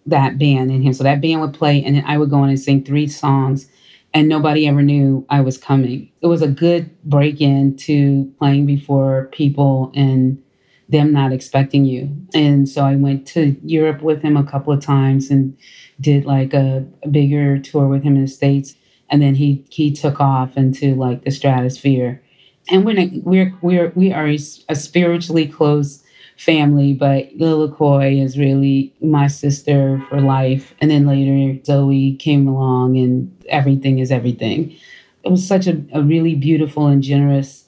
that 0.08 0.38
band 0.38 0.70
and 0.70 0.82
him. 0.82 0.92
So 0.92 1.04
that 1.04 1.20
band 1.20 1.40
would 1.40 1.54
play, 1.54 1.82
and 1.82 1.96
then 1.96 2.04
I 2.06 2.18
would 2.18 2.30
go 2.30 2.42
in 2.44 2.50
and 2.50 2.60
sing 2.60 2.84
three 2.84 3.06
songs, 3.06 3.68
and 4.14 4.28
nobody 4.28 4.66
ever 4.66 4.82
knew 4.82 5.26
I 5.28 5.40
was 5.40 5.58
coming. 5.58 6.10
It 6.20 6.26
was 6.26 6.42
a 6.42 6.48
good 6.48 6.90
break 7.04 7.40
in 7.40 7.76
to 7.78 8.32
playing 8.38 8.66
before 8.66 9.28
people 9.32 9.92
and 9.94 10.42
them 10.88 11.12
not 11.12 11.32
expecting 11.32 11.84
you. 11.84 12.10
And 12.34 12.68
so 12.68 12.82
I 12.82 12.96
went 12.96 13.26
to 13.28 13.56
Europe 13.62 14.00
with 14.00 14.22
him 14.22 14.36
a 14.36 14.44
couple 14.44 14.72
of 14.72 14.80
times 14.80 15.30
and 15.30 15.56
did 16.00 16.24
like 16.24 16.54
a, 16.54 16.86
a 17.02 17.08
bigger 17.08 17.58
tour 17.58 17.86
with 17.88 18.02
him 18.02 18.16
in 18.16 18.22
the 18.22 18.28
States. 18.28 18.74
And 19.10 19.20
then 19.20 19.34
he 19.34 19.64
he 19.68 19.92
took 19.92 20.20
off 20.20 20.56
into 20.56 20.94
like 20.94 21.24
the 21.24 21.30
stratosphere. 21.30 22.22
And 22.70 22.84
we're 22.84 23.10
we're 23.22 23.54
we're 23.60 23.92
we 23.94 24.12
are 24.12 24.26
a 24.26 24.74
spiritually 24.74 25.46
close 25.46 26.02
family, 26.38 26.94
but 26.94 27.36
Lilakoi 27.38 28.22
is 28.24 28.38
really 28.38 28.94
my 29.02 29.26
sister 29.28 30.02
for 30.08 30.20
life. 30.22 30.74
And 30.80 30.90
then 30.90 31.06
later, 31.06 31.62
Zoe 31.64 32.16
came 32.16 32.48
along, 32.48 32.96
and 32.98 33.36
everything 33.48 34.00
is 34.00 34.12
everything. 34.12 34.76
It 35.24 35.30
was 35.30 35.46
such 35.46 35.66
a, 35.66 35.82
a 35.92 36.02
really 36.02 36.34
beautiful 36.36 36.86
and 36.88 37.02
generous 37.02 37.66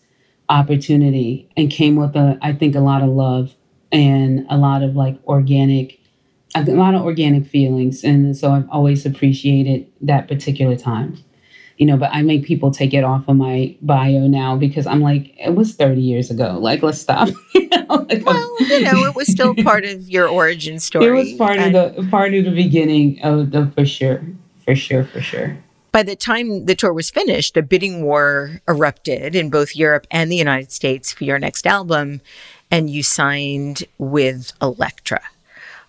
opportunity 0.48 1.50
and 1.56 1.70
came 1.70 1.96
with 1.96 2.16
a, 2.16 2.38
I 2.42 2.54
think, 2.54 2.74
a 2.76 2.80
lot 2.80 3.02
of 3.02 3.10
love 3.10 3.54
and 3.92 4.46
a 4.50 4.58
lot 4.58 4.82
of 4.82 4.96
like 4.96 5.18
organic, 5.26 6.00
a 6.54 6.62
lot 6.64 6.94
of 6.94 7.02
organic 7.02 7.46
feelings. 7.46 8.04
And 8.04 8.36
so 8.36 8.52
I've 8.52 8.68
always 8.70 9.06
appreciated 9.06 9.88
that 10.02 10.28
particular 10.28 10.76
time. 10.76 11.18
you 11.78 11.86
know, 11.86 11.96
but 11.96 12.10
I 12.12 12.22
make 12.22 12.44
people 12.44 12.70
take 12.70 12.92
it 12.94 13.04
off 13.04 13.28
of 13.28 13.36
my 13.36 13.76
bio 13.82 14.26
now 14.28 14.56
because 14.56 14.86
I'm 14.86 15.00
like, 15.00 15.34
it 15.38 15.54
was 15.54 15.74
30 15.74 16.00
years 16.00 16.30
ago. 16.30 16.58
Like, 16.60 16.82
let's 16.82 17.00
stop. 17.00 17.30
you 17.54 17.68
know, 17.68 18.06
like 18.10 18.24
well, 18.26 18.49
you 18.68 18.80
know, 18.82 19.04
it 19.04 19.14
was 19.14 19.28
still 19.28 19.54
part 19.62 19.84
of 19.84 20.08
your 20.08 20.28
origin 20.28 20.78
story. 20.78 21.06
It 21.06 21.10
was 21.10 21.32
part 21.34 21.58
and 21.58 21.74
of 21.74 21.96
the 21.96 22.02
part 22.10 22.34
of 22.34 22.44
the 22.44 22.50
beginning 22.50 23.20
of 23.22 23.50
the 23.50 23.70
for 23.74 23.84
sure, 23.84 24.22
for 24.64 24.74
sure, 24.74 25.04
for 25.04 25.20
sure. 25.20 25.58
By 25.92 26.04
the 26.04 26.14
time 26.14 26.66
the 26.66 26.76
tour 26.76 26.92
was 26.92 27.10
finished, 27.10 27.56
a 27.56 27.62
bidding 27.62 28.02
war 28.02 28.60
erupted 28.68 29.34
in 29.34 29.50
both 29.50 29.74
Europe 29.74 30.06
and 30.10 30.30
the 30.30 30.36
United 30.36 30.70
States 30.70 31.12
for 31.12 31.24
your 31.24 31.38
next 31.38 31.66
album, 31.66 32.20
and 32.70 32.88
you 32.88 33.02
signed 33.02 33.84
with 33.98 34.52
Elektra. 34.62 35.20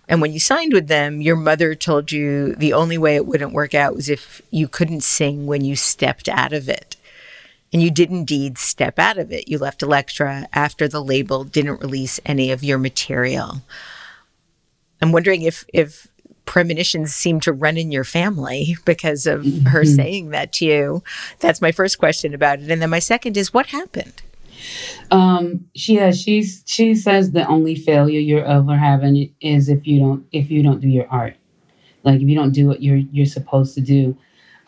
And 0.08 0.20
when 0.20 0.32
you 0.32 0.40
signed 0.40 0.72
with 0.72 0.88
them, 0.88 1.20
your 1.20 1.36
mother 1.36 1.74
told 1.74 2.10
you 2.10 2.54
the 2.56 2.72
only 2.72 2.98
way 2.98 3.14
it 3.14 3.26
wouldn't 3.26 3.52
work 3.52 3.74
out 3.74 3.94
was 3.94 4.08
if 4.08 4.42
you 4.50 4.66
couldn't 4.66 5.02
sing 5.02 5.46
when 5.46 5.64
you 5.64 5.76
stepped 5.76 6.28
out 6.28 6.52
of 6.52 6.68
it. 6.68 6.96
And 7.72 7.82
you 7.82 7.90
did 7.90 8.10
indeed 8.10 8.58
step 8.58 8.98
out 8.98 9.18
of 9.18 9.32
it. 9.32 9.48
You 9.48 9.58
left 9.58 9.82
Elektra 9.82 10.46
after 10.52 10.86
the 10.88 11.02
label 11.02 11.44
didn't 11.44 11.80
release 11.80 12.20
any 12.26 12.50
of 12.50 12.62
your 12.62 12.78
material. 12.78 13.62
I'm 15.00 15.12
wondering 15.12 15.42
if 15.42 15.64
if 15.72 16.08
premonitions 16.44 17.14
seem 17.14 17.40
to 17.40 17.52
run 17.52 17.76
in 17.76 17.90
your 17.90 18.04
family 18.04 18.76
because 18.84 19.26
of 19.26 19.42
mm-hmm. 19.42 19.66
her 19.68 19.84
saying 19.84 20.30
that 20.30 20.52
to 20.54 20.64
you. 20.64 21.02
That's 21.38 21.62
my 21.62 21.72
first 21.72 21.98
question 21.98 22.34
about 22.34 22.60
it. 22.60 22.70
And 22.70 22.82
then 22.82 22.90
my 22.90 22.98
second 22.98 23.36
is 23.36 23.54
what 23.54 23.66
happened? 23.66 24.22
Um, 25.10 25.68
she 25.74 25.96
has 25.96 26.20
she's 26.20 26.62
she 26.66 26.94
says 26.94 27.32
the 27.32 27.46
only 27.48 27.74
failure 27.74 28.20
you're 28.20 28.44
ever 28.44 28.76
having 28.76 29.34
is 29.40 29.68
if 29.68 29.86
you 29.86 29.98
don't 29.98 30.26
if 30.32 30.50
you 30.50 30.62
don't 30.62 30.80
do 30.80 30.88
your 30.88 31.08
art. 31.08 31.36
Like 32.04 32.20
if 32.20 32.28
you 32.28 32.34
don't 32.34 32.52
do 32.52 32.66
what 32.66 32.82
you're 32.82 32.96
you're 32.96 33.26
supposed 33.26 33.74
to 33.74 33.80
do. 33.80 34.16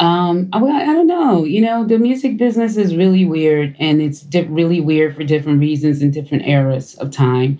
Um, 0.00 0.48
I, 0.52 0.58
I 0.58 0.84
don't 0.86 1.06
know. 1.06 1.44
You 1.44 1.60
know, 1.60 1.84
the 1.84 1.98
music 1.98 2.36
business 2.36 2.76
is 2.76 2.96
really 2.96 3.24
weird, 3.24 3.76
and 3.78 4.02
it's 4.02 4.20
di- 4.20 4.42
really 4.42 4.80
weird 4.80 5.14
for 5.14 5.24
different 5.24 5.60
reasons 5.60 6.02
in 6.02 6.10
different 6.10 6.46
eras 6.46 6.94
of 6.96 7.10
time. 7.10 7.58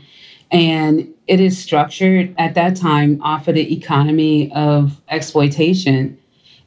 And 0.51 1.13
it 1.27 1.41
is 1.41 1.59
structured 1.59 2.35
at 2.39 2.55
that 2.55 2.77
time 2.77 3.21
off 3.23 3.49
of 3.49 3.55
the 3.55 3.75
economy 3.75 4.53
of 4.53 5.01
exploitation 5.09 6.19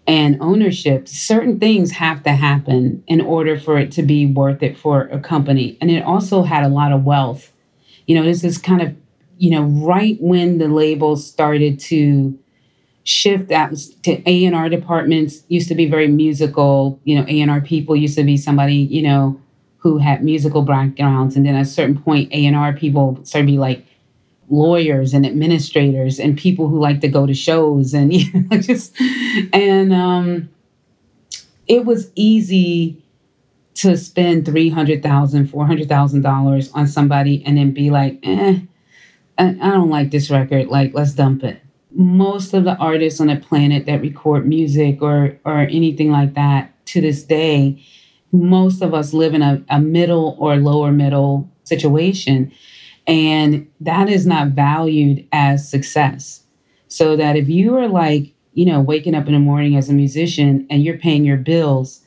and 0.07 0.37
ownership, 0.39 1.07
certain 1.07 1.59
things 1.59 1.91
have 1.91 2.23
to 2.23 2.31
happen 2.31 3.03
in 3.07 3.19
order 3.19 3.59
for 3.59 3.77
it 3.77 3.91
to 3.91 4.03
be 4.03 4.25
worth 4.25 4.63
it 4.63 4.77
for 4.77 5.01
a 5.03 5.19
company. 5.19 5.77
And 5.81 5.91
it 5.91 6.03
also 6.03 6.43
had 6.43 6.63
a 6.63 6.69
lot 6.69 6.93
of 6.93 7.03
wealth. 7.03 7.51
You 8.05 8.15
know, 8.15 8.23
this 8.23 8.43
is 8.45 8.57
kind 8.57 8.81
of, 8.81 8.95
you 9.37 9.51
know, 9.51 9.63
right 9.63 10.17
when 10.21 10.59
the 10.59 10.69
labels 10.69 11.27
started 11.27 11.77
to 11.81 12.39
shift 13.07 13.47
that 13.47 13.73
to 14.03 14.21
A&R 14.29 14.67
departments 14.67 15.43
used 15.47 15.69
to 15.69 15.75
be 15.75 15.89
very 15.89 16.09
musical, 16.09 16.99
you 17.05 17.17
know, 17.17 17.25
A&R 17.29 17.61
people 17.61 17.95
used 17.95 18.17
to 18.17 18.23
be 18.23 18.35
somebody, 18.35 18.75
you 18.75 19.01
know, 19.01 19.39
who 19.77 19.97
had 19.97 20.25
musical 20.25 20.61
backgrounds. 20.61 21.37
And 21.37 21.45
then 21.45 21.55
at 21.55 21.61
a 21.61 21.65
certain 21.65 21.97
point, 21.97 22.33
A&R 22.33 22.73
people 22.73 23.23
started 23.23 23.47
to 23.47 23.51
be 23.53 23.57
like, 23.57 23.85
lawyers 24.49 25.13
and 25.13 25.25
administrators 25.25 26.19
and 26.19 26.37
people 26.37 26.69
who 26.69 26.79
like 26.79 27.01
to 27.01 27.07
go 27.09 27.25
to 27.25 27.33
shows 27.33 27.93
and 27.93 28.13
you 28.13 28.25
know, 28.33 28.57
just 28.57 28.93
and 29.51 29.93
um, 29.93 30.49
it 31.67 31.85
was 31.85 32.11
easy 32.15 33.01
to 33.75 33.95
spend 33.95 34.45
three 34.45 34.69
hundred 34.69 35.03
thousand, 35.03 35.47
four 35.47 35.65
hundred 35.65 35.87
thousand 35.87 36.21
dollars 36.21 36.71
on 36.73 36.87
somebody 36.87 37.43
and 37.45 37.57
then 37.57 37.71
be 37.71 37.89
like, 37.89 38.19
eh, 38.23 38.59
I 39.37 39.51
don't 39.53 39.89
like 39.89 40.11
this 40.11 40.29
record. 40.29 40.67
Like, 40.67 40.93
let's 40.93 41.13
dump 41.13 41.43
it. 41.43 41.61
Most 41.97 42.53
of 42.53 42.63
the 42.63 42.77
artists 42.77 43.19
on 43.19 43.27
the 43.27 43.35
planet 43.37 43.87
that 43.87 44.01
record 44.01 44.47
music 44.47 45.01
or 45.01 45.37
or 45.45 45.61
anything 45.61 46.11
like 46.11 46.35
that 46.35 46.73
to 46.87 47.01
this 47.01 47.23
day, 47.23 47.83
most 48.31 48.81
of 48.81 48.93
us 48.93 49.13
live 49.13 49.33
in 49.33 49.41
a, 49.41 49.63
a 49.69 49.79
middle 49.79 50.37
or 50.39 50.57
lower 50.57 50.91
middle 50.91 51.49
situation 51.65 52.51
and 53.07 53.67
that 53.79 54.09
is 54.09 54.27
not 54.27 54.49
valued 54.49 55.25
as 55.31 55.67
success. 55.69 56.43
So 56.89 57.15
that 57.15 57.37
if 57.37 57.49
you 57.49 57.75
are 57.77 57.87
like, 57.87 58.33
you 58.53 58.65
know, 58.65 58.81
waking 58.81 59.15
up 59.15 59.27
in 59.27 59.33
the 59.33 59.39
morning 59.39 59.75
as 59.77 59.89
a 59.89 59.93
musician 59.93 60.67
and 60.69 60.83
you're 60.83 60.97
paying 60.97 61.25
your 61.25 61.37
bills, 61.37 62.01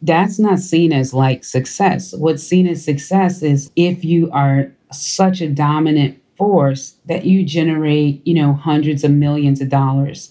that's 0.00 0.38
not 0.38 0.58
seen 0.60 0.92
as 0.92 1.12
like 1.12 1.44
success. 1.44 2.14
What's 2.14 2.42
seen 2.42 2.66
as 2.68 2.84
success 2.84 3.42
is 3.42 3.70
if 3.76 4.04
you 4.04 4.30
are 4.32 4.72
such 4.92 5.40
a 5.40 5.48
dominant 5.48 6.21
force 6.36 6.96
that 7.06 7.24
you 7.24 7.44
generate, 7.44 8.26
you 8.26 8.34
know, 8.34 8.54
hundreds 8.54 9.04
of 9.04 9.10
millions 9.10 9.60
of 9.60 9.68
dollars. 9.68 10.30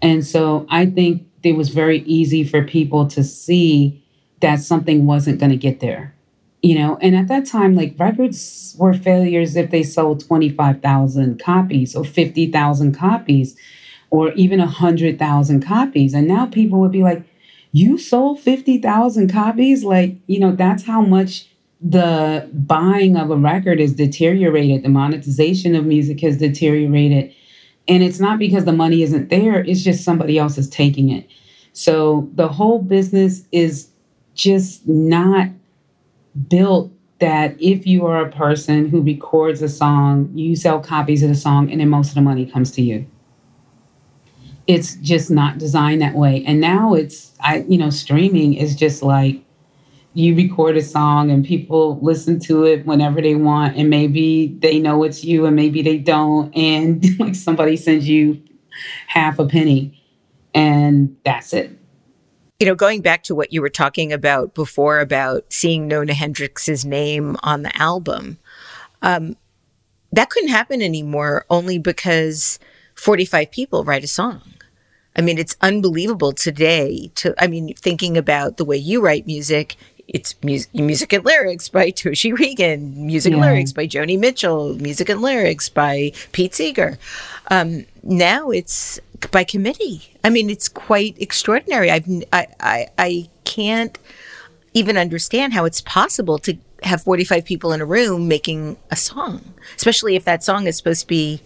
And 0.00 0.26
so 0.26 0.66
I 0.68 0.86
think 0.86 1.26
it 1.42 1.52
was 1.52 1.68
very 1.68 2.00
easy 2.00 2.44
for 2.44 2.64
people 2.64 3.06
to 3.08 3.22
see 3.22 4.02
that 4.40 4.60
something 4.60 5.06
wasn't 5.06 5.38
going 5.38 5.50
to 5.50 5.56
get 5.56 5.80
there 5.80 6.14
you 6.62 6.78
know? 6.78 6.96
And 7.02 7.14
at 7.14 7.28
that 7.28 7.44
time 7.44 7.74
like 7.74 7.94
records 7.98 8.74
were 8.78 8.94
failures 8.94 9.56
if 9.56 9.70
they 9.70 9.82
sold 9.82 10.26
25,000 10.26 11.42
copies 11.42 11.94
or 11.94 12.04
50,000 12.04 12.96
copies 12.96 13.56
or 14.10 14.32
even 14.32 14.60
100,000 14.60 15.64
copies. 15.64 16.14
And 16.14 16.28
now 16.28 16.46
people 16.46 16.80
would 16.80 16.92
be 16.92 17.02
like 17.02 17.24
you 17.72 17.98
sold 17.98 18.38
50,000 18.40 19.30
copies? 19.30 19.82
Like 19.82 20.16
you 20.26 20.38
know 20.38 20.52
that's 20.52 20.84
how 20.84 21.02
much 21.02 21.48
the 21.82 22.48
buying 22.52 23.16
of 23.16 23.30
a 23.30 23.36
record 23.36 23.80
is 23.80 23.94
deteriorated 23.94 24.82
the 24.82 24.88
monetization 24.88 25.74
of 25.74 25.84
music 25.84 26.20
has 26.20 26.36
deteriorated 26.38 27.34
and 27.88 28.02
it's 28.02 28.20
not 28.20 28.38
because 28.38 28.64
the 28.64 28.72
money 28.72 29.02
isn't 29.02 29.30
there 29.30 29.64
it's 29.64 29.82
just 29.82 30.04
somebody 30.04 30.38
else 30.38 30.56
is 30.56 30.68
taking 30.68 31.10
it 31.10 31.28
so 31.72 32.28
the 32.34 32.48
whole 32.48 32.80
business 32.80 33.44
is 33.50 33.88
just 34.34 34.86
not 34.86 35.48
built 36.48 36.92
that 37.22 37.54
if 37.60 37.86
you 37.86 38.04
are 38.06 38.26
a 38.26 38.30
person 38.30 38.88
who 38.88 39.00
records 39.00 39.62
a 39.62 39.68
song, 39.68 40.30
you 40.34 40.56
sell 40.56 40.80
copies 40.80 41.22
of 41.22 41.28
the 41.28 41.36
song, 41.36 41.70
and 41.70 41.80
then 41.80 41.88
most 41.88 42.08
of 42.08 42.14
the 42.16 42.20
money 42.20 42.44
comes 42.44 42.72
to 42.72 42.82
you. 42.82 43.06
It's 44.66 44.96
just 44.96 45.30
not 45.30 45.58
designed 45.58 46.02
that 46.02 46.14
way. 46.14 46.44
And 46.44 46.60
now 46.60 46.94
it's, 46.94 47.32
I, 47.40 47.58
you 47.68 47.78
know, 47.78 47.90
streaming 47.90 48.54
is 48.54 48.74
just 48.74 49.02
like 49.02 49.40
you 50.14 50.34
record 50.34 50.76
a 50.76 50.82
song 50.82 51.30
and 51.30 51.44
people 51.44 51.98
listen 52.02 52.38
to 52.40 52.64
it 52.64 52.84
whenever 52.86 53.20
they 53.20 53.34
want, 53.34 53.76
and 53.76 53.90
maybe 53.90 54.56
they 54.58 54.78
know 54.78 55.04
it's 55.04 55.24
you, 55.24 55.46
and 55.46 55.56
maybe 55.56 55.82
they 55.82 55.98
don't, 55.98 56.54
and 56.56 57.04
like 57.18 57.34
somebody 57.34 57.76
sends 57.76 58.08
you 58.08 58.42
half 59.06 59.38
a 59.38 59.46
penny, 59.46 60.00
and 60.54 61.16
that's 61.24 61.52
it 61.52 61.78
you 62.62 62.66
know, 62.66 62.76
going 62.76 63.00
back 63.00 63.24
to 63.24 63.34
what 63.34 63.52
you 63.52 63.60
were 63.60 63.68
talking 63.68 64.12
about 64.12 64.54
before 64.54 65.00
about 65.00 65.52
seeing 65.52 65.88
Nona 65.88 66.12
Hendryx's 66.12 66.84
name 66.84 67.36
on 67.42 67.62
the 67.62 67.76
album, 67.76 68.38
um, 69.02 69.36
that 70.12 70.30
couldn't 70.30 70.50
happen 70.50 70.80
anymore 70.80 71.44
only 71.50 71.78
because 71.78 72.60
45 72.94 73.50
people 73.50 73.82
write 73.82 74.04
a 74.04 74.06
song. 74.06 74.42
I 75.16 75.22
mean, 75.22 75.38
it's 75.38 75.56
unbelievable 75.60 76.30
today 76.30 77.10
to, 77.16 77.34
I 77.36 77.48
mean, 77.48 77.74
thinking 77.74 78.16
about 78.16 78.58
the 78.58 78.64
way 78.64 78.76
you 78.76 79.00
write 79.00 79.26
music, 79.26 79.74
it's 80.12 80.34
music, 80.42 80.74
music 80.74 81.12
and 81.14 81.24
lyrics 81.24 81.68
by 81.70 81.90
Toshi 81.90 82.32
Reagon, 82.34 82.94
music 82.96 83.30
yeah. 83.30 83.38
and 83.38 83.46
lyrics 83.46 83.72
by 83.72 83.86
Joni 83.86 84.18
Mitchell, 84.18 84.74
music 84.74 85.08
and 85.08 85.22
lyrics 85.22 85.70
by 85.70 86.12
Pete 86.32 86.54
Seeger. 86.54 86.98
Um, 87.50 87.86
now 88.02 88.50
it's 88.50 89.00
by 89.30 89.44
committee. 89.44 90.14
I 90.22 90.30
mean, 90.30 90.50
it's 90.50 90.68
quite 90.68 91.16
extraordinary. 91.20 91.90
I've, 91.90 92.06
I, 92.32 92.46
I, 92.60 92.86
I 92.98 93.28
can't 93.44 93.98
even 94.74 94.98
understand 94.98 95.54
how 95.54 95.64
it's 95.64 95.80
possible 95.80 96.38
to 96.40 96.58
have 96.82 97.02
45 97.02 97.44
people 97.44 97.72
in 97.72 97.80
a 97.80 97.86
room 97.86 98.28
making 98.28 98.76
a 98.90 98.96
song, 98.96 99.54
especially 99.76 100.14
if 100.14 100.24
that 100.24 100.44
song 100.44 100.66
is 100.66 100.76
supposed 100.76 101.02
to 101.02 101.06
be 101.06 101.40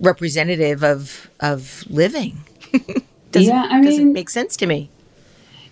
representative 0.00 0.82
of, 0.82 1.28
of 1.40 1.84
living. 1.90 2.38
doesn't, 3.32 3.52
yeah, 3.52 3.66
I 3.68 3.80
mean, 3.80 3.84
doesn't 3.84 4.12
make 4.12 4.30
sense 4.30 4.56
to 4.58 4.66
me. 4.66 4.88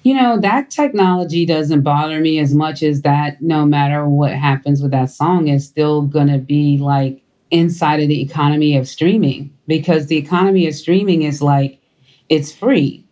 You 0.07 0.15
know, 0.15 0.39
that 0.39 0.71
technology 0.71 1.45
doesn't 1.45 1.81
bother 1.83 2.21
me 2.21 2.39
as 2.39 2.55
much 2.55 2.85
as 2.85 3.03
that 3.03 3.43
no 3.43 3.67
matter 3.67 4.09
what 4.09 4.31
happens 4.31 4.81
with 4.81 4.93
that 4.93 5.11
song, 5.11 5.49
is 5.49 5.67
still 5.67 6.03
going 6.03 6.29
to 6.29 6.39
be 6.39 6.79
like 6.79 7.25
inside 7.51 7.99
of 7.99 8.07
the 8.07 8.23
economy 8.23 8.77
of 8.77 8.87
streaming. 8.87 9.53
Because 9.67 10.07
the 10.07 10.17
economy 10.17 10.69
of 10.69 10.77
streaming 10.77 11.23
is 11.23 11.43
like 11.43 11.81
it's 12.29 12.53
free 12.53 13.05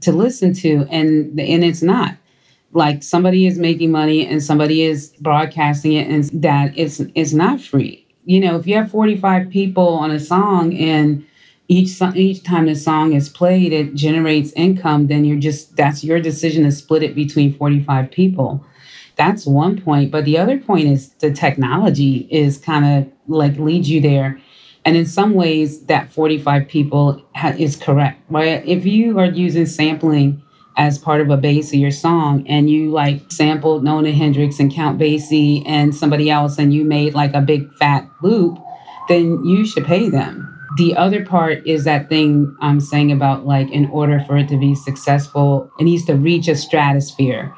to 0.00 0.10
listen 0.10 0.52
to 0.54 0.88
and 0.90 1.38
and 1.38 1.64
it's 1.64 1.82
not. 1.82 2.16
Like 2.72 3.04
somebody 3.04 3.46
is 3.46 3.56
making 3.56 3.92
money 3.92 4.26
and 4.26 4.42
somebody 4.42 4.82
is 4.82 5.14
broadcasting 5.20 5.92
it 5.92 6.08
and 6.08 6.24
that 6.42 6.76
it's 6.76 6.98
it's 7.14 7.32
not 7.32 7.60
free. 7.60 8.04
You 8.24 8.40
know 8.40 8.56
if 8.56 8.66
you 8.66 8.74
have 8.74 8.90
45 8.90 9.50
people 9.50 9.86
on 9.86 10.10
a 10.10 10.18
song 10.18 10.76
and 10.76 11.24
each 11.70 12.02
each 12.16 12.42
time 12.42 12.66
the 12.66 12.74
song 12.74 13.14
is 13.14 13.28
played 13.28 13.72
it 13.72 13.94
generates 13.94 14.52
income 14.54 15.06
then 15.06 15.24
you're 15.24 15.38
just 15.38 15.76
that's 15.76 16.04
your 16.04 16.20
decision 16.20 16.64
to 16.64 16.72
split 16.72 17.02
it 17.02 17.14
between 17.14 17.54
45 17.54 18.10
people 18.10 18.64
that's 19.16 19.46
one 19.46 19.80
point. 19.80 20.10
But 20.10 20.24
the 20.24 20.38
other 20.38 20.58
point 20.58 20.88
is 20.88 21.10
the 21.14 21.30
technology 21.30 22.26
is 22.30 22.58
kind 22.58 22.86
of 22.86 23.12
like 23.28 23.58
leads 23.58 23.90
you 23.90 24.00
there. 24.00 24.40
And 24.86 24.96
in 24.96 25.04
some 25.06 25.34
ways, 25.34 25.84
that 25.86 26.10
45 26.10 26.66
people 26.66 27.22
ha- 27.36 27.54
is 27.58 27.76
correct, 27.76 28.22
right? 28.30 28.66
If 28.66 28.86
you 28.86 29.18
are 29.18 29.26
using 29.26 29.66
sampling 29.66 30.42
as 30.78 30.98
part 30.98 31.20
of 31.20 31.28
a 31.28 31.36
base 31.36 31.68
of 31.74 31.78
your 31.78 31.90
song 31.90 32.46
and 32.48 32.70
you 32.70 32.90
like 32.90 33.30
sampled 33.30 33.84
Nona 33.84 34.12
Hendryx 34.12 34.58
and 34.58 34.72
Count 34.72 34.98
Basie 34.98 35.62
and 35.66 35.94
somebody 35.94 36.30
else 36.30 36.58
and 36.58 36.72
you 36.72 36.84
made 36.84 37.14
like 37.14 37.34
a 37.34 37.42
big 37.42 37.70
fat 37.74 38.08
loop, 38.22 38.58
then 39.08 39.44
you 39.44 39.66
should 39.66 39.84
pay 39.84 40.08
them. 40.08 40.59
The 40.76 40.94
other 40.96 41.24
part 41.24 41.66
is 41.66 41.84
that 41.84 42.08
thing 42.08 42.56
I'm 42.60 42.80
saying 42.80 43.10
about 43.12 43.44
like 43.44 43.70
in 43.70 43.86
order 43.86 44.22
for 44.26 44.36
it 44.36 44.48
to 44.48 44.56
be 44.56 44.74
successful, 44.74 45.70
it 45.78 45.84
needs 45.84 46.04
to 46.06 46.14
reach 46.14 46.48
a 46.48 46.54
stratosphere. 46.54 47.54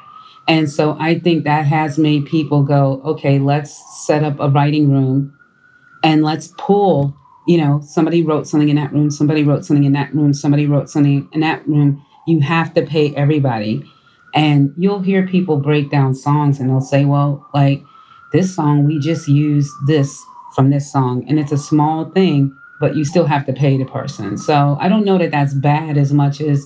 And 0.47 0.69
so 0.69 0.97
I 0.99 1.19
think 1.19 1.43
that 1.43 1.65
has 1.65 1.97
made 1.97 2.25
people 2.25 2.63
go, 2.63 3.01
okay, 3.05 3.39
let's 3.39 4.05
set 4.05 4.23
up 4.23 4.39
a 4.39 4.49
writing 4.49 4.91
room 4.91 5.37
and 6.03 6.23
let's 6.23 6.53
pull, 6.57 7.15
you 7.47 7.57
know, 7.57 7.81
somebody 7.83 8.23
wrote 8.23 8.47
something 8.47 8.69
in 8.69 8.75
that 8.75 8.91
room, 8.91 9.09
somebody 9.09 9.43
wrote 9.43 9.63
something 9.63 9.85
in 9.85 9.93
that 9.93 10.13
room, 10.13 10.33
somebody 10.33 10.65
wrote 10.65 10.89
something 10.89 11.29
in 11.31 11.39
that 11.41 11.65
room. 11.67 12.03
You 12.27 12.41
have 12.41 12.73
to 12.73 12.81
pay 12.81 13.15
everybody. 13.15 13.89
And 14.35 14.73
you'll 14.77 15.01
hear 15.01 15.27
people 15.27 15.57
break 15.57 15.91
down 15.91 16.15
songs 16.15 16.59
and 16.59 16.69
they'll 16.69 16.81
say, 16.81 17.05
well, 17.05 17.47
like 17.53 17.83
this 18.33 18.53
song, 18.55 18.85
we 18.85 18.99
just 18.99 19.27
used 19.27 19.71
this 19.85 20.21
from 20.55 20.71
this 20.71 20.91
song. 20.91 21.25
And 21.29 21.39
it's 21.39 21.51
a 21.51 21.57
small 21.57 22.09
thing, 22.09 22.57
but 22.79 22.95
you 22.95 23.05
still 23.05 23.25
have 23.25 23.45
to 23.45 23.53
pay 23.53 23.77
the 23.77 23.85
person. 23.85 24.37
So 24.37 24.77
I 24.79 24.89
don't 24.89 25.05
know 25.05 25.17
that 25.17 25.31
that's 25.31 25.53
bad 25.53 25.97
as 25.97 26.11
much 26.11 26.41
as 26.41 26.65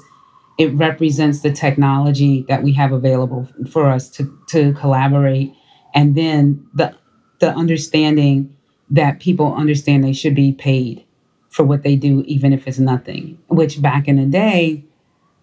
it 0.57 0.73
represents 0.73 1.41
the 1.41 1.51
technology 1.51 2.43
that 2.47 2.63
we 2.63 2.73
have 2.73 2.91
available 2.91 3.47
for 3.69 3.87
us 3.87 4.09
to, 4.11 4.39
to 4.47 4.73
collaborate. 4.73 5.53
And 5.93 6.15
then 6.15 6.65
the 6.73 6.95
the 7.39 7.51
understanding 7.51 8.55
that 8.89 9.19
people 9.19 9.53
understand 9.53 10.03
they 10.03 10.13
should 10.13 10.33
be 10.33 10.53
paid 10.53 11.05
for 11.49 11.63
what 11.63 11.83
they 11.83 11.95
do 11.95 12.23
even 12.25 12.51
if 12.51 12.67
it's 12.67 12.79
nothing 12.79 13.37
which 13.47 13.79
back 13.81 14.07
in 14.07 14.15
the 14.15 14.25
day 14.25 14.83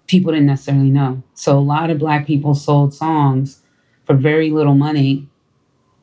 people 0.07 0.33
didn't 0.33 0.47
necessarily 0.47 0.91
know. 0.91 1.23
So 1.35 1.59
a 1.59 1.61
lot 1.61 1.91
of 1.91 1.99
black 1.99 2.27
people 2.27 2.55
sold 2.55 2.95
songs 2.95 3.63
for 4.05 4.15
very 4.15 4.51
little 4.51 4.75
money 4.75 5.29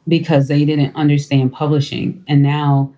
because 0.08 0.48
they 0.48 0.66
didn't 0.66 0.96
understand 0.96 1.54
publishing. 1.54 2.24
And 2.28 2.42
now 2.42 2.94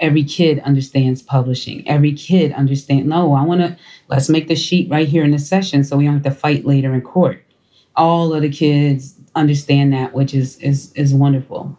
every 0.00 0.24
kid 0.24 0.58
understands 0.60 1.22
publishing. 1.22 1.86
Every 1.86 2.12
kid 2.12 2.52
understands, 2.52 3.06
no, 3.06 3.34
I 3.34 3.44
want 3.44 3.60
to, 3.60 3.76
let's 4.08 4.28
make 4.28 4.48
the 4.48 4.56
sheet 4.56 4.90
right 4.90 5.06
here 5.06 5.24
in 5.24 5.30
the 5.30 5.38
session 5.38 5.84
so 5.84 5.96
we 5.96 6.04
don't 6.04 6.14
have 6.14 6.22
to 6.24 6.30
fight 6.30 6.64
later 6.64 6.92
in 6.94 7.02
court. 7.02 7.44
All 7.96 8.32
of 8.32 8.42
the 8.42 8.48
kids 8.48 9.14
understand 9.34 9.92
that, 9.92 10.14
which 10.14 10.34
is 10.34 10.56
is 10.58 10.92
is 10.94 11.12
wonderful. 11.12 11.76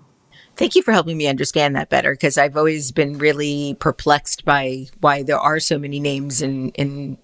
Thank 0.56 0.76
you 0.76 0.84
for 0.84 0.92
helping 0.92 1.18
me 1.18 1.28
understand 1.28 1.76
that 1.76 1.90
better 1.90 2.12
because 2.12 2.38
I've 2.38 2.58
always 2.58 2.92
been 2.92 3.18
really 3.18 3.76
perplexed 3.80 4.46
by 4.46 4.88
why 5.00 5.24
there 5.24 5.40
are 5.40 5.60
so 5.60 5.80
many 5.80 6.00
names 6.00 6.42
in 6.42 6.70
in 6.72 7.18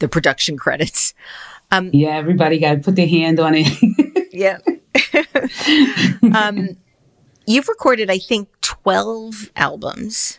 the 0.00 0.08
production 0.08 0.56
credits. 0.58 1.14
Um, 1.70 1.90
yeah, 1.92 2.16
everybody 2.16 2.58
got 2.58 2.74
to 2.74 2.80
put 2.80 2.96
their 2.96 3.08
hand 3.08 3.40
on 3.40 3.54
it. 3.56 4.28
yeah. 4.32 4.58
um, 6.36 6.76
you've 7.46 7.68
recorded, 7.68 8.10
I 8.10 8.18
think, 8.18 8.48
12 8.60 9.50
albums. 9.56 10.38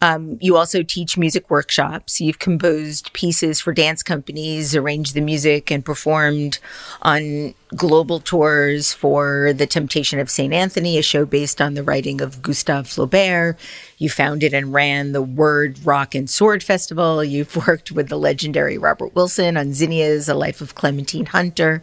Um, 0.00 0.38
you 0.40 0.56
also 0.56 0.84
teach 0.84 1.18
music 1.18 1.50
workshops. 1.50 2.20
You've 2.20 2.38
composed 2.38 3.12
pieces 3.12 3.60
for 3.60 3.72
dance 3.72 4.02
companies, 4.04 4.76
arranged 4.76 5.14
the 5.14 5.20
music, 5.20 5.72
and 5.72 5.84
performed 5.84 6.60
on 7.02 7.54
global 7.74 8.20
tours 8.20 8.92
for 8.92 9.52
The 9.52 9.66
Temptation 9.66 10.20
of 10.20 10.30
St. 10.30 10.52
Anthony, 10.52 10.98
a 10.98 11.02
show 11.02 11.26
based 11.26 11.60
on 11.60 11.74
the 11.74 11.82
writing 11.82 12.20
of 12.20 12.42
Gustave 12.42 12.88
Flaubert. 12.88 13.56
You 13.98 14.08
founded 14.08 14.54
and 14.54 14.72
ran 14.72 15.10
the 15.10 15.22
Word, 15.22 15.84
Rock, 15.84 16.14
and 16.14 16.30
Sword 16.30 16.62
Festival. 16.62 17.24
You've 17.24 17.56
worked 17.66 17.90
with 17.90 18.08
the 18.08 18.18
legendary 18.18 18.78
Robert 18.78 19.16
Wilson 19.16 19.56
on 19.56 19.72
Zinnia's 19.72 20.28
A 20.28 20.34
Life 20.34 20.60
of 20.60 20.76
Clementine 20.76 21.26
Hunter. 21.26 21.82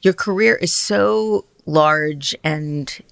Your 0.00 0.14
career 0.14 0.56
is 0.56 0.72
so 0.72 1.44
large 1.66 2.34
and 2.42 3.02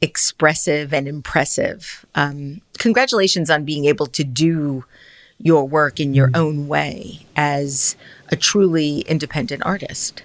expressive 0.00 0.94
and 0.94 1.06
impressive. 1.06 2.06
Um, 2.14 2.60
congratulations 2.78 3.50
on 3.50 3.64
being 3.64 3.84
able 3.84 4.06
to 4.06 4.24
do 4.24 4.84
your 5.38 5.66
work 5.66 6.00
in 6.00 6.14
your 6.14 6.28
mm. 6.28 6.36
own 6.36 6.68
way 6.68 7.26
as 7.36 7.96
a 8.28 8.36
truly 8.36 9.00
independent 9.00 9.62
artist. 9.64 10.22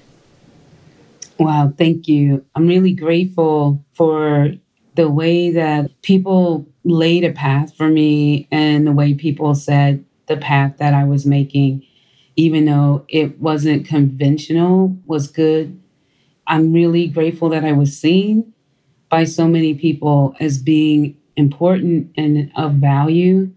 Wow, 1.38 1.74
thank 1.78 2.08
you. 2.08 2.46
I'm 2.56 2.68
really 2.68 2.94
grateful 2.94 3.84
for 3.94 4.52
the 4.96 5.10
way 5.10 5.52
that 5.52 6.02
people 6.02 6.66
laid 6.86 7.26
a 7.26 7.32
path 7.32 7.76
for 7.76 7.90
me 7.90 8.48
and 8.52 8.88
the 8.88 8.94
way 8.94 9.14
people 9.14 9.54
said 9.56 10.06
the 10.28 10.38
path 10.38 10.78
that 10.78 10.94
I 10.94 11.04
was 11.04 11.26
making, 11.26 11.86
even 12.38 12.66
though 12.66 13.06
it 13.10 13.40
wasn't 13.40 13.86
conventional, 13.86 14.96
was 15.06 15.28
good. 15.28 15.78
I'm 16.48 16.72
really 16.72 17.08
grateful 17.08 17.50
that 17.50 17.66
I 17.66 17.74
was 17.74 17.98
seen 17.98 18.54
by 19.10 19.24
so 19.24 19.48
many 19.48 19.74
people 19.74 20.36
as 20.40 20.58
being 20.58 21.18
important 21.36 22.12
and 22.18 22.52
of 22.56 22.74
value. 22.74 23.52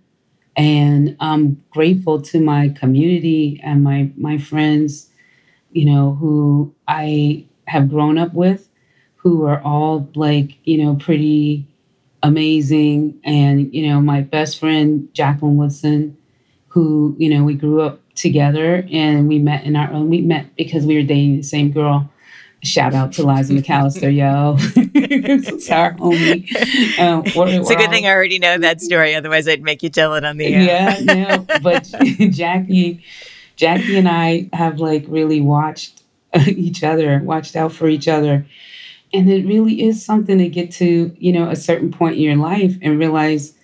And 0.57 1.16
I'm 1.20 1.62
grateful 1.70 2.20
to 2.22 2.40
my 2.40 2.70
community 2.70 3.61
and 3.62 3.84
my 3.84 4.11
my 4.16 4.38
friends, 4.38 5.11
you 5.72 5.84
know, 5.84 6.14
who 6.14 6.74
I 6.88 7.46
have 7.66 7.90
grown 7.90 8.18
up 8.18 8.34
with, 8.34 8.68
who 9.16 9.44
are 9.46 9.62
all 9.62 10.11
like, 10.14 10.59
you 10.64 10.82
know, 10.84 10.96
pretty 10.96 11.66
amazing. 12.22 13.20
And, 13.24 13.72
you 13.74 13.88
know, 13.88 14.01
my 14.01 14.22
best 14.22 14.59
friend, 14.59 15.09
Jacqueline 15.14 15.57
Woodson, 15.57 16.16
who, 16.68 17.14
you 17.18 17.30
know, 17.30 17.44
we 17.44 17.55
grew 17.55 17.80
up 17.82 18.01
together 18.14 18.86
and 18.90 19.28
we 19.28 19.38
met 19.38 19.64
in 19.64 19.76
our 19.76 19.92
own, 19.92 20.11
we 20.11 20.20
met 20.20 20.55
because 20.57 20.84
we 20.86 20.96
were 20.96 21.03
dating 21.03 21.36
the 21.36 21.42
same 21.42 21.70
girl 21.70 22.11
Shout 22.62 22.92
out 22.92 23.12
to 23.12 23.22
Liza 23.24 23.54
McAllister, 23.54 24.14
yo. 24.14 24.56
it's 24.94 25.70
our 25.70 25.94
homie. 25.94 26.98
Um, 26.98 27.22
it's 27.24 27.70
a 27.70 27.76
good 27.76 27.86
all, 27.86 27.92
thing 27.92 28.06
I 28.06 28.11
already 28.11 28.40
know 28.40 28.59
that 28.59 28.80
story. 28.80 29.14
Otherwise, 29.14 29.46
I'd 29.46 29.62
make 29.62 29.84
you 29.84 29.90
tell 29.90 30.14
it 30.16 30.24
on 30.24 30.38
the 30.38 30.46
air. 30.46 30.62
Yeah, 30.62 30.98
no, 31.04 31.46
but 31.62 31.84
Jackie, 32.30 33.04
Jackie 33.54 33.96
and 33.96 34.09
I 34.09 34.48
have 34.52 34.80
like 34.80 35.04
really 35.06 35.40
watched 35.40 36.02
each 36.48 36.82
other, 36.82 37.20
watched 37.22 37.54
out 37.54 37.72
for 37.72 37.88
each 37.88 38.09
other. 38.09 38.44
And 39.14 39.30
it 39.30 39.46
really 39.46 39.82
is 39.82 40.04
something 40.04 40.38
to 40.38 40.48
get 40.48 40.72
to, 40.72 41.14
you 41.16 41.32
know, 41.32 41.48
a 41.48 41.56
certain 41.56 41.92
point 41.92 42.16
in 42.16 42.22
your 42.22 42.36
life 42.36 42.76
and 42.82 42.98
realize 42.98 43.54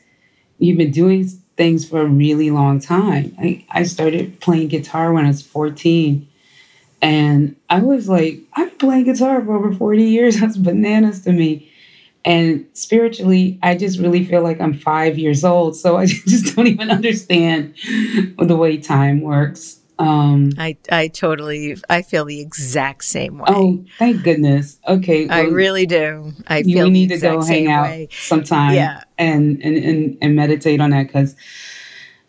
you've 0.59 0.79
been 0.79 0.93
doing 0.93 1.27
things 1.57 1.87
for 1.87 2.01
a 2.01 2.07
really 2.07 2.51
long 2.51 2.79
time. 2.79 3.35
I, 3.41 3.65
I 3.71 3.83
started 3.83 4.41
playing 4.41 4.69
guitar 4.69 5.13
when 5.13 5.25
I 5.25 5.29
was 5.29 5.43
14 5.43 6.29
and 7.05 7.55
I 7.69 7.81
was 7.81 8.09
like, 8.09 8.41
I've 8.55 8.71
been 8.71 8.79
playing 8.79 9.05
guitar 9.05 9.45
for 9.45 9.55
over 9.55 9.75
40 9.75 10.03
years. 10.03 10.37
That's 10.41 10.57
bananas 10.57 11.21
to 11.23 11.33
me. 11.33 11.71
And 12.25 12.67
spiritually, 12.73 13.59
I 13.63 13.77
just 13.77 13.99
really 13.99 14.25
feel 14.25 14.43
like 14.43 14.59
I'm 14.59 14.73
five 14.73 15.19
years 15.19 15.45
old. 15.45 15.77
So 15.77 15.99
I 15.99 16.07
just 16.07 16.57
don't 16.57 16.67
even 16.67 16.91
understand 16.91 17.75
the 18.39 18.57
way 18.57 18.79
time 18.79 19.21
works. 19.21 19.81
Um, 19.99 20.53
I, 20.57 20.79
I 20.91 21.09
totally, 21.09 21.77
I 21.91 22.01
feel 22.01 22.25
the 22.25 22.41
exact 22.41 23.05
same 23.05 23.39
way. 23.39 23.45
Oh, 23.49 23.85
thank 23.99 24.25
goodness. 24.25 24.81
Okay. 24.89 25.27
Well, 25.27 25.39
I 25.39 25.43
really 25.43 25.85
do. 25.85 26.33
I 26.47 26.63
feel 26.63 26.87
we 26.87 26.91
need 26.91 27.11
to 27.11 27.19
go 27.19 27.43
hang 27.43 27.71
out 27.71 27.85
way. 27.85 28.09
sometime 28.11 28.75
yeah. 28.75 29.05
and, 29.19 29.63
and, 29.63 29.77
and, 29.77 30.19
and 30.23 30.35
meditate 30.35 30.81
on 30.81 30.91
that 30.91 31.09
because 31.09 31.37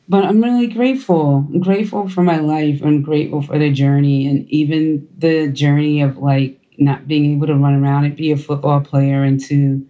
but 0.07 0.25
I'm 0.25 0.43
really 0.43 0.67
grateful. 0.67 1.47
I'm 1.53 1.61
grateful 1.61 2.09
for 2.09 2.23
my 2.23 2.37
life. 2.39 2.81
I'm 2.83 3.01
grateful 3.01 3.41
for 3.41 3.59
the 3.59 3.71
journey 3.71 4.27
and 4.27 4.47
even 4.49 5.07
the 5.17 5.49
journey 5.49 6.01
of 6.01 6.17
like 6.17 6.61
not 6.77 7.07
being 7.07 7.35
able 7.35 7.47
to 7.47 7.55
run 7.55 7.75
around 7.83 8.05
and 8.05 8.15
be 8.15 8.31
a 8.31 8.37
football 8.37 8.81
player 8.81 9.23
and 9.23 9.39
to 9.45 9.85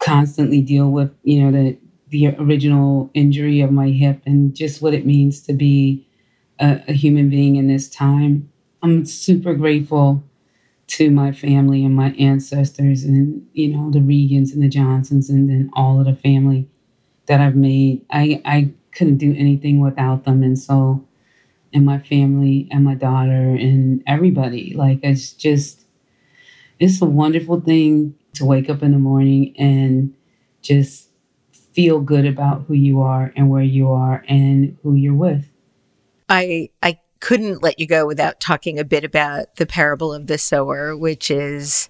constantly 0.00 0.62
deal 0.62 0.90
with, 0.90 1.12
you 1.24 1.42
know, 1.42 1.52
the 1.52 1.78
the 2.10 2.28
original 2.38 3.10
injury 3.14 3.60
of 3.62 3.72
my 3.72 3.88
hip 3.90 4.22
and 4.26 4.54
just 4.56 4.82
what 4.82 4.94
it 4.94 5.06
means 5.06 5.42
to 5.42 5.52
be 5.54 6.06
a, 6.60 6.80
a 6.88 6.92
human 6.94 7.30
being 7.30 7.56
in 7.56 7.68
this 7.68 7.88
time. 7.90 8.50
I'm 8.82 9.06
super 9.06 9.54
grateful 9.54 10.22
to 10.88 11.10
my 11.10 11.32
family 11.32 11.84
and 11.84 11.94
my 11.94 12.10
ancestors 12.12 13.04
and, 13.04 13.46
you 13.54 13.68
know, 13.68 13.90
the 13.90 14.00
Reagons 14.02 14.52
and 14.52 14.62
the 14.62 14.68
Johnsons 14.68 15.30
and 15.30 15.48
then 15.50 15.70
all 15.74 16.00
of 16.00 16.06
the 16.06 16.16
family 16.16 16.68
that 17.26 17.40
I've 17.40 17.56
made. 17.56 18.04
I, 18.10 18.42
I 18.44 18.72
couldn't 18.98 19.18
do 19.18 19.32
anything 19.38 19.80
without 19.80 20.24
them. 20.24 20.42
And 20.42 20.58
so, 20.58 21.06
and 21.72 21.86
my 21.86 21.98
family 22.00 22.66
and 22.72 22.84
my 22.84 22.96
daughter 22.96 23.30
and 23.54 24.02
everybody, 24.06 24.74
like, 24.74 24.98
it's 25.02 25.32
just, 25.32 25.84
it's 26.80 27.00
a 27.00 27.06
wonderful 27.06 27.60
thing 27.60 28.16
to 28.34 28.44
wake 28.44 28.68
up 28.68 28.82
in 28.82 28.90
the 28.90 28.98
morning 28.98 29.54
and 29.56 30.14
just 30.62 31.10
feel 31.72 32.00
good 32.00 32.26
about 32.26 32.64
who 32.66 32.74
you 32.74 33.00
are 33.00 33.32
and 33.36 33.48
where 33.48 33.62
you 33.62 33.90
are 33.92 34.24
and 34.28 34.76
who 34.82 34.94
you're 34.94 35.14
with. 35.14 35.46
I, 36.28 36.70
I 36.82 36.98
couldn't 37.20 37.62
let 37.62 37.78
you 37.78 37.86
go 37.86 38.06
without 38.06 38.40
talking 38.40 38.78
a 38.78 38.84
bit 38.84 39.04
about 39.04 39.56
the 39.56 39.66
parable 39.66 40.12
of 40.12 40.26
the 40.26 40.38
sower, 40.38 40.96
which 40.96 41.30
is 41.30 41.88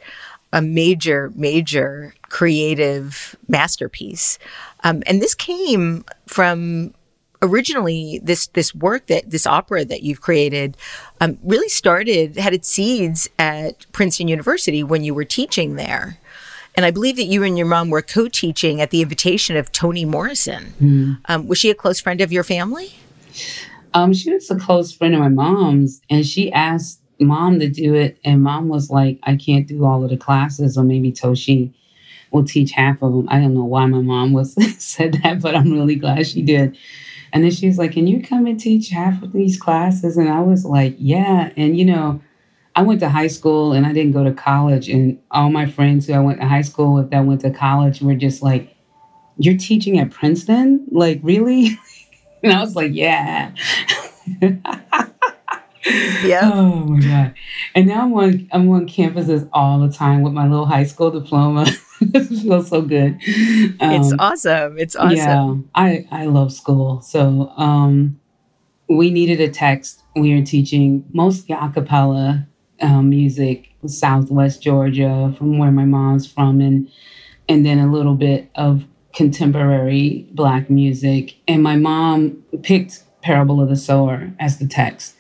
a 0.53 0.63
major, 0.63 1.31
major 1.35 2.15
creative 2.23 3.37
masterpiece. 3.49 4.39
Um, 4.85 5.03
and 5.07 5.21
this 5.21 5.35
came 5.35 6.05
from 6.27 6.95
originally 7.41 8.21
this 8.23 8.49
this 8.49 8.75
work 8.75 9.07
that 9.07 9.31
this 9.31 9.47
opera 9.47 9.85
that 9.85 10.03
you've 10.03 10.21
created 10.21 10.77
um, 11.21 11.39
really 11.43 11.69
started 11.69 12.37
had 12.37 12.53
its 12.53 12.69
seeds 12.69 13.29
at 13.39 13.91
Princeton 13.93 14.29
University 14.29 14.83
when 14.83 15.05
you 15.05 15.15
were 15.15 15.25
teaching 15.25 15.77
there. 15.77 16.19
And 16.75 16.85
I 16.85 16.91
believe 16.91 17.17
that 17.17 17.25
you 17.25 17.43
and 17.43 17.59
your 17.59 17.67
mom 17.67 17.91
were 17.91 18.03
co-teaching 18.03 18.81
at 18.81 18.91
the 18.91 19.03
invitation 19.03 19.57
of 19.57 19.73
Toni 19.73 20.05
Morrison. 20.05 20.75
Mm. 20.81 21.19
Um, 21.25 21.49
was 21.49 21.59
she 21.59 21.71
a 21.71 21.75
close 21.75 21.99
friend 21.99 22.21
of 22.21 22.31
your 22.31 22.45
family? 22.45 22.93
Um, 23.95 24.13
she 24.13 24.33
was 24.33 24.49
a 24.51 24.57
close 24.57 24.93
friend 24.93 25.15
of 25.15 25.21
my 25.21 25.29
mom's, 25.29 26.01
and 26.09 26.25
she 26.25 26.53
asked 26.53 27.01
mom 27.19 27.59
to 27.59 27.69
do 27.69 27.95
it, 27.95 28.19
and 28.25 28.43
mom 28.43 28.69
was 28.69 28.91
like, 28.91 29.19
"I 29.25 29.37
can't 29.37 29.67
do 29.67 29.85
all 29.85 30.05
of 30.05 30.11
the 30.11 30.17
classes, 30.17 30.79
or 30.79 30.85
maybe 30.85 31.11
Toshi 31.11 31.73
will 32.31 32.45
teach 32.45 32.73
half 32.73 33.03
of 33.03 33.13
them." 33.13 33.29
I 33.29 33.41
don't 33.41 33.55
know 33.55 33.65
why 33.65 33.87
my 33.87 34.01
mom 34.01 34.33
was 34.33 34.55
said 34.79 35.15
that, 35.23 35.41
but 35.41 35.57
I'm 35.57 35.73
really 35.73 35.97
glad 35.97 36.27
she 36.27 36.43
did. 36.43 36.77
And 37.33 37.45
then 37.45 37.51
she 37.51 37.67
was 37.67 37.79
like, 37.79 37.93
"Can 37.93 38.07
you 38.07 38.23
come 38.23 38.47
and 38.47 38.59
teach 38.59 38.91
half 38.91 39.23
of 39.23 39.33
these 39.33 39.59
classes?" 39.59 40.17
And 40.17 40.29
I 40.29 40.41
was 40.41 40.65
like, 40.65 40.97
"Yeah." 40.99 41.53
And 41.57 41.79
you 41.79 41.85
know, 41.85 42.21
I 42.79 42.83
went 42.83 43.01
to 43.01 43.09
high 43.09 43.27
school 43.27 43.73
and 43.73 43.85
I 43.85 43.93
didn't 43.93 44.13
go 44.13 44.23
to 44.23 44.33
college. 44.33 44.89
And 44.89 45.19
all 45.33 45.51
my 45.51 45.67
friends 45.67 46.07
who 46.07 46.13
I 46.13 46.21
went 46.21 46.41
to 46.41 46.47
high 46.47 46.63
school 46.63 46.95
with 46.95 47.11
that 47.11 47.25
went 47.25 47.41
to 47.41 47.51
college 47.51 48.01
were 48.01 48.15
just 48.15 48.41
like, 48.41 48.77
You're 49.37 49.57
teaching 49.57 49.99
at 49.99 50.13
Princeton? 50.13 50.87
Like, 50.93 51.19
really? 51.25 51.77
and 52.45 52.53
I 52.53 52.61
was 52.61 52.77
like, 52.77 52.93
Yeah. 52.95 53.53
yeah. 56.23 56.51
Oh 56.55 56.85
my 56.87 57.01
God. 57.01 57.35
And 57.75 57.89
now 57.89 58.03
I'm 58.03 58.15
on 58.15 58.49
I'm 58.53 58.71
on 58.71 58.87
campuses 58.87 59.49
all 59.53 59.81
the 59.81 59.93
time 59.93 60.23
with 60.23 60.33
my 60.33 60.47
little 60.47 60.67
high 60.67 60.85
school 60.85 61.11
diploma. 61.11 61.67
it 62.15 62.25
feels 62.25 62.69
so 62.69 62.83
good. 62.83 63.13
Um, 63.81 63.93
it's 63.93 64.13
awesome. 64.19 64.79
It's 64.79 64.97
awesome. 64.97 65.17
Yeah. 65.17 65.55
I, 65.75 66.07
I 66.11 66.27
love 66.27 66.53
school. 66.53 67.01
So 67.03 67.53
um 67.57 68.21
we 68.89 69.11
needed 69.11 69.41
a 69.41 69.49
text. 69.49 70.03
We 70.17 70.35
were 70.35 70.45
teaching 70.45 71.05
mostly 71.13 71.55
a 71.55 71.69
cappella 71.69 72.47
um, 72.81 73.11
music, 73.11 73.69
Southwest 73.87 74.63
Georgia, 74.63 75.35
from 75.37 75.59
where 75.59 75.71
my 75.71 75.85
mom's 75.85 76.31
from, 76.31 76.61
and 76.61 76.91
and 77.49 77.65
then 77.65 77.79
a 77.79 77.91
little 77.91 78.15
bit 78.15 78.51
of 78.55 78.85
contemporary 79.15 80.27
Black 80.33 80.71
music. 80.71 81.37
And 81.47 81.63
my 81.63 81.77
mom 81.77 82.43
picked 82.63 83.03
Parable 83.23 83.61
of 83.61 83.69
the 83.69 83.77
Sower 83.77 84.33
as 84.39 84.59
the 84.59 84.67
text. 84.67 85.15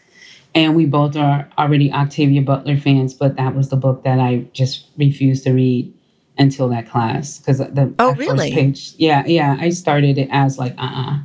And 0.55 0.75
we 0.75 0.87
both 0.87 1.17
are 1.17 1.49
already 1.59 1.93
Octavia 1.93 2.43
Butler 2.43 2.77
fans, 2.77 3.15
but 3.15 3.37
that 3.37 3.55
was 3.55 3.69
the 3.69 3.77
book 3.77 4.05
that 4.05 4.19
I 4.19 4.47
just 4.53 4.89
refused 4.97 5.45
to 5.45 5.53
read 5.53 5.93
until 6.39 6.69
that 6.69 6.89
class 6.89 7.39
because 7.39 7.59
the 7.59 7.93
oh 7.99 8.15
really 8.15 8.53
page, 8.53 8.93
yeah 8.97 9.25
yeah 9.27 9.57
I 9.59 9.71
started 9.71 10.19
it 10.19 10.29
as 10.31 10.59
like 10.59 10.73
uh 10.79 10.83
uh-uh. 10.83 11.11
uh 11.13 11.19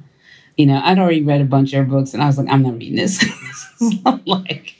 you 0.57 0.67
know, 0.67 0.79
I'd 0.83 0.99
already 0.99 1.23
read 1.23 1.41
a 1.41 1.45
bunch 1.45 1.73
of 1.73 1.79
her 1.79 1.83
books 1.83 2.13
and 2.13 2.21
I 2.21 2.27
was 2.27 2.37
like, 2.37 2.47
I'm 2.49 2.61
not 2.61 2.73
reading 2.73 2.95
this. 2.95 3.17
so 3.79 4.19
like, 4.25 4.75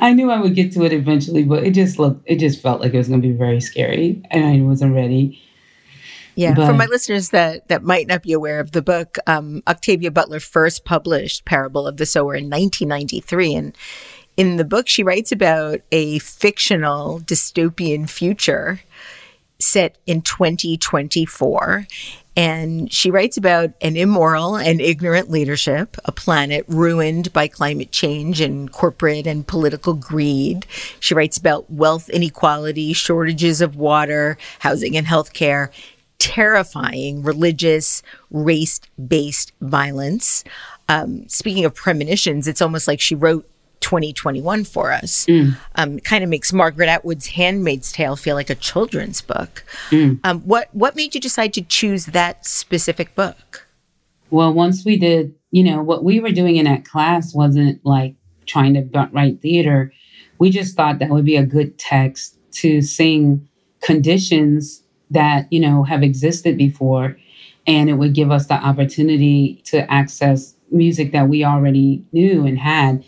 I 0.00 0.12
knew 0.12 0.30
I 0.30 0.40
would 0.40 0.54
get 0.54 0.72
to 0.72 0.84
it 0.84 0.92
eventually, 0.92 1.42
but 1.42 1.64
it 1.64 1.72
just 1.72 1.98
looked, 1.98 2.22
it 2.26 2.36
just 2.36 2.60
felt 2.60 2.80
like 2.80 2.92
it 2.92 2.98
was 2.98 3.08
going 3.08 3.22
to 3.22 3.28
be 3.28 3.34
very 3.34 3.60
scary 3.60 4.22
and 4.30 4.44
I 4.44 4.60
wasn't 4.60 4.94
ready. 4.94 5.40
Yeah, 6.34 6.52
but, 6.54 6.66
for 6.66 6.74
my 6.74 6.84
listeners 6.84 7.30
that 7.30 7.68
that 7.68 7.82
might 7.82 8.06
not 8.06 8.22
be 8.22 8.34
aware 8.34 8.60
of 8.60 8.72
the 8.72 8.82
book, 8.82 9.16
um, 9.26 9.62
Octavia 9.66 10.10
Butler 10.10 10.38
first 10.38 10.84
published 10.84 11.46
Parable 11.46 11.86
of 11.86 11.96
the 11.96 12.04
Sower 12.04 12.34
in 12.34 12.50
1993, 12.50 13.54
and 13.54 13.78
in 14.36 14.58
the 14.58 14.64
book 14.64 14.86
she 14.86 15.02
writes 15.02 15.32
about 15.32 15.80
a 15.90 16.18
fictional 16.18 17.20
dystopian 17.20 18.06
future 18.06 18.82
set 19.58 19.96
in 20.06 20.22
2024 20.22 21.86
and 22.36 22.92
she 22.92 23.10
writes 23.10 23.38
about 23.38 23.70
an 23.80 23.96
immoral 23.96 24.56
and 24.56 24.78
ignorant 24.80 25.30
leadership, 25.30 25.96
a 26.04 26.12
planet 26.12 26.66
ruined 26.68 27.32
by 27.32 27.48
climate 27.48 27.90
change 27.90 28.42
and 28.42 28.70
corporate 28.70 29.26
and 29.26 29.46
political 29.46 29.94
greed. 29.94 30.66
She 31.00 31.14
writes 31.14 31.38
about 31.38 31.70
wealth 31.70 32.10
inequality, 32.10 32.92
shortages 32.92 33.62
of 33.62 33.76
water, 33.76 34.36
housing 34.58 34.98
and 34.98 35.06
healthcare, 35.06 35.70
terrifying 36.18 37.22
religious, 37.22 38.02
race 38.30 38.80
based 39.02 39.52
violence. 39.62 40.44
Um, 40.90 41.26
speaking 41.28 41.64
of 41.64 41.74
premonitions, 41.74 42.46
it's 42.46 42.62
almost 42.62 42.86
like 42.86 43.00
she 43.00 43.14
wrote 43.14 43.48
2021 43.86 44.64
for 44.64 44.90
us. 44.90 45.26
Mm. 45.26 45.56
Um, 45.76 46.00
kind 46.00 46.24
of 46.24 46.28
makes 46.28 46.52
Margaret 46.52 46.88
Atwood's 46.88 47.26
Handmaid's 47.26 47.92
Tale 47.92 48.16
feel 48.16 48.34
like 48.34 48.50
a 48.50 48.56
children's 48.56 49.20
book. 49.20 49.62
Mm. 49.90 50.18
Um, 50.24 50.40
what 50.40 50.68
what 50.74 50.96
made 50.96 51.14
you 51.14 51.20
decide 51.20 51.54
to 51.54 51.62
choose 51.62 52.06
that 52.06 52.44
specific 52.44 53.14
book? 53.14 53.68
Well, 54.30 54.52
once 54.52 54.84
we 54.84 54.96
did, 54.98 55.32
you 55.52 55.62
know, 55.62 55.84
what 55.84 56.02
we 56.02 56.18
were 56.18 56.32
doing 56.32 56.56
in 56.56 56.64
that 56.64 56.84
class 56.84 57.32
wasn't 57.32 57.80
like 57.86 58.16
trying 58.46 58.74
to 58.74 59.08
write 59.12 59.40
theater. 59.40 59.92
We 60.40 60.50
just 60.50 60.74
thought 60.74 60.98
that 60.98 61.10
would 61.10 61.24
be 61.24 61.36
a 61.36 61.46
good 61.46 61.78
text 61.78 62.36
to 62.54 62.82
sing 62.82 63.48
conditions 63.82 64.82
that 65.10 65.46
you 65.52 65.60
know 65.60 65.84
have 65.84 66.02
existed 66.02 66.58
before, 66.58 67.16
and 67.68 67.88
it 67.88 67.94
would 67.94 68.14
give 68.14 68.32
us 68.32 68.48
the 68.48 68.54
opportunity 68.54 69.62
to 69.66 69.88
access 69.88 70.56
music 70.72 71.12
that 71.12 71.28
we 71.28 71.44
already 71.44 72.04
knew 72.10 72.44
and 72.44 72.58
had 72.58 73.04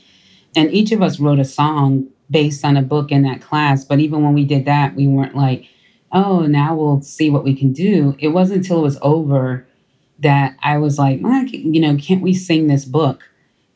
and 0.58 0.72
each 0.72 0.90
of 0.90 1.02
us 1.02 1.20
wrote 1.20 1.38
a 1.38 1.44
song 1.44 2.08
based 2.28 2.64
on 2.64 2.76
a 2.76 2.82
book 2.82 3.12
in 3.12 3.22
that 3.22 3.40
class. 3.40 3.84
But 3.84 4.00
even 4.00 4.24
when 4.24 4.34
we 4.34 4.44
did 4.44 4.64
that, 4.64 4.96
we 4.96 5.06
weren't 5.06 5.36
like, 5.36 5.66
oh, 6.10 6.40
now 6.46 6.74
we'll 6.74 7.00
see 7.00 7.30
what 7.30 7.44
we 7.44 7.54
can 7.54 7.72
do. 7.72 8.16
It 8.18 8.28
wasn't 8.28 8.62
until 8.62 8.80
it 8.80 8.82
was 8.82 8.98
over 9.00 9.64
that 10.18 10.56
I 10.60 10.78
was 10.78 10.98
like, 10.98 11.20
you 11.52 11.80
know, 11.80 11.96
can't 11.96 12.22
we 12.22 12.34
sing 12.34 12.66
this 12.66 12.84
book? 12.84 13.22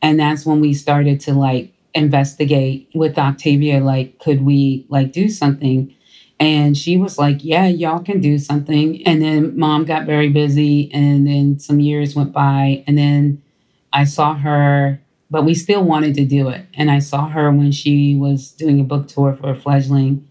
And 0.01 0.19
that's 0.19 0.45
when 0.45 0.59
we 0.59 0.73
started 0.73 1.21
to 1.21 1.33
like 1.33 1.71
investigate 1.93 2.89
with 2.93 3.17
Octavia, 3.17 3.79
like, 3.79 4.19
could 4.19 4.43
we 4.43 4.85
like 4.89 5.13
do 5.13 5.29
something? 5.29 5.95
And 6.37 6.77
she 6.77 6.97
was 6.97 7.17
like, 7.17 7.45
yeah, 7.45 7.65
y'all 7.65 8.03
can 8.03 8.19
do 8.19 8.37
something. 8.37 9.07
And 9.07 9.21
then 9.21 9.57
mom 9.57 9.85
got 9.85 10.05
very 10.05 10.27
busy. 10.27 10.91
And 10.91 11.25
then 11.25 11.59
some 11.59 11.79
years 11.79 12.13
went 12.13 12.33
by. 12.33 12.83
And 12.87 12.97
then 12.97 13.41
I 13.93 14.03
saw 14.03 14.33
her 14.33 14.99
but 15.33 15.45
we 15.45 15.55
still 15.55 15.83
wanted 15.83 16.13
to 16.13 16.25
do 16.25 16.49
it. 16.49 16.63
And 16.75 16.91
I 16.91 16.99
saw 16.99 17.27
her 17.27 17.51
when 17.51 17.71
she 17.71 18.15
was 18.15 18.51
doing 18.51 18.79
a 18.79 18.83
book 18.83 19.07
tour 19.07 19.35
for 19.35 19.49
a 19.49 19.55
fledgling. 19.55 20.27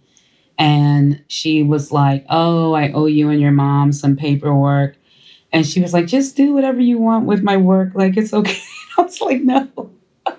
And 0.56 1.24
she 1.26 1.64
was 1.64 1.90
like, 1.90 2.24
Oh, 2.30 2.72
I 2.72 2.92
owe 2.92 3.06
you 3.06 3.28
and 3.28 3.40
your 3.40 3.50
mom 3.50 3.90
some 3.90 4.14
paperwork. 4.14 4.94
And 5.52 5.66
she 5.66 5.80
was 5.80 5.92
like, 5.92 6.06
Just 6.06 6.36
do 6.36 6.54
whatever 6.54 6.80
you 6.80 6.98
want 6.98 7.26
with 7.26 7.42
my 7.42 7.56
work. 7.56 7.96
Like, 7.96 8.16
it's 8.16 8.32
okay. 8.32 8.62
I 8.98 9.02
was 9.02 9.20
like, 9.20 9.42
No. 9.42 9.90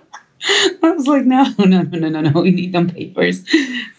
I 0.45 0.91
was 0.91 1.07
like, 1.07 1.24
no, 1.24 1.45
no, 1.57 1.84
no, 1.84 1.84
no, 1.84 2.09
no, 2.09 2.22
no. 2.22 2.41
We 2.41 2.51
need 2.51 2.74
them 2.74 2.89
papers. 2.89 3.45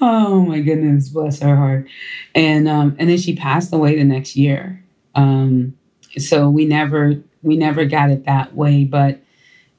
Oh 0.02 0.44
my 0.44 0.60
goodness, 0.60 1.08
bless 1.08 1.40
her 1.40 1.56
heart. 1.56 1.88
And 2.34 2.68
um, 2.68 2.94
and 2.98 3.08
then 3.08 3.16
she 3.16 3.34
passed 3.34 3.72
away 3.72 3.96
the 3.96 4.04
next 4.04 4.36
year. 4.36 4.84
Um, 5.14 5.74
so 6.18 6.50
we 6.50 6.66
never 6.66 7.14
we 7.42 7.56
never 7.56 7.86
got 7.86 8.10
it 8.10 8.26
that 8.26 8.54
way. 8.54 8.84
But 8.84 9.23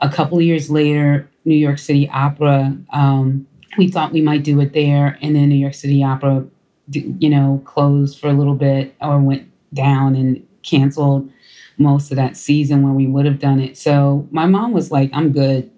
a 0.05 0.11
couple 0.11 0.37
of 0.37 0.43
years 0.43 0.69
later, 0.69 1.27
New 1.45 1.55
York 1.55 1.79
City 1.79 2.09
Opera, 2.09 2.77
um, 2.91 3.47
we 3.77 3.89
thought 3.89 4.11
we 4.11 4.21
might 4.21 4.43
do 4.43 4.59
it 4.61 4.73
there. 4.73 5.17
And 5.21 5.35
then 5.35 5.49
New 5.49 5.55
York 5.55 5.73
City 5.73 6.03
Opera, 6.03 6.45
you 6.91 7.29
know, 7.29 7.61
closed 7.65 8.19
for 8.19 8.27
a 8.27 8.33
little 8.33 8.55
bit 8.55 8.95
or 9.01 9.19
went 9.19 9.49
down 9.73 10.15
and 10.15 10.45
canceled 10.63 11.29
most 11.77 12.11
of 12.11 12.17
that 12.17 12.37
season 12.37 12.83
when 12.83 12.95
we 12.95 13.07
would 13.07 13.25
have 13.25 13.39
done 13.39 13.59
it. 13.59 13.77
So 13.77 14.27
my 14.31 14.45
mom 14.45 14.71
was 14.71 14.91
like, 14.91 15.09
I'm 15.13 15.31
good. 15.31 15.69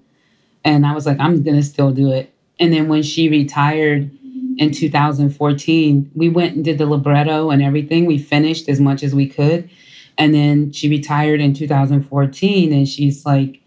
And 0.64 0.86
I 0.86 0.94
was 0.94 1.06
like, 1.06 1.20
I'm 1.20 1.44
to 1.44 1.64
still 1.64 1.92
do 1.92 2.12
it. 2.12 2.34
And 2.60 2.74
then 2.74 2.88
when 2.88 3.04
she 3.04 3.30
retired 3.30 4.12
in 4.58 4.72
2014, 4.72 6.12
we 6.16 6.30
went 6.30 6.56
and 6.56 6.66
did 6.66 6.78
the 6.78 6.86
libretto 6.86 7.50
and 7.50 7.62
everything. 7.62 8.06
We 8.06 8.18
finished 8.18 8.68
as 8.68 8.80
much 8.80 9.04
as 9.04 9.16
we 9.16 9.28
could. 9.28 9.70
And 10.18 10.34
then 10.34 10.72
she 10.72 10.90
retired 10.90 11.40
in 11.40 11.54
2014 11.54 12.74
and 12.74 12.88
she's 12.88 13.26
like, 13.26 13.62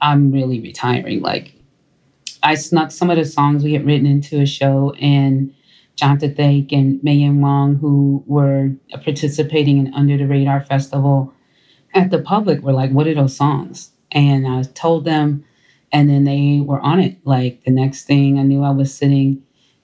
I'm 0.00 0.32
really 0.32 0.60
retiring. 0.60 1.22
Like 1.22 1.54
I 2.42 2.54
snuck 2.54 2.90
some 2.90 3.10
of 3.10 3.16
the 3.16 3.24
songs 3.24 3.64
we 3.64 3.72
had 3.72 3.86
written 3.86 4.06
into 4.06 4.40
a 4.40 4.46
show 4.46 4.92
and 5.00 5.52
Jonathan 5.96 6.34
Thake 6.34 6.72
and 6.72 7.00
Meiyin 7.00 7.40
Wang, 7.40 7.76
who 7.76 8.22
were 8.26 8.70
participating 9.02 9.78
in 9.78 9.94
Under 9.94 10.16
the 10.16 10.26
Radar 10.26 10.62
Festival 10.62 11.32
at 11.94 12.10
the 12.10 12.20
public, 12.20 12.62
were 12.62 12.72
like, 12.72 12.90
What 12.90 13.06
are 13.06 13.14
those 13.14 13.36
songs? 13.36 13.92
And 14.12 14.46
I 14.46 14.62
told 14.62 15.04
them, 15.04 15.44
and 15.92 16.08
then 16.08 16.24
they 16.24 16.60
were 16.60 16.80
on 16.80 17.00
it. 17.00 17.18
Like 17.24 17.64
the 17.64 17.70
next 17.70 18.04
thing 18.04 18.38
I 18.38 18.42
knew, 18.42 18.62
I 18.62 18.70
was 18.70 18.94
sitting 18.94 19.42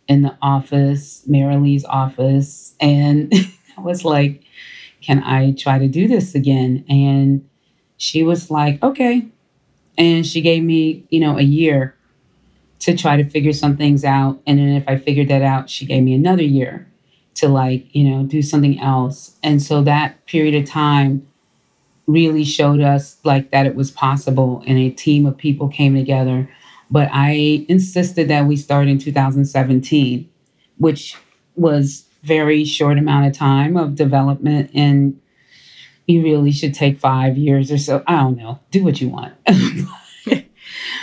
in 0.08 0.22
the 0.22 0.36
office, 0.42 1.24
Marilee's 1.26 1.84
office, 1.86 2.74
and 2.80 3.32
I 3.78 3.80
was 3.80 4.04
like, 4.04 4.44
Can 5.00 5.22
I 5.24 5.52
try 5.52 5.78
to 5.78 5.88
do 5.88 6.06
this 6.06 6.34
again? 6.34 6.84
And 6.88 7.48
she 7.96 8.22
was 8.22 8.50
like, 8.50 8.82
Okay. 8.82 9.31
And 9.98 10.26
she 10.26 10.40
gave 10.40 10.62
me, 10.62 11.04
you 11.10 11.20
know, 11.20 11.38
a 11.38 11.42
year 11.42 11.94
to 12.80 12.96
try 12.96 13.16
to 13.16 13.28
figure 13.28 13.52
some 13.52 13.76
things 13.76 14.04
out. 14.04 14.40
And 14.46 14.58
then 14.58 14.70
if 14.70 14.84
I 14.88 14.96
figured 14.96 15.28
that 15.28 15.42
out, 15.42 15.70
she 15.70 15.86
gave 15.86 16.02
me 16.02 16.14
another 16.14 16.42
year 16.42 16.88
to 17.34 17.48
like, 17.48 17.94
you 17.94 18.04
know, 18.04 18.24
do 18.24 18.42
something 18.42 18.80
else. 18.80 19.36
And 19.42 19.62
so 19.62 19.82
that 19.82 20.26
period 20.26 20.54
of 20.54 20.68
time 20.68 21.26
really 22.06 22.44
showed 22.44 22.80
us 22.80 23.18
like 23.24 23.50
that 23.50 23.66
it 23.66 23.74
was 23.74 23.90
possible 23.90 24.62
and 24.66 24.78
a 24.78 24.90
team 24.90 25.26
of 25.26 25.36
people 25.36 25.68
came 25.68 25.94
together. 25.94 26.48
But 26.90 27.08
I 27.12 27.64
insisted 27.68 28.28
that 28.28 28.46
we 28.46 28.56
start 28.56 28.88
in 28.88 28.98
2017, 28.98 30.28
which 30.78 31.16
was 31.54 32.04
very 32.22 32.64
short 32.64 32.98
amount 32.98 33.26
of 33.26 33.32
time 33.32 33.76
of 33.76 33.94
development 33.94 34.70
and 34.74 35.18
you 36.06 36.22
really 36.22 36.52
should 36.52 36.74
take 36.74 36.98
five 36.98 37.36
years 37.36 37.70
or 37.70 37.78
so. 37.78 38.02
I 38.06 38.16
don't 38.16 38.36
know. 38.36 38.60
Do 38.70 38.84
what 38.84 39.00
you 39.00 39.08
want. 39.08 39.34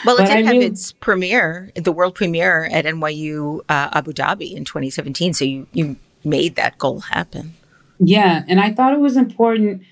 Well, 0.05 0.15
it 0.15 0.19
but 0.19 0.27
did 0.27 0.37
I 0.37 0.41
have 0.43 0.51
really, 0.53 0.65
its 0.65 0.93
premiere, 0.93 1.71
the 1.75 1.91
world 1.91 2.15
premiere 2.15 2.69
at 2.71 2.85
NYU 2.85 3.59
uh, 3.69 3.89
Abu 3.93 4.13
Dhabi 4.13 4.55
in 4.55 4.65
2017. 4.65 5.33
So 5.33 5.45
you 5.45 5.67
you 5.73 5.97
made 6.23 6.55
that 6.55 6.77
goal 6.77 7.01
happen. 7.01 7.53
Yeah, 7.99 8.43
and 8.47 8.59
I 8.59 8.73
thought 8.73 8.93
it 8.93 8.99
was 8.99 9.17
important. 9.17 9.83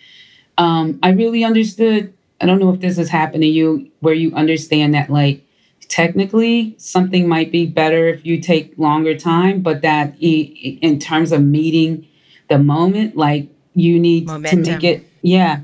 Um, 0.58 1.00
I 1.04 1.10
really 1.10 1.44
understood. 1.44 2.14
I 2.40 2.46
don't 2.46 2.60
know 2.60 2.74
if 2.74 2.80
this 2.80 2.98
has 2.98 3.10
happened 3.10 3.44
to 3.44 3.48
you, 3.48 3.92
where 4.00 4.14
you 4.14 4.34
understand 4.34 4.94
that 4.94 5.10
like 5.10 5.44
technically 5.90 6.76
something 6.78 7.28
might 7.28 7.52
be 7.52 7.66
better 7.66 8.08
if 8.08 8.26
you 8.26 8.40
take 8.40 8.78
longer 8.78 9.18
time, 9.18 9.62
but 9.62 9.82
that 9.82 10.16
in 10.20 11.00
terms 11.00 11.32
of 11.32 11.42
meeting 11.42 12.08
the 12.50 12.60
moment, 12.60 13.16
like 13.18 13.50
you 13.78 14.00
need 14.00 14.26
Momentum. 14.26 14.64
to 14.64 14.72
make 14.72 14.84
it. 14.84 15.06
Yeah, 15.22 15.62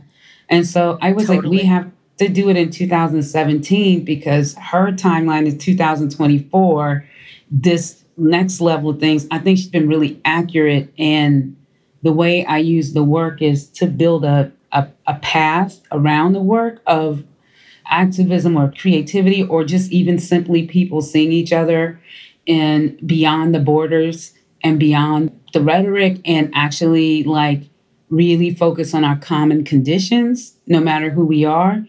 and 0.50 0.68
so 0.68 0.98
I 1.02 1.14
was 1.14 1.28
totally. 1.28 1.58
like, 1.58 1.62
we 1.64 1.68
have 1.68 1.92
to 2.18 2.30
do 2.30 2.50
it 2.50 2.58
in 2.58 2.70
2017 2.70 4.06
because 4.06 4.56
her 4.56 4.92
timeline 4.92 5.48
is 5.48 5.58
2024. 5.58 7.06
This 7.50 8.04
next 8.18 8.62
level 8.62 8.92
of 8.92 9.00
things, 9.00 9.28
I 9.32 9.40
think 9.40 9.58
she's 9.58 9.68
been 9.70 9.88
really 9.88 10.22
accurate. 10.24 10.94
And 10.98 11.58
the 12.04 12.12
way 12.14 12.46
I 12.46 12.60
use 12.60 12.94
the 12.94 13.04
work 13.04 13.42
is 13.42 13.68
to 13.72 13.88
build 13.88 14.26
a, 14.26 14.52
a, 14.72 14.88
a 15.08 15.16
path 15.16 15.82
around 15.92 16.34
the 16.34 16.42
work 16.42 16.82
of 16.86 17.24
activism 17.88 18.58
or 18.58 18.72
creativity, 18.72 19.44
or 19.44 19.64
just 19.64 19.92
even 19.92 20.20
simply 20.20 20.68
people 20.68 21.02
seeing 21.02 21.32
each 21.32 21.52
other 21.52 22.00
and 22.48 23.06
beyond 23.06 23.54
the 23.54 23.60
borders 23.60 24.34
and 24.64 24.80
beyond 24.80 25.38
the 25.54 25.62
rhetoric 25.62 26.20
and 26.26 26.52
actually 26.56 27.24
like 27.24 27.64
really 28.14 28.54
focus 28.54 28.94
on 28.94 29.04
our 29.04 29.18
common 29.18 29.64
conditions, 29.64 30.56
no 30.68 30.80
matter 30.80 31.10
who 31.10 31.26
we 31.26 31.44
are. 31.44 31.86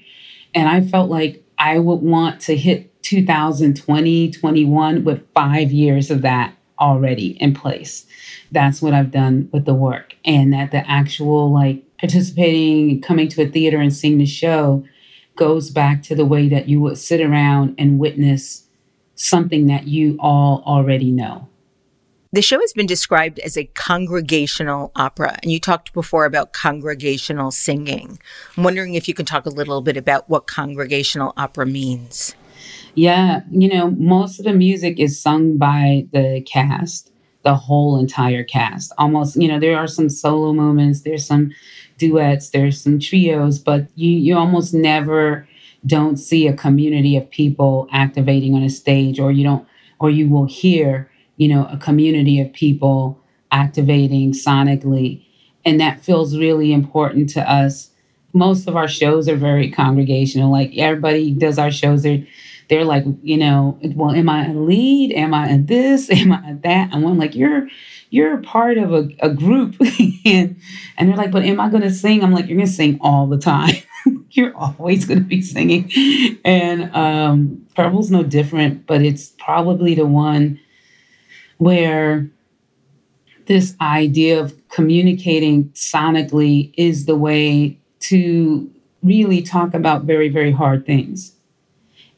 And 0.54 0.68
I 0.68 0.80
felt 0.80 1.10
like 1.10 1.44
I 1.58 1.78
would 1.78 2.00
want 2.00 2.40
to 2.42 2.56
hit 2.56 3.02
2020, 3.02 4.30
21 4.30 5.04
with 5.04 5.22
five 5.34 5.70
years 5.70 6.10
of 6.10 6.22
that 6.22 6.54
already 6.80 7.36
in 7.40 7.54
place. 7.54 8.06
That's 8.50 8.80
what 8.80 8.94
I've 8.94 9.10
done 9.10 9.48
with 9.52 9.64
the 9.64 9.74
work. 9.74 10.14
And 10.24 10.52
that 10.52 10.70
the 10.70 10.88
actual 10.90 11.52
like 11.52 11.82
participating, 11.98 13.00
coming 13.02 13.28
to 13.28 13.42
a 13.42 13.48
theater 13.48 13.78
and 13.78 13.94
seeing 13.94 14.18
the 14.18 14.26
show 14.26 14.84
goes 15.36 15.70
back 15.70 16.02
to 16.04 16.14
the 16.14 16.24
way 16.24 16.48
that 16.48 16.68
you 16.68 16.80
would 16.80 16.98
sit 16.98 17.20
around 17.20 17.74
and 17.78 17.98
witness 17.98 18.66
something 19.16 19.66
that 19.66 19.86
you 19.86 20.16
all 20.20 20.62
already 20.66 21.10
know. 21.10 21.48
The 22.34 22.42
show 22.42 22.58
has 22.58 22.72
been 22.72 22.86
described 22.86 23.38
as 23.38 23.56
a 23.56 23.70
congregational 23.74 24.90
opera, 24.96 25.38
and 25.40 25.52
you 25.52 25.60
talked 25.60 25.92
before 25.92 26.24
about 26.24 26.52
congregational 26.52 27.52
singing. 27.52 28.18
I'm 28.56 28.64
wondering 28.64 28.94
if 28.94 29.06
you 29.06 29.14
can 29.14 29.24
talk 29.24 29.46
a 29.46 29.50
little 29.50 29.80
bit 29.82 29.96
about 29.96 30.28
what 30.28 30.48
congregational 30.48 31.32
opera 31.36 31.64
means. 31.64 32.34
Yeah, 32.96 33.42
you 33.52 33.68
know, 33.68 33.92
most 33.92 34.40
of 34.40 34.46
the 34.46 34.52
music 34.52 34.98
is 34.98 35.22
sung 35.22 35.58
by 35.58 36.08
the 36.12 36.44
cast, 36.44 37.12
the 37.44 37.54
whole 37.54 38.00
entire 38.00 38.42
cast. 38.42 38.92
Almost, 38.98 39.40
you 39.40 39.46
know, 39.46 39.60
there 39.60 39.78
are 39.78 39.86
some 39.86 40.08
solo 40.08 40.52
moments, 40.52 41.02
there's 41.02 41.24
some 41.24 41.52
duets, 41.98 42.50
there's 42.50 42.80
some 42.80 42.98
trios, 42.98 43.60
but 43.60 43.86
you 43.94 44.10
you 44.10 44.36
almost 44.36 44.74
never 44.74 45.46
don't 45.86 46.16
see 46.16 46.48
a 46.48 46.52
community 46.52 47.16
of 47.16 47.30
people 47.30 47.86
activating 47.92 48.56
on 48.56 48.64
a 48.64 48.70
stage 48.70 49.20
or 49.20 49.30
you 49.30 49.44
don't 49.44 49.64
or 50.00 50.10
you 50.10 50.28
will 50.28 50.46
hear 50.46 51.08
you 51.36 51.48
know, 51.48 51.66
a 51.70 51.76
community 51.76 52.40
of 52.40 52.52
people 52.52 53.20
activating 53.50 54.32
sonically. 54.32 55.24
And 55.64 55.80
that 55.80 56.00
feels 56.00 56.36
really 56.36 56.72
important 56.72 57.30
to 57.30 57.50
us. 57.50 57.90
Most 58.32 58.66
of 58.68 58.76
our 58.76 58.88
shows 58.88 59.28
are 59.28 59.36
very 59.36 59.70
congregational. 59.70 60.50
Like 60.50 60.76
everybody 60.76 61.32
does 61.32 61.58
our 61.58 61.70
shows, 61.70 62.02
they're 62.02 62.26
they're 62.68 62.84
like, 62.84 63.04
you 63.22 63.36
know, 63.36 63.78
well, 63.94 64.12
am 64.12 64.28
I 64.28 64.46
a 64.46 64.54
lead? 64.54 65.12
Am 65.12 65.34
I 65.34 65.50
a 65.50 65.58
this? 65.58 66.10
Am 66.12 66.32
I 66.32 66.50
a 66.50 66.54
that? 66.56 66.92
And 66.92 67.06
I'm 67.06 67.18
like, 67.18 67.34
you're 67.34 67.68
you're 68.10 68.38
a 68.38 68.42
part 68.42 68.78
of 68.78 68.92
a, 68.92 69.08
a 69.20 69.30
group. 69.30 69.76
and 70.24 70.56
and 70.96 71.08
they're 71.08 71.16
like, 71.16 71.30
but 71.32 71.44
am 71.44 71.60
I 71.60 71.68
gonna 71.68 71.90
sing? 71.90 72.22
I'm 72.22 72.32
like, 72.32 72.46
you're 72.46 72.56
gonna 72.56 72.66
sing 72.66 72.98
all 73.00 73.26
the 73.26 73.38
time. 73.38 73.74
you're 74.30 74.56
always 74.56 75.04
gonna 75.04 75.20
be 75.20 75.42
singing. 75.42 75.90
And 76.44 76.94
um 76.94 77.66
Parable's 77.74 78.10
no 78.10 78.22
different, 78.22 78.86
but 78.86 79.02
it's 79.02 79.28
probably 79.38 79.94
the 79.94 80.06
one 80.06 80.60
where 81.58 82.28
this 83.46 83.76
idea 83.80 84.40
of 84.40 84.54
communicating 84.68 85.68
sonically 85.70 86.72
is 86.76 87.06
the 87.06 87.16
way 87.16 87.78
to 88.00 88.70
really 89.02 89.42
talk 89.42 89.74
about 89.74 90.04
very, 90.04 90.28
very 90.28 90.50
hard 90.50 90.86
things. 90.86 91.34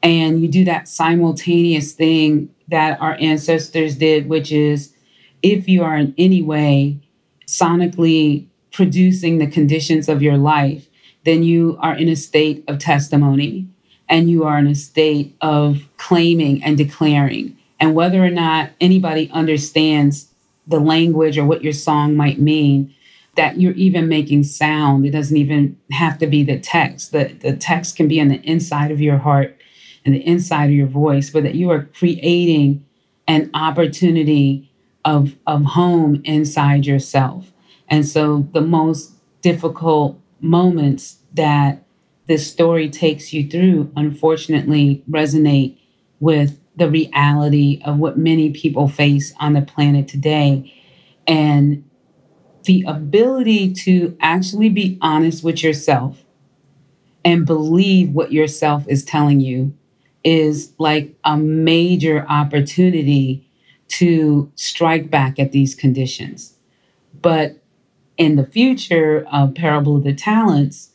And 0.02 0.40
you 0.40 0.48
do 0.48 0.64
that 0.64 0.88
simultaneous 0.88 1.92
thing 1.92 2.48
that 2.68 3.00
our 3.00 3.16
ancestors 3.20 3.96
did, 3.96 4.28
which 4.28 4.52
is 4.52 4.94
if 5.42 5.68
you 5.68 5.82
are 5.82 5.96
in 5.96 6.14
any 6.16 6.42
way 6.42 6.98
sonically 7.46 8.46
producing 8.72 9.38
the 9.38 9.46
conditions 9.46 10.08
of 10.08 10.22
your 10.22 10.36
life, 10.36 10.88
then 11.24 11.42
you 11.42 11.76
are 11.80 11.96
in 11.96 12.08
a 12.08 12.16
state 12.16 12.64
of 12.68 12.78
testimony 12.78 13.66
and 14.08 14.30
you 14.30 14.44
are 14.44 14.58
in 14.58 14.66
a 14.66 14.74
state 14.74 15.34
of 15.40 15.88
claiming 15.96 16.62
and 16.62 16.76
declaring 16.76 17.55
and 17.80 17.94
whether 17.94 18.24
or 18.24 18.30
not 18.30 18.70
anybody 18.80 19.30
understands 19.32 20.28
the 20.66 20.80
language 20.80 21.38
or 21.38 21.44
what 21.44 21.62
your 21.62 21.72
song 21.72 22.16
might 22.16 22.40
mean 22.40 22.94
that 23.36 23.60
you're 23.60 23.72
even 23.72 24.08
making 24.08 24.42
sound. 24.42 25.06
It 25.06 25.10
doesn't 25.10 25.36
even 25.36 25.78
have 25.92 26.18
to 26.18 26.26
be 26.26 26.42
the 26.42 26.58
text. 26.58 27.12
The, 27.12 27.36
the 27.40 27.54
text 27.54 27.96
can 27.96 28.08
be 28.08 28.20
on 28.20 28.28
the 28.28 28.40
inside 28.42 28.90
of 28.90 29.00
your 29.00 29.18
heart 29.18 29.56
and 30.04 30.14
the 30.14 30.26
inside 30.26 30.66
of 30.66 30.74
your 30.74 30.86
voice 30.86 31.30
but 31.30 31.42
that 31.42 31.54
you 31.54 31.70
are 31.70 31.84
creating 31.84 32.84
an 33.28 33.50
opportunity 33.54 34.70
of, 35.04 35.36
of 35.46 35.64
home 35.64 36.20
inside 36.24 36.86
yourself. 36.86 37.52
And 37.88 38.06
so 38.06 38.48
the 38.52 38.60
most 38.60 39.12
difficult 39.42 40.18
moments 40.40 41.18
that 41.34 41.82
this 42.26 42.50
story 42.50 42.88
takes 42.88 43.32
you 43.32 43.48
through 43.48 43.92
unfortunately 43.96 45.04
resonate 45.08 45.78
with 46.18 46.58
the 46.76 46.90
reality 46.90 47.80
of 47.84 47.98
what 47.98 48.18
many 48.18 48.50
people 48.50 48.88
face 48.88 49.32
on 49.40 49.54
the 49.54 49.62
planet 49.62 50.08
today. 50.08 50.72
And 51.26 51.88
the 52.64 52.84
ability 52.86 53.72
to 53.72 54.16
actually 54.20 54.68
be 54.68 54.98
honest 55.00 55.42
with 55.42 55.62
yourself 55.62 56.22
and 57.24 57.46
believe 57.46 58.10
what 58.10 58.32
yourself 58.32 58.86
is 58.88 59.04
telling 59.04 59.40
you 59.40 59.76
is 60.22 60.72
like 60.78 61.14
a 61.24 61.36
major 61.36 62.26
opportunity 62.28 63.48
to 63.88 64.50
strike 64.56 65.10
back 65.10 65.38
at 65.38 65.52
these 65.52 65.74
conditions. 65.74 66.56
But 67.20 67.62
in 68.16 68.36
the 68.36 68.46
future 68.46 69.26
of 69.30 69.54
Parable 69.54 69.96
of 69.96 70.04
the 70.04 70.14
Talents, 70.14 70.90